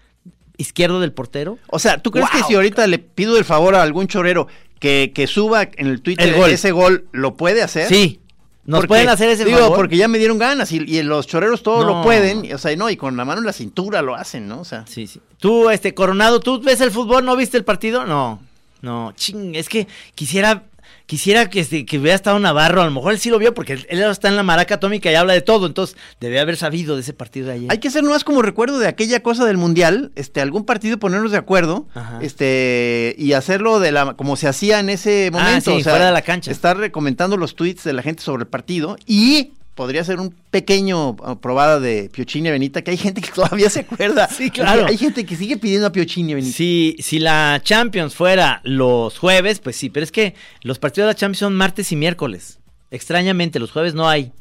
izquierdo 0.58 1.00
del 1.00 1.12
portero. 1.14 1.58
O 1.68 1.80
sea, 1.80 1.98
¿tú 1.98 2.12
crees 2.12 2.30
que 2.30 2.44
si 2.44 2.54
ahorita 2.56 2.86
le 2.88 3.00
pido 3.00 3.38
el 3.38 3.46
favor 3.46 3.76
a 3.76 3.82
algún 3.84 4.08
chorero 4.08 4.48
que, 4.80 5.12
que 5.14 5.28
suba 5.28 5.64
en 5.64 5.88
el 5.88 6.02
Twitter 6.02 6.30
El 6.30 6.36
gol. 6.36 6.50
ese 6.52 6.72
gol, 6.72 7.08
lo 7.12 7.36
puede 7.36 7.62
hacer? 7.64 7.88
Sí. 7.88 8.20
¿Nos 8.64 8.80
Porque, 8.82 8.88
pueden 8.90 9.10
hacer 9.10 9.30
ese 9.30 9.44
digo, 9.44 9.58
favor? 9.58 9.76
porque 9.78 9.98
ya 9.98 10.08
me 10.08 10.20
dieron 10.20 10.38
ganas 10.38 10.72
y, 10.72 10.78
y 10.78 11.02
los 11.02 11.26
choreros 11.26 11.64
todos 11.64 11.84
No. 11.86 11.98
lo 11.98 12.04
pueden, 12.04 12.46
y, 12.46 12.54
o 12.54 12.58
sea, 12.60 12.76
no, 12.76 12.90
y 12.92 12.96
con 12.98 13.18
la 13.18 13.26
mano 13.26 13.40
en 13.42 13.48
la 13.48 13.54
cintura 13.54 14.02
lo 14.04 14.16
hacen, 14.16 14.48
¿no? 14.48 14.60
O 14.62 14.66
sea, 14.66 14.86
Sí, 14.88 15.08
sí. 15.08 15.20
Tú, 15.40 15.70
este, 15.72 15.96
Coronado, 15.96 16.40
¿tú 16.40 16.62
ves 16.62 16.80
el 16.82 16.92
fútbol? 16.92 17.26
¿No 17.26 17.36
viste 17.36 17.58
el 17.58 17.64
partido? 17.64 18.06
No. 18.06 18.40
No, 18.82 19.14
ching, 19.16 19.56
es 19.56 19.68
que 19.70 19.88
quisiera, 20.16 20.64
quisiera 21.12 21.50
que, 21.50 21.60
este, 21.60 21.86
que 21.86 22.00
hubiera 22.00 22.16
estado 22.16 22.40
Navarro, 22.40 22.82
a 22.82 22.86
lo 22.86 22.92
mejor 22.92 23.12
él 23.12 23.20
sí 23.20 23.30
lo 23.30 23.38
vio 23.38 23.54
porque 23.54 23.74
él, 23.74 23.86
está 24.04 24.30
en 24.30 24.38
la 24.38 24.44
maraca 24.44 24.76
atómica 24.76 25.12
y 25.12 25.16
habla 25.16 25.34
de 25.34 25.42
todo, 25.42 25.68
entonces 25.68 25.98
debe 26.22 26.40
haber 26.40 26.56
sabido 26.56 26.96
de 26.96 27.02
ese 27.02 27.12
partido 27.12 27.48
de 27.48 27.54
ayer. 27.56 27.68
hay 27.70 27.80
que 27.80 27.90
hacer 27.90 28.02
nomás 28.02 28.24
como 28.24 28.42
recuerdo 28.42 28.80
de 28.80 28.88
aquella 28.88 29.22
cosa 29.22 29.44
del 29.44 29.58
mundial, 29.58 30.14
este, 30.16 30.40
algún 30.40 30.64
partido 30.64 30.98
ponernos 31.00 31.32
de 31.32 31.38
acuerdo, 31.38 31.86
Ajá. 31.96 32.20
este, 32.22 33.14
y 33.18 33.34
hacerlo 33.34 33.82
de 33.82 33.92
la, 33.92 34.14
como 34.14 34.38
se 34.38 34.48
hacía 34.48 34.80
en 34.80 34.90
ese 34.90 35.28
Ah, 35.34 35.38
momento, 35.38 35.72
sí, 35.72 35.82
o 35.82 35.84
sea, 35.84 35.92
fuera 35.92 36.06
de 36.06 36.14
la 36.14 36.22
cancha. 36.22 36.50
estar 36.50 36.78
recomendando 36.78 37.36
los 37.36 37.56
tweets 37.58 37.84
de 37.84 37.92
la 37.92 38.04
gente 38.04 38.24
sobre 38.24 38.44
el 38.44 38.48
partido 38.48 38.96
y 39.06 39.52
podría 39.76 40.04
ser 40.04 40.20
un 40.20 40.34
pequeño 40.52 41.12
uh, 41.12 41.38
probada 41.42 41.80
de 41.80 42.10
Piochini 42.12 42.50
Benita, 42.52 42.82
que 42.84 42.92
hay 42.92 42.98
gente 42.98 43.22
que 43.22 43.32
todavía 43.36 43.70
se 43.70 43.82
acuerda. 43.82 44.28
Sí, 44.28 44.52
claro. 44.52 44.86
Hay 44.88 44.98
gente 44.98 45.26
que 45.26 45.36
sigue 45.36 45.58
pidiendo 45.58 45.88
a 45.88 45.92
Piochini 45.92 46.34
Benita. 46.34 46.56
Si, 46.56 46.96
si 47.00 47.20
la 47.20 47.60
Champions 47.64 48.16
fuera 48.16 48.62
los 48.64 49.18
jueves, 49.18 49.60
pues 49.60 49.76
sí, 49.76 49.90
pero 49.90 50.04
es 50.04 50.12
que 50.12 50.36
los 50.62 50.78
partidos 50.80 51.08
de 51.08 51.14
la 51.14 51.16
Champions 51.16 51.40
son 51.40 51.56
martes 51.56 51.92
y 51.92 51.96
miércoles. 51.96 52.60
Extrañamente, 52.92 53.60
los 53.60 53.72
jueves 53.72 53.94
no 53.94 54.08
hay. 54.10 54.32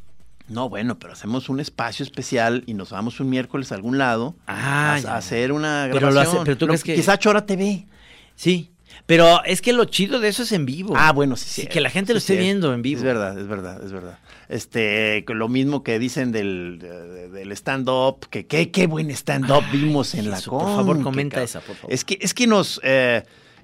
No, 0.48 0.68
bueno, 0.68 0.98
pero 0.98 1.12
hacemos 1.12 1.48
un 1.48 1.60
espacio 1.60 2.02
especial 2.04 2.64
y 2.66 2.74
nos 2.74 2.90
vamos 2.90 3.20
un 3.20 3.30
miércoles 3.30 3.70
a 3.70 3.76
algún 3.76 3.98
lado 3.98 4.34
Ah, 4.48 4.98
a, 5.06 5.16
hacer 5.16 5.52
una 5.52 5.86
Pero 5.92 6.08
lo 6.08 6.12
grabación. 6.12 6.36
hace- 6.38 6.44
pero 6.44 6.58
tú 6.58 6.66
Lo- 6.66 6.70
crees 6.72 6.82
que- 6.82 6.96
Quizá 6.96 7.16
Chora 7.18 7.46
TV. 7.46 7.86
Sí, 8.34 8.70
pero 9.06 9.44
es 9.44 9.62
que 9.62 9.72
lo 9.72 9.84
chido 9.84 10.18
de 10.18 10.26
eso 10.28 10.42
es 10.42 10.50
en 10.50 10.66
vivo. 10.66 10.94
Ah, 10.96 11.12
bueno, 11.12 11.36
sí, 11.36 11.62
Sí, 11.62 11.66
que 11.68 11.80
la 11.80 11.88
gente 11.88 12.12
lo 12.14 12.18
Sí, 12.18 12.32
esté 12.32 12.42
viendo 12.42 12.74
en 12.74 12.82
vivo. 12.82 12.98
Es 12.98 13.04
verdad, 13.04 13.38
es 13.38 13.46
verdad, 13.46 13.80
es 13.84 13.92
verdad. 13.92 14.18
Este, 14.50 15.24
lo 15.28 15.48
mismo 15.48 15.84
que 15.84 15.98
dicen 16.00 16.32
del, 16.32 16.78
de- 16.80 17.28
del 17.28 17.52
stand-up, 17.52 18.26
que 18.30 18.46
qué, 18.46 18.70
qué 18.72 18.86
buen 18.88 19.08
stand-up 19.12 19.62
vimos 19.72 20.14
en 20.14 20.28
la 20.30 20.38
eso, 20.38 20.50
por 20.50 20.64
con. 20.64 20.74
favor, 20.76 21.02
comenta 21.02 21.40
esa, 21.42 21.60
por 21.60 21.76
favor. 21.76 21.92
Es 21.94 22.04
que, 22.04 22.18
es 22.20 22.34
que 22.34 22.48
nos 22.48 22.80
eh, 22.82 23.22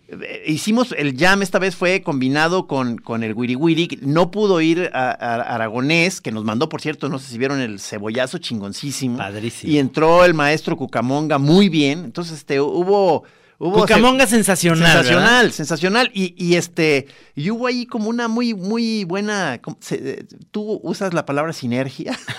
eh, 0.08 0.42
hicimos 0.46 0.94
el 0.96 1.16
jam 1.18 1.42
esta 1.42 1.58
vez 1.58 1.74
fue 1.74 2.02
combinado 2.02 2.68
con, 2.68 2.98
con 2.98 3.24
el 3.24 3.34
Wiri 3.34 3.56
Wiri. 3.56 3.98
No 4.02 4.30
pudo 4.30 4.60
ir 4.60 4.88
a, 4.94 5.10
a- 5.10 5.54
Aragonés, 5.56 6.20
que 6.20 6.30
nos 6.30 6.44
mandó, 6.44 6.68
por 6.68 6.80
cierto, 6.80 7.08
no 7.08 7.18
sé 7.18 7.32
si 7.32 7.36
vieron 7.38 7.60
el 7.60 7.80
cebollazo 7.80 8.38
chingoncísimo. 8.38 9.18
Padrísimo. 9.18 9.72
Y 9.72 9.78
entró 9.78 10.24
el 10.24 10.34
maestro 10.34 10.76
Cucamonga 10.76 11.38
muy 11.38 11.68
bien. 11.68 12.04
Entonces, 12.04 12.38
este, 12.38 12.60
hubo. 12.60 13.24
Hubo 13.58 13.80
Cucamonga 13.80 14.26
sensacional, 14.26 14.86
Sensacional, 14.86 15.24
¿verdad? 15.44 15.50
sensacional. 15.54 16.10
Y, 16.14 16.34
y 16.36 16.56
este, 16.56 17.06
y 17.34 17.50
hubo 17.50 17.66
ahí 17.66 17.86
como 17.86 18.08
una 18.08 18.28
muy, 18.28 18.54
muy 18.54 19.04
buena. 19.04 19.60
¿cómo 19.62 19.76
se- 19.80 19.94
eh, 20.10 20.26
Tú 20.50 20.80
usas 20.82 21.14
la 21.14 21.24
palabra 21.26 21.52
sinergia. 21.52 22.18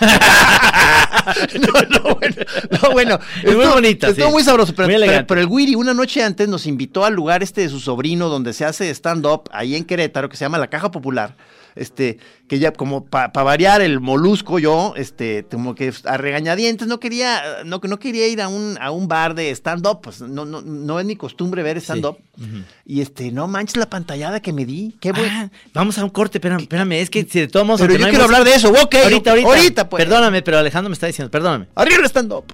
no, 1.60 1.98
no, 1.98 2.14
bueno. 2.16 2.36
No, 2.82 2.90
bueno 2.92 3.18
Es 3.42 3.54
muy 3.54 3.66
bonita, 3.66 4.08
Estuvo 4.08 4.26
sí. 4.26 4.32
muy 4.32 4.42
sabroso. 4.42 4.74
Pero, 4.74 4.86
Muy 4.88 4.94
pero- 4.94 5.04
elegante. 5.04 5.26
pero 5.26 5.40
el 5.40 5.46
Wiri, 5.48 5.74
una 5.74 5.94
noche 5.94 6.22
antes, 6.22 6.48
nos 6.48 6.66
invitó 6.66 7.04
al 7.04 7.14
lugar 7.14 7.42
este 7.42 7.62
de 7.62 7.68
su 7.68 7.80
sobrino, 7.80 8.28
donde 8.28 8.52
se 8.52 8.64
hace 8.64 8.90
stand-up, 8.90 9.48
ahí 9.52 9.74
en 9.74 9.84
Querétaro, 9.84 10.28
que 10.28 10.36
se 10.36 10.44
llama 10.44 10.58
La 10.58 10.68
Caja 10.68 10.90
Popular. 10.90 11.36
Este, 11.78 12.18
que 12.48 12.58
ya 12.58 12.72
como 12.72 13.04
para 13.04 13.28
variar 13.28 13.80
el 13.80 14.00
molusco, 14.00 14.58
yo, 14.58 14.94
este, 14.96 15.46
como 15.50 15.74
que 15.74 15.92
a 16.04 16.16
regañadientes, 16.16 16.88
no 16.88 16.98
quería, 16.98 17.62
no, 17.64 17.80
no 17.82 17.98
quería 17.98 18.26
ir 18.26 18.42
a 18.42 18.48
un, 18.48 18.76
a 18.80 18.90
un 18.90 19.06
bar 19.06 19.34
de 19.34 19.50
stand-up, 19.50 20.00
pues 20.02 20.20
no, 20.20 20.44
no, 20.44 20.60
no 20.60 20.98
es 20.98 21.06
mi 21.06 21.14
costumbre 21.16 21.62
ver 21.62 21.76
stand-up. 21.78 22.18
Y 22.84 23.00
este, 23.00 23.30
no 23.30 23.48
manches 23.48 23.76
la 23.76 23.88
pantallada 23.88 24.40
que 24.40 24.52
me 24.52 24.64
di, 24.64 24.96
qué 25.00 25.12
bueno. 25.12 25.30
Ah, 25.32 25.50
vamos 25.72 25.98
a 25.98 26.04
un 26.04 26.10
corte, 26.10 26.38
espérame, 26.38 26.62
espérame, 26.62 26.92
es 26.92 27.10
que 27.10 27.24
si 27.24 27.40
de 27.40 27.48
todos 27.48 27.66
modos... 27.66 27.80
Pero 27.80 27.94
yo 27.94 28.00
no 28.00 28.08
quiero 28.08 28.24
hablar 28.24 28.44
de 28.44 28.54
eso, 28.54 28.70
ok, 28.70 28.94
Ahorita, 29.04 29.30
ahorita. 29.30 29.48
ahorita, 29.48 29.88
pues. 29.88 30.04
Perdóname, 30.04 30.42
pero 30.42 30.58
Alejandro 30.58 30.88
me 30.88 30.94
está 30.94 31.06
diciendo, 31.06 31.30
perdóname. 31.30 31.68
Arriba 31.74 32.04
stand-up. 32.06 32.44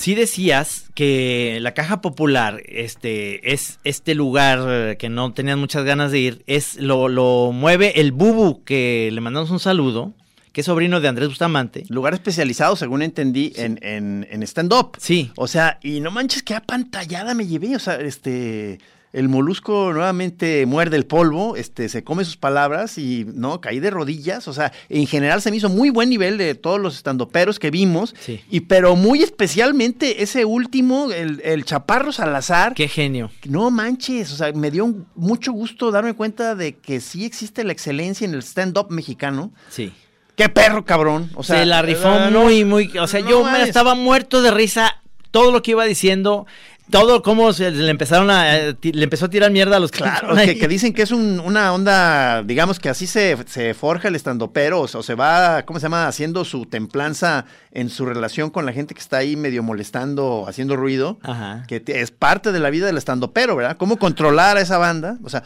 Sí 0.00 0.14
decías 0.14 0.86
que 0.94 1.58
la 1.60 1.74
caja 1.74 2.00
popular, 2.00 2.62
este, 2.64 3.52
es 3.52 3.78
este 3.84 4.14
lugar 4.14 4.96
que 4.96 5.10
no 5.10 5.32
tenían 5.34 5.58
muchas 5.58 5.84
ganas 5.84 6.10
de 6.10 6.18
ir, 6.18 6.42
es 6.46 6.76
lo, 6.76 7.08
lo 7.08 7.52
mueve 7.52 8.00
el 8.00 8.12
Bubu, 8.12 8.64
que 8.64 9.10
le 9.12 9.20
mandamos 9.20 9.50
un 9.50 9.60
saludo, 9.60 10.14
que 10.52 10.62
es 10.62 10.66
sobrino 10.66 11.00
de 11.00 11.08
Andrés 11.08 11.28
Bustamante. 11.28 11.84
Lugar 11.90 12.14
especializado, 12.14 12.76
según 12.76 13.02
entendí, 13.02 13.52
en, 13.56 13.78
en, 13.82 14.26
en 14.30 14.42
stand-up. 14.42 14.96
Sí. 14.98 15.30
O 15.36 15.46
sea, 15.46 15.78
y 15.82 16.00
no 16.00 16.10
manches, 16.10 16.42
qué 16.42 16.54
apantallada 16.54 17.34
me 17.34 17.46
llevé. 17.46 17.76
O 17.76 17.78
sea, 17.78 17.96
este. 17.96 18.80
El 19.12 19.28
molusco 19.28 19.92
nuevamente 19.92 20.64
muerde 20.66 20.96
el 20.96 21.04
polvo, 21.04 21.56
este, 21.56 21.88
se 21.88 22.04
come 22.04 22.24
sus 22.24 22.36
palabras 22.36 22.96
y 22.96 23.26
no, 23.34 23.60
caí 23.60 23.80
de 23.80 23.90
rodillas. 23.90 24.46
O 24.46 24.52
sea, 24.52 24.72
en 24.88 25.06
general 25.08 25.42
se 25.42 25.50
me 25.50 25.56
hizo 25.56 25.68
muy 25.68 25.90
buen 25.90 26.08
nivel 26.10 26.38
de 26.38 26.54
todos 26.54 26.78
los 26.80 26.94
estandoperos 26.96 27.58
que 27.58 27.70
vimos. 27.72 28.14
Sí. 28.20 28.40
Y 28.50 28.60
pero 28.60 28.94
muy 28.94 29.22
especialmente 29.22 30.22
ese 30.22 30.44
último, 30.44 31.10
el, 31.10 31.40
el 31.44 31.64
Chaparro 31.64 32.12
Salazar. 32.12 32.74
Qué 32.74 32.86
genio. 32.86 33.32
No 33.48 33.70
manches, 33.72 34.32
o 34.32 34.36
sea, 34.36 34.52
me 34.52 34.70
dio 34.70 34.84
un- 34.84 35.06
mucho 35.16 35.50
gusto 35.52 35.90
darme 35.90 36.14
cuenta 36.14 36.54
de 36.54 36.76
que 36.76 37.00
sí 37.00 37.24
existe 37.24 37.64
la 37.64 37.72
excelencia 37.72 38.24
en 38.24 38.34
el 38.34 38.42
stand-up 38.42 38.86
mexicano. 38.90 39.52
Sí. 39.70 39.92
¡Qué 40.36 40.48
perro, 40.48 40.84
cabrón! 40.84 41.30
O 41.34 41.42
sea, 41.42 41.58
se 41.58 41.66
la 41.66 41.82
rifó 41.82 42.08
eh, 42.14 42.30
muy, 42.30 42.64
muy. 42.64 42.96
O 42.98 43.06
sea, 43.06 43.20
no 43.20 43.28
yo 43.28 43.44
me 43.44 43.62
estaba 43.64 43.94
muerto 43.94 44.40
de 44.40 44.50
risa. 44.52 45.02
Todo 45.32 45.52
lo 45.52 45.62
que 45.62 45.72
iba 45.72 45.84
diciendo, 45.84 46.46
todo 46.90 47.22
cómo 47.22 47.52
se 47.52 47.70
le 47.70 47.90
empezaron 47.90 48.30
a. 48.30 48.56
eh, 48.56 48.76
le 48.82 49.04
empezó 49.04 49.26
a 49.26 49.30
tirar 49.30 49.50
mierda 49.50 49.76
a 49.76 49.80
los 49.80 49.90
Claro, 49.90 50.34
que, 50.36 50.58
que 50.58 50.68
dicen 50.68 50.92
que 50.92 51.02
es 51.02 51.10
un- 51.10 51.40
una 51.40 51.72
onda, 51.72 52.42
digamos 52.42 52.78
que 52.78 52.88
así 52.88 53.06
se, 53.06 53.36
se 53.46 53.72
forja 53.74 54.08
el 54.08 54.16
estandopero, 54.16 54.80
o, 54.82 54.88
sea, 54.88 55.00
o 55.00 55.02
se 55.02 55.14
va, 55.14 55.62
¿cómo 55.64 55.78
se 55.78 55.84
llama? 55.84 56.06
Haciendo 56.08 56.44
su 56.44 56.66
templanza 56.66 57.46
en 57.72 57.88
su 57.88 58.04
relación 58.04 58.50
con 58.50 58.66
la 58.66 58.72
gente 58.72 58.94
que 58.94 59.00
está 59.00 59.18
ahí 59.18 59.36
medio 59.36 59.62
molestando, 59.62 60.44
haciendo 60.48 60.76
ruido, 60.76 61.18
Ajá. 61.22 61.64
que 61.68 61.82
es 61.86 62.10
parte 62.10 62.52
de 62.52 62.58
la 62.60 62.70
vida 62.70 62.86
del 62.86 62.98
estandopero, 62.98 63.56
¿verdad? 63.56 63.76
¿Cómo 63.76 63.96
controlar 63.98 64.56
a 64.56 64.60
esa 64.60 64.78
banda? 64.78 65.18
O 65.24 65.28
sea, 65.30 65.42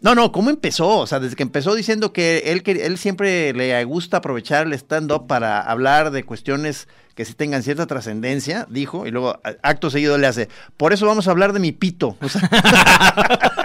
no, 0.00 0.14
no, 0.14 0.32
¿cómo 0.32 0.50
empezó? 0.50 0.88
O 0.98 1.06
sea, 1.06 1.20
desde 1.20 1.36
que 1.36 1.42
empezó 1.42 1.74
diciendo 1.74 2.12
que 2.12 2.38
él, 2.46 2.62
que- 2.62 2.86
él 2.86 2.96
siempre 2.98 3.52
le 3.52 3.84
gusta 3.84 4.18
aprovechar 4.18 4.66
el 4.66 4.72
stand-up 4.74 5.26
para 5.26 5.60
hablar 5.60 6.10
de 6.10 6.24
cuestiones 6.24 6.88
que 7.14 7.24
sí 7.26 7.34
tengan 7.34 7.62
cierta 7.62 7.86
trascendencia, 7.86 8.66
dijo, 8.70 9.06
y 9.06 9.10
luego 9.10 9.38
acto 9.62 9.90
seguido 9.90 10.16
le 10.16 10.26
hace, 10.26 10.48
por 10.78 10.92
eso 10.94 11.06
vamos 11.06 11.28
a 11.28 11.32
hablar 11.32 11.52
de 11.52 11.60
mi 11.60 11.72
pito. 11.72 12.16
O 12.22 12.28
sea, 12.28 12.48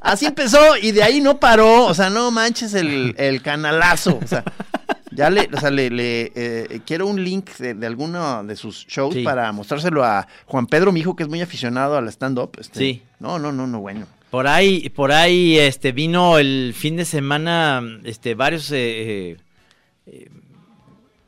Así 0.00 0.24
empezó 0.24 0.76
y 0.80 0.92
de 0.92 1.02
ahí 1.02 1.20
no 1.20 1.40
paró. 1.40 1.84
O 1.86 1.94
sea, 1.94 2.10
no 2.10 2.30
manches 2.30 2.74
el, 2.74 3.14
el 3.18 3.42
canalazo. 3.42 4.20
O 4.22 4.26
sea, 4.26 4.44
ya 5.10 5.30
le, 5.30 5.48
o 5.52 5.58
sea, 5.58 5.70
le, 5.70 5.90
le, 5.90 6.30
eh, 6.36 6.80
quiero 6.86 7.06
un 7.08 7.24
link 7.24 7.50
de, 7.58 7.74
de 7.74 7.86
alguno 7.88 8.44
de 8.44 8.54
sus 8.54 8.86
shows 8.86 9.14
Sí. 9.14 9.24
para 9.24 9.50
mostrárselo 9.50 10.04
a 10.04 10.28
Juan 10.46 10.66
Pedro, 10.68 10.92
mi 10.92 11.00
hijo, 11.00 11.16
que 11.16 11.24
es 11.24 11.28
muy 11.28 11.40
aficionado 11.42 11.96
al 11.96 12.06
stand-up. 12.08 12.52
este. 12.60 12.78
Sí. 12.78 13.02
No, 13.18 13.38
no, 13.40 13.50
no, 13.50 13.66
no, 13.66 13.80
bueno. 13.80 14.06
Por 14.36 14.48
ahí, 14.48 14.90
por 14.90 15.12
ahí, 15.12 15.56
este, 15.56 15.92
vino 15.92 16.38
el 16.38 16.74
fin 16.76 16.94
de 16.96 17.06
semana, 17.06 17.82
este, 18.04 18.34
varios, 18.34 18.70
eh, 18.70 19.38
eh, 20.04 20.28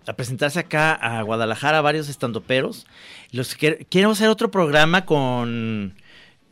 a 0.07 0.13
presentarse 0.13 0.59
acá 0.59 0.93
a 0.93 1.23
Guadalajara, 1.23 1.81
varios 1.81 2.11
estandoperos. 2.11 2.85
Los 3.31 3.55
que 3.55 3.87
quiero 3.89 4.11
hacer 4.11 4.29
otro 4.29 4.51
programa 4.51 5.07
con, 5.07 5.95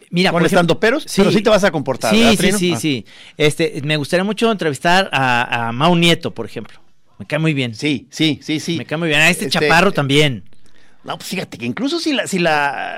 mira, 0.08 0.30
¿Con 0.30 0.46
estandoperos? 0.46 1.04
Pero 1.14 1.30
sí 1.30 1.42
te 1.42 1.50
vas 1.50 1.62
a 1.62 1.70
comportar, 1.70 2.14
Sí, 2.14 2.22
¿verdad, 2.22 2.38
sí, 2.38 2.52
sí, 2.58 2.72
Ah. 2.72 2.80
sí. 2.80 3.06
Este, 3.36 3.82
me 3.84 3.98
gustaría 3.98 4.24
mucho 4.24 4.50
entrevistar 4.50 5.10
a, 5.12 5.68
a 5.68 5.72
Mau 5.72 5.94
Nieto, 5.94 6.30
por 6.30 6.46
ejemplo. 6.46 6.80
Me 7.18 7.26
cae 7.26 7.38
muy 7.38 7.52
bien. 7.52 7.74
Sí, 7.74 8.06
sí, 8.10 8.40
sí, 8.40 8.60
sí. 8.60 8.78
Me 8.78 8.86
cae 8.86 8.96
muy 8.96 9.08
bien. 9.08 9.20
A 9.20 9.28
este, 9.28 9.44
Este, 9.44 9.58
chaparro 9.60 9.92
también. 9.92 10.44
No, 11.04 11.18
pues 11.18 11.28
fíjate 11.28 11.58
que 11.58 11.66
incluso 11.66 12.00
si 12.00 12.14
la, 12.14 12.26
si 12.26 12.38
la, 12.38 12.96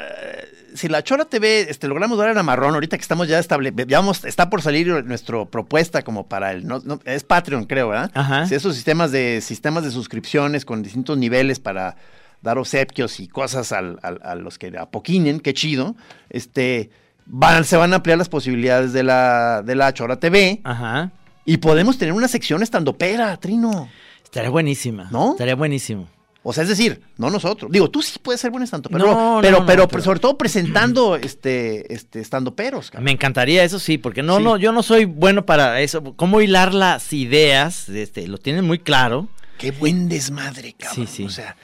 si 0.78 0.88
la 0.88 1.02
Chora 1.02 1.24
TV, 1.26 1.70
este, 1.70 1.88
logramos 1.88 2.16
dar 2.18 2.36
a 2.36 2.42
Marrón, 2.42 2.74
ahorita 2.74 2.96
que 2.96 3.02
estamos 3.02 3.28
ya 3.28 3.38
estable, 3.38 3.72
ya 3.86 3.98
vamos, 3.98 4.24
está 4.24 4.48
por 4.48 4.62
salir 4.62 4.88
nuestra 5.04 5.44
propuesta 5.44 6.02
como 6.02 6.26
para 6.26 6.52
el, 6.52 6.66
no, 6.66 6.80
no, 6.84 7.00
es 7.04 7.24
Patreon, 7.24 7.64
creo, 7.66 7.88
¿verdad? 7.88 8.10
Ajá. 8.14 8.46
Sí, 8.46 8.54
esos 8.54 8.74
sistemas 8.74 9.12
de, 9.12 9.40
sistemas 9.40 9.84
de 9.84 9.90
suscripciones 9.90 10.64
con 10.64 10.82
distintos 10.82 11.18
niveles 11.18 11.60
para 11.60 11.96
dar 12.40 12.56
obsequios 12.58 13.20
y 13.20 13.28
cosas 13.28 13.72
al- 13.72 13.98
al- 14.02 14.20
a 14.22 14.34
los 14.36 14.58
que 14.58 14.72
apoquinen, 14.78 15.40
qué 15.40 15.52
chido. 15.54 15.96
Este, 16.30 16.90
van, 17.26 17.64
se 17.64 17.76
van 17.76 17.92
a 17.92 17.96
ampliar 17.96 18.16
las 18.16 18.28
posibilidades 18.28 18.92
de 18.92 19.02
la, 19.02 19.62
de 19.62 19.74
la 19.74 19.92
Chora 19.92 20.18
TV 20.20 20.60
Ajá. 20.64 21.10
y 21.44 21.56
podemos 21.58 21.98
tener 21.98 22.14
una 22.14 22.28
sección 22.28 22.62
estandopera, 22.62 23.36
Trino. 23.38 23.88
Estaría 24.24 24.50
buenísima. 24.50 25.08
¿No? 25.10 25.32
Estaría 25.32 25.54
buenísimo. 25.56 26.06
O 26.44 26.52
sea, 26.52 26.62
es 26.62 26.68
decir, 26.68 27.00
no 27.18 27.30
nosotros. 27.30 27.70
Digo, 27.70 27.90
tú 27.90 28.00
sí 28.00 28.18
puedes 28.22 28.40
ser 28.40 28.50
buen 28.50 28.62
estando 28.62 28.88
pero, 28.88 29.06
No, 29.06 29.38
pero, 29.42 29.56
no, 29.56 29.60
no, 29.60 29.66
pero, 29.66 29.88
pero- 29.88 30.02
sobre 30.02 30.20
todo 30.20 30.38
presentando 30.38 31.16
este, 31.16 31.92
este 31.92 32.20
estando 32.20 32.54
peros. 32.54 32.90
Me 33.00 33.10
encantaría, 33.10 33.64
eso 33.64 33.78
sí, 33.78 33.98
porque 33.98 34.22
no, 34.22 34.38
Sí. 34.38 34.44
no, 34.44 34.56
yo 34.56 34.72
no 34.72 34.82
soy 34.82 35.04
bueno 35.04 35.44
para 35.44 35.80
eso. 35.80 36.02
¿Cómo 36.16 36.40
hilar 36.40 36.72
las 36.74 37.12
ideas? 37.12 37.88
Este, 37.88 38.26
lo 38.28 38.38
tienen 38.38 38.64
muy 38.64 38.78
claro. 38.78 39.28
Qué 39.58 39.72
buen 39.72 40.08
desmadre, 40.08 40.74
cabrón. 40.78 41.06
Sí, 41.08 41.12
sí. 41.12 41.24
O 41.24 41.30
sea, 41.30 41.56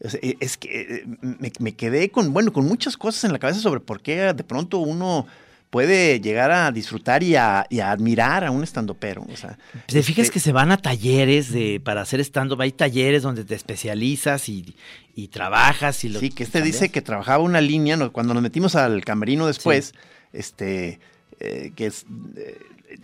es 0.00 0.56
que 0.56 0.80
eh, 0.80 1.04
me, 1.20 1.52
me 1.58 1.74
quedé 1.74 2.10
con, 2.10 2.32
bueno, 2.32 2.52
con 2.52 2.64
muchas 2.64 2.96
cosas 2.96 3.24
en 3.24 3.32
la 3.32 3.38
cabeza 3.38 3.60
sobre 3.60 3.80
por 3.80 4.00
qué 4.02 4.32
de 4.32 4.44
pronto 4.44 4.78
uno 4.78 5.26
puede 5.72 6.20
llegar 6.20 6.50
a 6.50 6.70
disfrutar 6.70 7.22
y 7.22 7.34
a, 7.34 7.64
y 7.70 7.80
a 7.80 7.90
admirar 7.92 8.44
a 8.44 8.50
un 8.50 8.62
estandopero. 8.62 9.24
O 9.32 9.36
sea, 9.38 9.56
¿Te 9.86 10.02
fijas 10.02 10.24
este, 10.24 10.34
que 10.34 10.40
se 10.40 10.52
van 10.52 10.70
a 10.70 10.76
talleres 10.76 11.50
de, 11.50 11.80
para 11.82 12.02
hacer 12.02 12.20
stand-up? 12.20 12.60
Hay 12.60 12.72
talleres 12.72 13.22
donde 13.22 13.42
te 13.46 13.54
especializas 13.54 14.50
y, 14.50 14.76
y 15.14 15.28
trabajas 15.28 16.04
y 16.04 16.10
lo 16.10 16.20
Sí, 16.20 16.28
que 16.28 16.42
este 16.44 16.60
dice 16.60 16.90
que 16.90 17.00
trabajaba 17.00 17.42
una 17.42 17.62
línea, 17.62 17.96
no- 17.96 18.12
cuando 18.12 18.34
nos 18.34 18.42
metimos 18.42 18.74
al 18.76 19.02
camerino 19.02 19.46
después, 19.46 19.94
este, 20.34 21.00
eh, 21.40 21.72
que 21.74 21.86
es, 21.86 22.04
eh, 22.36 22.58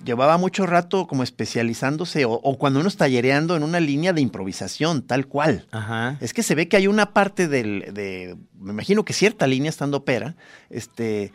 llevaba 0.05 0.37
mucho 0.37 0.67
rato 0.67 1.07
como 1.07 1.23
especializándose 1.23 2.27
o, 2.27 2.33
o 2.33 2.59
cuando 2.59 2.81
uno 2.81 2.91
está 2.91 3.07
tallereando 3.07 3.57
en 3.57 3.63
una 3.63 3.81
línea 3.81 4.13
de 4.13 4.21
improvisación, 4.21 5.01
tal 5.07 5.27
cual. 5.27 5.67
Ajá. 5.71 6.19
Es 6.21 6.35
que 6.35 6.43
se 6.43 6.55
ve 6.55 6.69
que 6.69 6.77
hay 6.77 6.87
una 6.87 7.15
parte 7.15 7.49
del, 7.49 7.95
de, 7.95 8.37
me 8.61 8.73
imagino 8.73 9.07
que 9.07 9.15
cierta 9.15 9.47
línea 9.47 9.71
estando 9.71 9.97
opera, 9.97 10.37
este, 10.69 11.33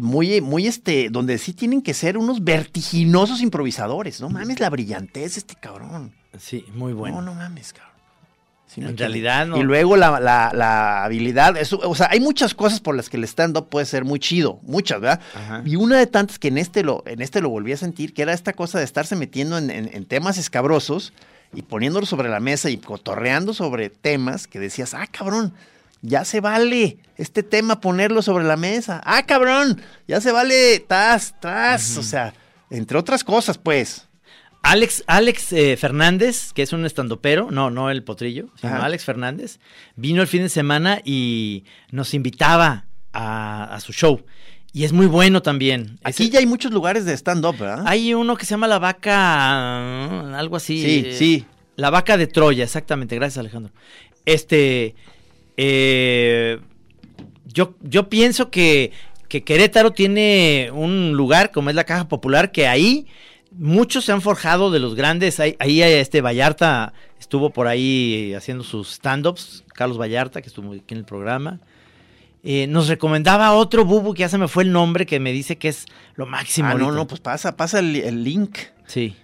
muy, 0.00 0.40
muy, 0.40 0.66
este, 0.66 1.08
donde 1.10 1.38
sí 1.38 1.52
tienen 1.52 1.82
que 1.82 1.94
ser 1.94 2.18
unos 2.18 2.42
vertiginosos 2.44 3.40
improvisadores. 3.40 4.20
No 4.20 4.28
mames 4.28 4.60
la 4.60 4.70
brillantez 4.70 5.34
de 5.34 5.38
este 5.40 5.54
cabrón. 5.54 6.12
Sí, 6.38 6.64
muy 6.74 6.92
bueno. 6.92 7.16
No, 7.22 7.32
no 7.32 7.34
mames, 7.34 7.72
cabrón. 7.72 7.94
Sí, 8.66 8.80
En 8.80 8.96
realidad, 8.98 9.46
no. 9.46 9.56
Y 9.58 9.62
luego 9.62 9.96
la, 9.96 10.18
la- 10.18 10.50
la 10.52 11.04
habilidad, 11.04 11.56
eso, 11.56 11.78
o 11.84 11.94
sea, 11.94 12.08
hay 12.10 12.18
muchas 12.20 12.52
cosas 12.52 12.80
por 12.80 12.96
las 12.96 13.08
que 13.08 13.16
el 13.16 13.22
stand-up 13.24 13.68
puede 13.68 13.86
ser 13.86 14.04
muy 14.04 14.18
chido, 14.18 14.58
muchas, 14.64 15.00
¿verdad? 15.00 15.20
Ajá. 15.36 15.62
Y 15.64 15.76
una 15.76 15.98
de 15.98 16.06
tantas 16.08 16.38
que 16.40 16.48
en 16.48 16.58
este 16.58 16.82
lo, 16.82 17.04
en 17.06 17.22
este 17.22 17.40
lo 17.40 17.48
volví 17.48 17.72
a 17.72 17.76
sentir, 17.76 18.12
que 18.12 18.22
era 18.22 18.32
esta 18.32 18.52
cosa 18.54 18.78
de 18.78 18.84
estarse 18.84 19.14
metiendo 19.14 19.56
en, 19.56 19.70
en- 19.70 19.90
en 19.94 20.04
temas 20.04 20.36
escabrosos 20.36 21.12
y 21.54 21.62
poniéndolo 21.62 22.06
sobre 22.06 22.28
la 22.28 22.40
mesa 22.40 22.68
y 22.68 22.76
cotorreando 22.78 23.54
sobre 23.54 23.88
temas 23.88 24.48
que 24.48 24.58
decías, 24.58 24.94
ah, 24.94 25.06
cabrón, 25.06 25.54
ya 26.06 26.24
se 26.24 26.40
vale 26.40 26.98
este 27.16 27.42
tema 27.42 27.80
ponerlo 27.80 28.22
sobre 28.22 28.44
la 28.44 28.56
mesa. 28.56 29.00
Ah, 29.04 29.24
cabrón, 29.26 29.80
ya 30.06 30.20
se 30.20 30.32
vale, 30.32 30.80
tas, 30.80 31.34
tras, 31.40 31.96
o 31.96 32.02
sea, 32.02 32.32
entre 32.70 32.96
otras 32.98 33.24
cosas, 33.24 33.58
pues. 33.58 34.08
Alex, 34.62 35.04
Alex 35.06 35.52
eh, 35.52 35.76
Fernández, 35.76 36.52
que 36.52 36.62
es 36.62 36.72
un 36.72 36.84
estandopero, 36.86 37.50
no, 37.52 37.70
no 37.70 37.88
el 37.90 38.02
potrillo, 38.02 38.48
sino 38.60 38.74
Ajá. 38.74 38.86
Alex 38.86 39.04
Fernández, 39.04 39.60
vino 39.94 40.22
el 40.22 40.26
fin 40.28 40.42
de 40.42 40.48
semana 40.48 41.00
y 41.04 41.64
nos 41.92 42.14
invitaba 42.14 42.86
a, 43.12 43.72
a 43.72 43.78
su 43.80 43.92
show. 43.92 44.24
Y 44.72 44.82
es 44.84 44.92
muy 44.92 45.06
bueno 45.06 45.40
también. 45.40 45.98
Aquí 46.02 46.24
Ese- 46.24 46.32
ya 46.32 46.38
hay 46.40 46.46
muchos 46.46 46.72
lugares 46.72 47.04
de 47.04 47.12
stand-up, 47.16 47.56
¿verdad? 47.58 47.84
hay 47.86 48.12
uno 48.12 48.36
que 48.36 48.44
se 48.44 48.50
llama 48.50 48.66
La 48.66 48.80
Vaca, 48.80 50.36
algo 50.36 50.56
así. 50.56 50.82
Sí, 50.82 51.02
eh, 51.06 51.16
sí. 51.16 51.46
La 51.76 51.90
Vaca 51.90 52.16
de 52.16 52.26
Troya, 52.26 52.64
exactamente. 52.64 53.14
Gracias, 53.14 53.38
Alejandro. 53.38 53.72
Este, 54.24 54.96
eh, 55.56 56.58
yo, 57.46 57.74
yo 57.82 58.08
pienso 58.08 58.50
que, 58.50 58.92
que 59.28 59.42
Querétaro 59.42 59.92
tiene 59.92 60.70
un 60.72 61.12
lugar 61.12 61.50
como 61.52 61.70
es 61.70 61.76
la 61.76 61.84
Caja 61.84 62.08
Popular, 62.08 62.52
que 62.52 62.66
ahí 62.66 63.06
muchos 63.52 64.04
se 64.04 64.12
han 64.12 64.22
forjado 64.22 64.70
de 64.70 64.78
los 64.78 64.94
grandes. 64.94 65.40
Ahí, 65.40 65.56
ahí 65.58 65.82
este 65.82 66.20
Vallarta 66.20 66.92
estuvo 67.18 67.50
por 67.50 67.66
ahí 67.66 68.34
haciendo 68.34 68.64
sus 68.64 68.92
stand-ups, 68.92 69.64
Carlos 69.74 69.98
Vallarta, 69.98 70.42
que 70.42 70.48
estuvo 70.48 70.72
aquí 70.72 70.94
en 70.94 70.98
el 70.98 71.04
programa. 71.04 71.60
Eh, 72.42 72.66
nos 72.68 72.86
recomendaba 72.86 73.52
otro 73.54 73.84
bubu 73.84 74.14
que 74.14 74.20
ya 74.20 74.28
se 74.28 74.38
me 74.38 74.46
fue 74.46 74.62
el 74.62 74.70
nombre, 74.70 75.04
que 75.04 75.18
me 75.18 75.32
dice 75.32 75.56
que 75.56 75.68
es 75.68 75.86
lo 76.14 76.26
máximo. 76.26 76.68
Ah, 76.68 76.74
no, 76.74 76.92
no, 76.92 77.06
pues 77.08 77.20
pasa, 77.20 77.56
pasa 77.56 77.80
el, 77.80 77.96
el 77.96 78.22
link. 78.22 78.58
Sí. 78.86 79.16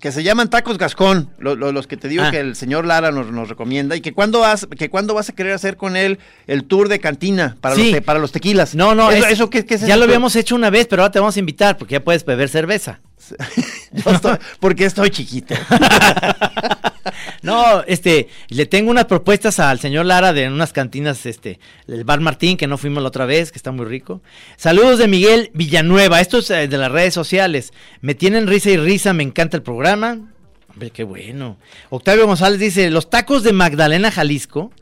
Que 0.00 0.12
se 0.12 0.22
llaman 0.22 0.50
tacos 0.50 0.76
Gascón, 0.78 1.30
lo- 1.38 1.56
lo- 1.56 1.72
los 1.72 1.86
que 1.86 1.96
te 1.96 2.08
digo 2.08 2.22
Ah. 2.24 2.30
que 2.30 2.38
el 2.40 2.54
señor 2.54 2.84
Lara 2.86 3.10
nos, 3.12 3.30
nos 3.32 3.48
recomienda. 3.48 3.96
Y 3.96 4.00
que 4.02 4.12
cuándo 4.12 4.40
vas, 4.40 4.66
que 4.78 4.90
cuándo 4.90 5.14
vas 5.14 5.28
a 5.30 5.34
querer 5.34 5.52
hacer 5.54 5.76
con 5.76 5.96
él 5.96 6.18
el 6.46 6.64
tour 6.64 6.88
de 6.88 7.00
cantina 7.00 7.56
para, 7.60 7.74
Sí. 7.74 7.84
los, 7.84 7.92
te- 7.92 8.02
para 8.02 8.18
los 8.18 8.30
tequilas. 8.32 8.74
No, 8.74 8.94
no, 8.94 9.10
eso, 9.10 9.26
es- 9.26 9.32
eso 9.32 9.50
¿qué, 9.50 9.64
qué 9.64 9.74
es 9.76 9.80
ya 9.80 9.88
eso? 9.88 9.96
lo 9.98 10.04
habíamos 10.04 10.36
hecho 10.36 10.54
una 10.54 10.68
vez, 10.70 10.86
pero 10.86 11.02
ahora 11.02 11.12
te 11.12 11.18
vamos 11.18 11.36
a 11.36 11.40
invitar 11.40 11.78
porque 11.78 11.92
ya 11.92 12.04
puedes 12.04 12.24
beber 12.24 12.48
cerveza. 12.48 13.00
Yo 13.92 14.10
estoy- 14.12 14.36
porque 14.60 14.84
estoy 14.84 15.10
chiquito. 15.10 15.54
No, 17.42 17.82
este, 17.86 18.28
le 18.48 18.66
tengo 18.66 18.90
unas 18.90 19.06
propuestas 19.06 19.58
al 19.58 19.78
señor 19.80 20.06
Lara 20.06 20.32
de 20.32 20.48
unas 20.48 20.72
cantinas, 20.72 21.26
este, 21.26 21.58
el 21.86 22.04
Bar 22.04 22.20
Martín, 22.20 22.56
que 22.56 22.66
no 22.66 22.78
fuimos 22.78 23.02
la 23.02 23.08
otra 23.08 23.26
vez, 23.26 23.52
que 23.52 23.58
está 23.58 23.72
muy 23.72 23.86
rico. 23.86 24.20
Saludos 24.56 24.98
de 24.98 25.08
Miguel 25.08 25.50
Villanueva, 25.54 26.20
esto 26.20 26.38
es 26.38 26.50
eh, 26.50 26.68
de 26.68 26.78
las 26.78 26.90
redes 26.90 27.14
sociales. 27.14 27.72
Me 28.00 28.14
tienen 28.14 28.46
risa 28.46 28.70
y 28.70 28.76
risa, 28.76 29.12
me 29.12 29.22
encanta 29.22 29.56
el 29.56 29.62
programa. 29.62 30.18
Hombre, 30.68 30.90
qué 30.90 31.04
bueno. 31.04 31.56
Octavio 31.90 32.26
González 32.26 32.60
dice, 32.60 32.90
los 32.90 33.08
tacos 33.08 33.42
de 33.42 33.52
Magdalena, 33.52 34.10
Jalisco. 34.10 34.72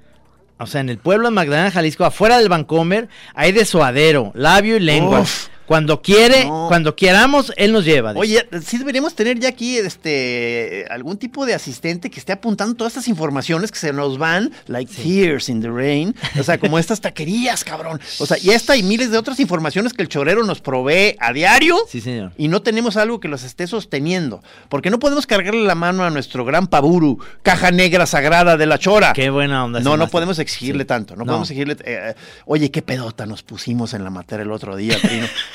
O 0.58 0.66
sea, 0.66 0.80
en 0.80 0.88
el 0.88 0.98
pueblo 0.98 1.28
de 1.28 1.34
Magdalena, 1.34 1.70
Jalisco, 1.70 2.04
afuera 2.04 2.38
del 2.38 2.48
Vancomer, 2.48 3.08
hay 3.34 3.52
de 3.52 3.64
suadero, 3.64 4.32
labio 4.34 4.76
y 4.76 4.80
lengua. 4.80 5.24
Cuando 5.66 6.02
quiere, 6.02 6.44
No. 6.44 6.66
cuando 6.68 6.94
queramos, 6.94 7.52
él 7.56 7.72
nos 7.72 7.84
lleva. 7.84 8.12
dice. 8.12 8.20
Oye, 8.20 8.48
sí 8.64 8.78
deberíamos 8.78 9.14
tener 9.14 9.38
ya 9.38 9.48
aquí 9.48 9.78
este 9.78 10.84
algún 10.90 11.16
tipo 11.16 11.46
de 11.46 11.54
asistente 11.54 12.10
que 12.10 12.18
esté 12.20 12.32
apuntando 12.32 12.74
todas 12.74 12.92
estas 12.92 13.08
informaciones 13.08 13.70
que 13.72 13.78
se 13.78 13.92
nos 13.92 14.18
van, 14.18 14.52
like 14.66 14.92
tears 14.94 15.48
in 15.48 15.60
the 15.62 15.68
rain. 15.70 16.14
O 16.38 16.42
sea, 16.42 16.58
como 16.58 16.78
estas 16.78 17.00
taquerías, 17.00 17.64
cabrón. 17.64 18.00
O 18.18 18.26
sea, 18.26 18.36
y 18.38 18.50
esta 18.50 18.76
y 18.76 18.82
miles 18.82 19.10
de 19.10 19.18
otras 19.18 19.40
informaciones 19.40 19.92
que 19.92 20.02
el 20.02 20.08
chorero 20.08 20.44
nos 20.44 20.60
provee 20.60 21.16
a 21.18 21.32
diario. 21.32 21.76
Sí, 21.88 22.00
señor. 22.00 22.32
Y 22.36 22.48
no 22.48 22.62
tenemos 22.62 22.96
algo 22.96 23.20
que 23.20 23.28
los 23.28 23.42
esté 23.44 23.66
sosteniendo. 23.66 24.42
Porque 24.68 24.90
no 24.90 24.98
podemos 24.98 25.26
cargarle 25.26 25.62
la 25.64 25.74
mano 25.74 26.04
a 26.04 26.10
nuestro 26.10 26.44
gran 26.44 26.66
Paburu, 26.66 27.18
caja 27.42 27.70
negra 27.70 28.06
sagrada 28.06 28.56
de 28.56 28.66
la 28.66 28.78
chora. 28.78 29.12
Qué 29.12 29.30
buena 29.30 29.64
onda. 29.64 29.80
No, 29.80 29.96
no 29.96 30.08
podemos 30.08 30.38
exigirle 30.38 30.84
Sí. 30.84 30.88
tanto. 30.88 31.14
No, 31.14 31.20
No. 31.20 31.26
podemos 31.26 31.50
exigirle. 31.50 31.76
eh, 31.84 32.14
oye, 32.46 32.70
qué 32.70 32.82
pedota 32.82 33.26
nos 33.26 33.42
pusimos 33.42 33.94
en 33.94 34.04
la 34.04 34.10
materia 34.10 34.42
el 34.42 34.52
otro 34.52 34.76
día, 34.76 34.98
Trino. 35.00 35.26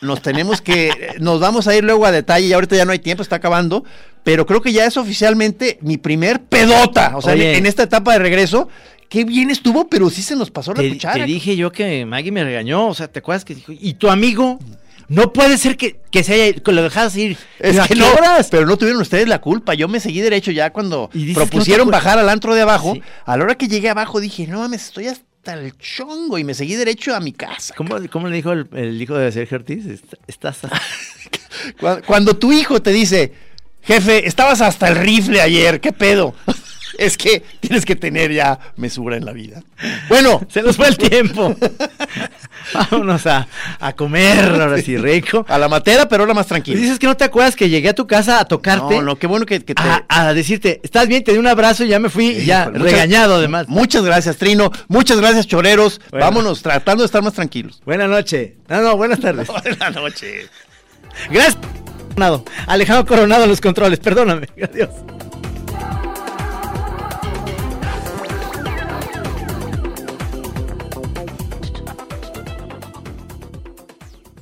Nos 0.00 0.22
tenemos 0.22 0.60
que. 0.60 1.16
Nos 1.20 1.40
vamos 1.40 1.66
a 1.66 1.74
ir 1.76 1.84
luego 1.84 2.06
a 2.06 2.12
detalle. 2.12 2.46
Y 2.46 2.52
ahorita 2.52 2.76
ya 2.76 2.84
no 2.84 2.92
hay 2.92 2.98
tiempo, 3.00 3.22
está 3.22 3.36
acabando. 3.36 3.84
Pero 4.22 4.46
creo 4.46 4.60
que 4.62 4.72
ya 4.72 4.84
es 4.84 4.96
oficialmente 4.96 5.78
mi 5.80 5.96
primer 5.96 6.42
pedota. 6.42 7.16
O 7.16 7.22
sea, 7.22 7.32
en, 7.34 7.40
Oye. 7.40 7.56
en 7.58 7.66
esta 7.66 7.82
etapa 7.84 8.12
de 8.12 8.18
regreso. 8.20 8.68
Qué 9.08 9.24
bien 9.24 9.50
estuvo, 9.50 9.88
pero 9.88 10.10
sí 10.10 10.20
se 10.20 10.36
nos 10.36 10.50
pasó 10.50 10.74
la 10.74 10.82
Te, 10.82 10.90
cuchara. 10.90 11.14
te 11.14 11.24
dije 11.24 11.56
yo 11.56 11.72
que 11.72 12.04
Maggie 12.04 12.30
me 12.30 12.44
regañó, 12.44 12.88
o 12.88 12.94
sea, 12.94 13.08
¿te 13.08 13.20
acuerdas 13.20 13.42
que 13.46 13.54
dijo? 13.54 13.72
¿Y 13.72 13.94
tu 13.94 14.10
amigo? 14.10 14.58
No 15.08 15.32
puede 15.32 15.56
ser 15.56 15.78
que, 15.78 15.98
que 16.10 16.22
se 16.22 16.34
haya, 16.34 16.52
que 16.60 16.72
lo 16.72 16.82
dejas 16.82 17.16
ir. 17.16 17.38
Es 17.58 17.78
¿A 17.78 17.88
que 17.88 17.94
no, 17.94 18.06
horas? 18.12 18.48
pero 18.50 18.66
no 18.66 18.76
tuvieron 18.76 19.00
ustedes 19.00 19.26
la 19.26 19.40
culpa. 19.40 19.72
Yo 19.72 19.88
me 19.88 20.00
seguí 20.00 20.20
derecho 20.20 20.50
ya 20.50 20.70
cuando 20.74 21.08
no 21.14 21.34
propusieron 21.34 21.90
bajar 21.90 22.18
al 22.18 22.28
antro 22.28 22.54
de 22.54 22.60
abajo. 22.60 22.92
Sí. 22.92 23.02
A 23.24 23.38
la 23.38 23.44
hora 23.44 23.54
que 23.54 23.66
llegué 23.68 23.88
abajo 23.88 24.20
dije, 24.20 24.46
no 24.46 24.58
mames, 24.58 24.84
estoy 24.84 25.06
hasta 25.06 25.24
el 25.46 25.76
chongo 25.78 26.38
y 26.38 26.44
me 26.44 26.54
seguí 26.54 26.74
derecho 26.76 27.14
a 27.14 27.20
mi 27.20 27.32
casa. 27.32 27.74
¿Cómo, 27.76 27.96
cómo 28.10 28.28
le 28.28 28.36
dijo 28.36 28.52
el, 28.52 28.68
el 28.74 29.00
hijo 29.00 29.16
de 29.16 29.32
Sergio 29.32 29.56
Ortiz? 29.58 29.86
Est- 29.86 30.14
Estás. 30.26 30.58
Cuando, 31.80 32.06
cuando 32.06 32.36
tu 32.36 32.52
hijo 32.52 32.80
te 32.80 32.92
dice, 32.92 33.32
jefe, 33.82 34.26
estabas 34.28 34.60
hasta 34.60 34.88
el 34.88 34.96
rifle 34.96 35.40
ayer, 35.40 35.80
¿qué 35.80 35.92
pedo? 35.92 36.34
es 36.98 37.16
que 37.16 37.42
tienes 37.60 37.84
que 37.84 37.96
tener 37.96 38.32
ya 38.32 38.58
mesura 38.76 39.16
en 39.16 39.24
la 39.24 39.32
vida. 39.32 39.62
Bueno, 40.08 40.40
Se 40.50 40.62
nos 40.62 40.76
fue 40.76 40.88
el 40.88 40.96
tiempo. 40.98 41.54
Vámonos 42.74 43.26
a, 43.26 43.46
a 43.80 43.92
comer, 43.94 44.38
ahora 44.60 44.78
sí, 44.82 44.96
rico. 44.98 45.44
a 45.48 45.58
la 45.58 45.68
matera, 45.68 46.08
pero 46.08 46.22
ahora 46.24 46.34
más 46.34 46.46
tranquilo. 46.46 46.78
Dices 46.78 46.98
que 46.98 47.06
no 47.06 47.16
te 47.16 47.24
acuerdas 47.24 47.56
que 47.56 47.68
llegué 47.68 47.88
a 47.88 47.94
tu 47.94 48.06
casa 48.06 48.40
a 48.40 48.44
tocarte. 48.44 48.96
No, 48.96 49.02
no, 49.02 49.16
qué 49.16 49.26
bueno 49.26 49.46
que, 49.46 49.64
que 49.64 49.74
te... 49.74 49.82
A, 49.82 50.04
a 50.08 50.34
decirte, 50.34 50.80
¿estás 50.82 51.08
bien? 51.08 51.24
Te 51.24 51.32
di 51.32 51.38
un 51.38 51.46
abrazo 51.46 51.84
y 51.84 51.88
ya 51.88 51.98
me 51.98 52.10
fui, 52.10 52.44
ya 52.44 52.66
muchas- 52.66 52.82
regañado 52.82 53.36
además. 53.36 53.68
Muchas 53.68 54.04
gracias, 54.04 54.36
Trino. 54.36 54.70
Muchas 54.88 55.18
gracias, 55.18 55.46
choreros. 55.46 56.00
Bueno. 56.10 56.26
Vámonos 56.26 56.62
tratando 56.62 57.02
de 57.02 57.06
estar 57.06 57.22
más 57.22 57.32
tranquilos. 57.32 57.80
Buenas 57.86 58.08
noches. 58.10 58.52
No, 58.68 58.82
no, 58.82 58.96
buenas 58.96 59.20
tardes. 59.20 59.46
Buenas 59.48 59.94
noches. 59.94 60.50
Gracias. 61.30 61.56
Coronado. 62.14 62.44
Alejandro 62.66 63.06
Coronado 63.06 63.44
en 63.44 63.50
los 63.50 63.60
controles, 63.60 63.98
perdóname. 64.00 64.48
Adiós. 64.62 64.90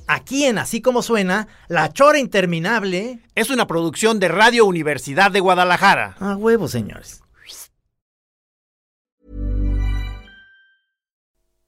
Aquí 0.06 0.44
en 0.44 0.58
Así 0.58 0.80
Como 0.80 1.02
Suena, 1.02 1.48
La 1.68 1.92
Chora 1.92 2.18
Interminable. 2.18 3.20
Es 3.34 3.50
una 3.50 3.66
producción 3.66 4.20
de 4.20 4.28
Radio 4.28 4.64
Universidad 4.64 5.30
de 5.32 5.40
Guadalajara. 5.40 6.16
A 6.20 6.36
huevo, 6.36 6.68
señores. 6.68 7.22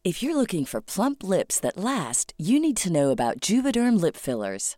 If 0.05 0.23
you're 0.23 0.37
looking 0.37 0.65
for 0.65 0.81
plump 0.81 1.23
lips 1.23 1.61
that 1.61 1.77
last, 1.77 2.33
you 2.39 2.59
need 2.59 2.79
to 2.79 2.91
know 2.91 3.11
about 3.11 3.41
Juvederm 3.43 4.01
lip 4.01 4.17
fillers. 4.17 4.78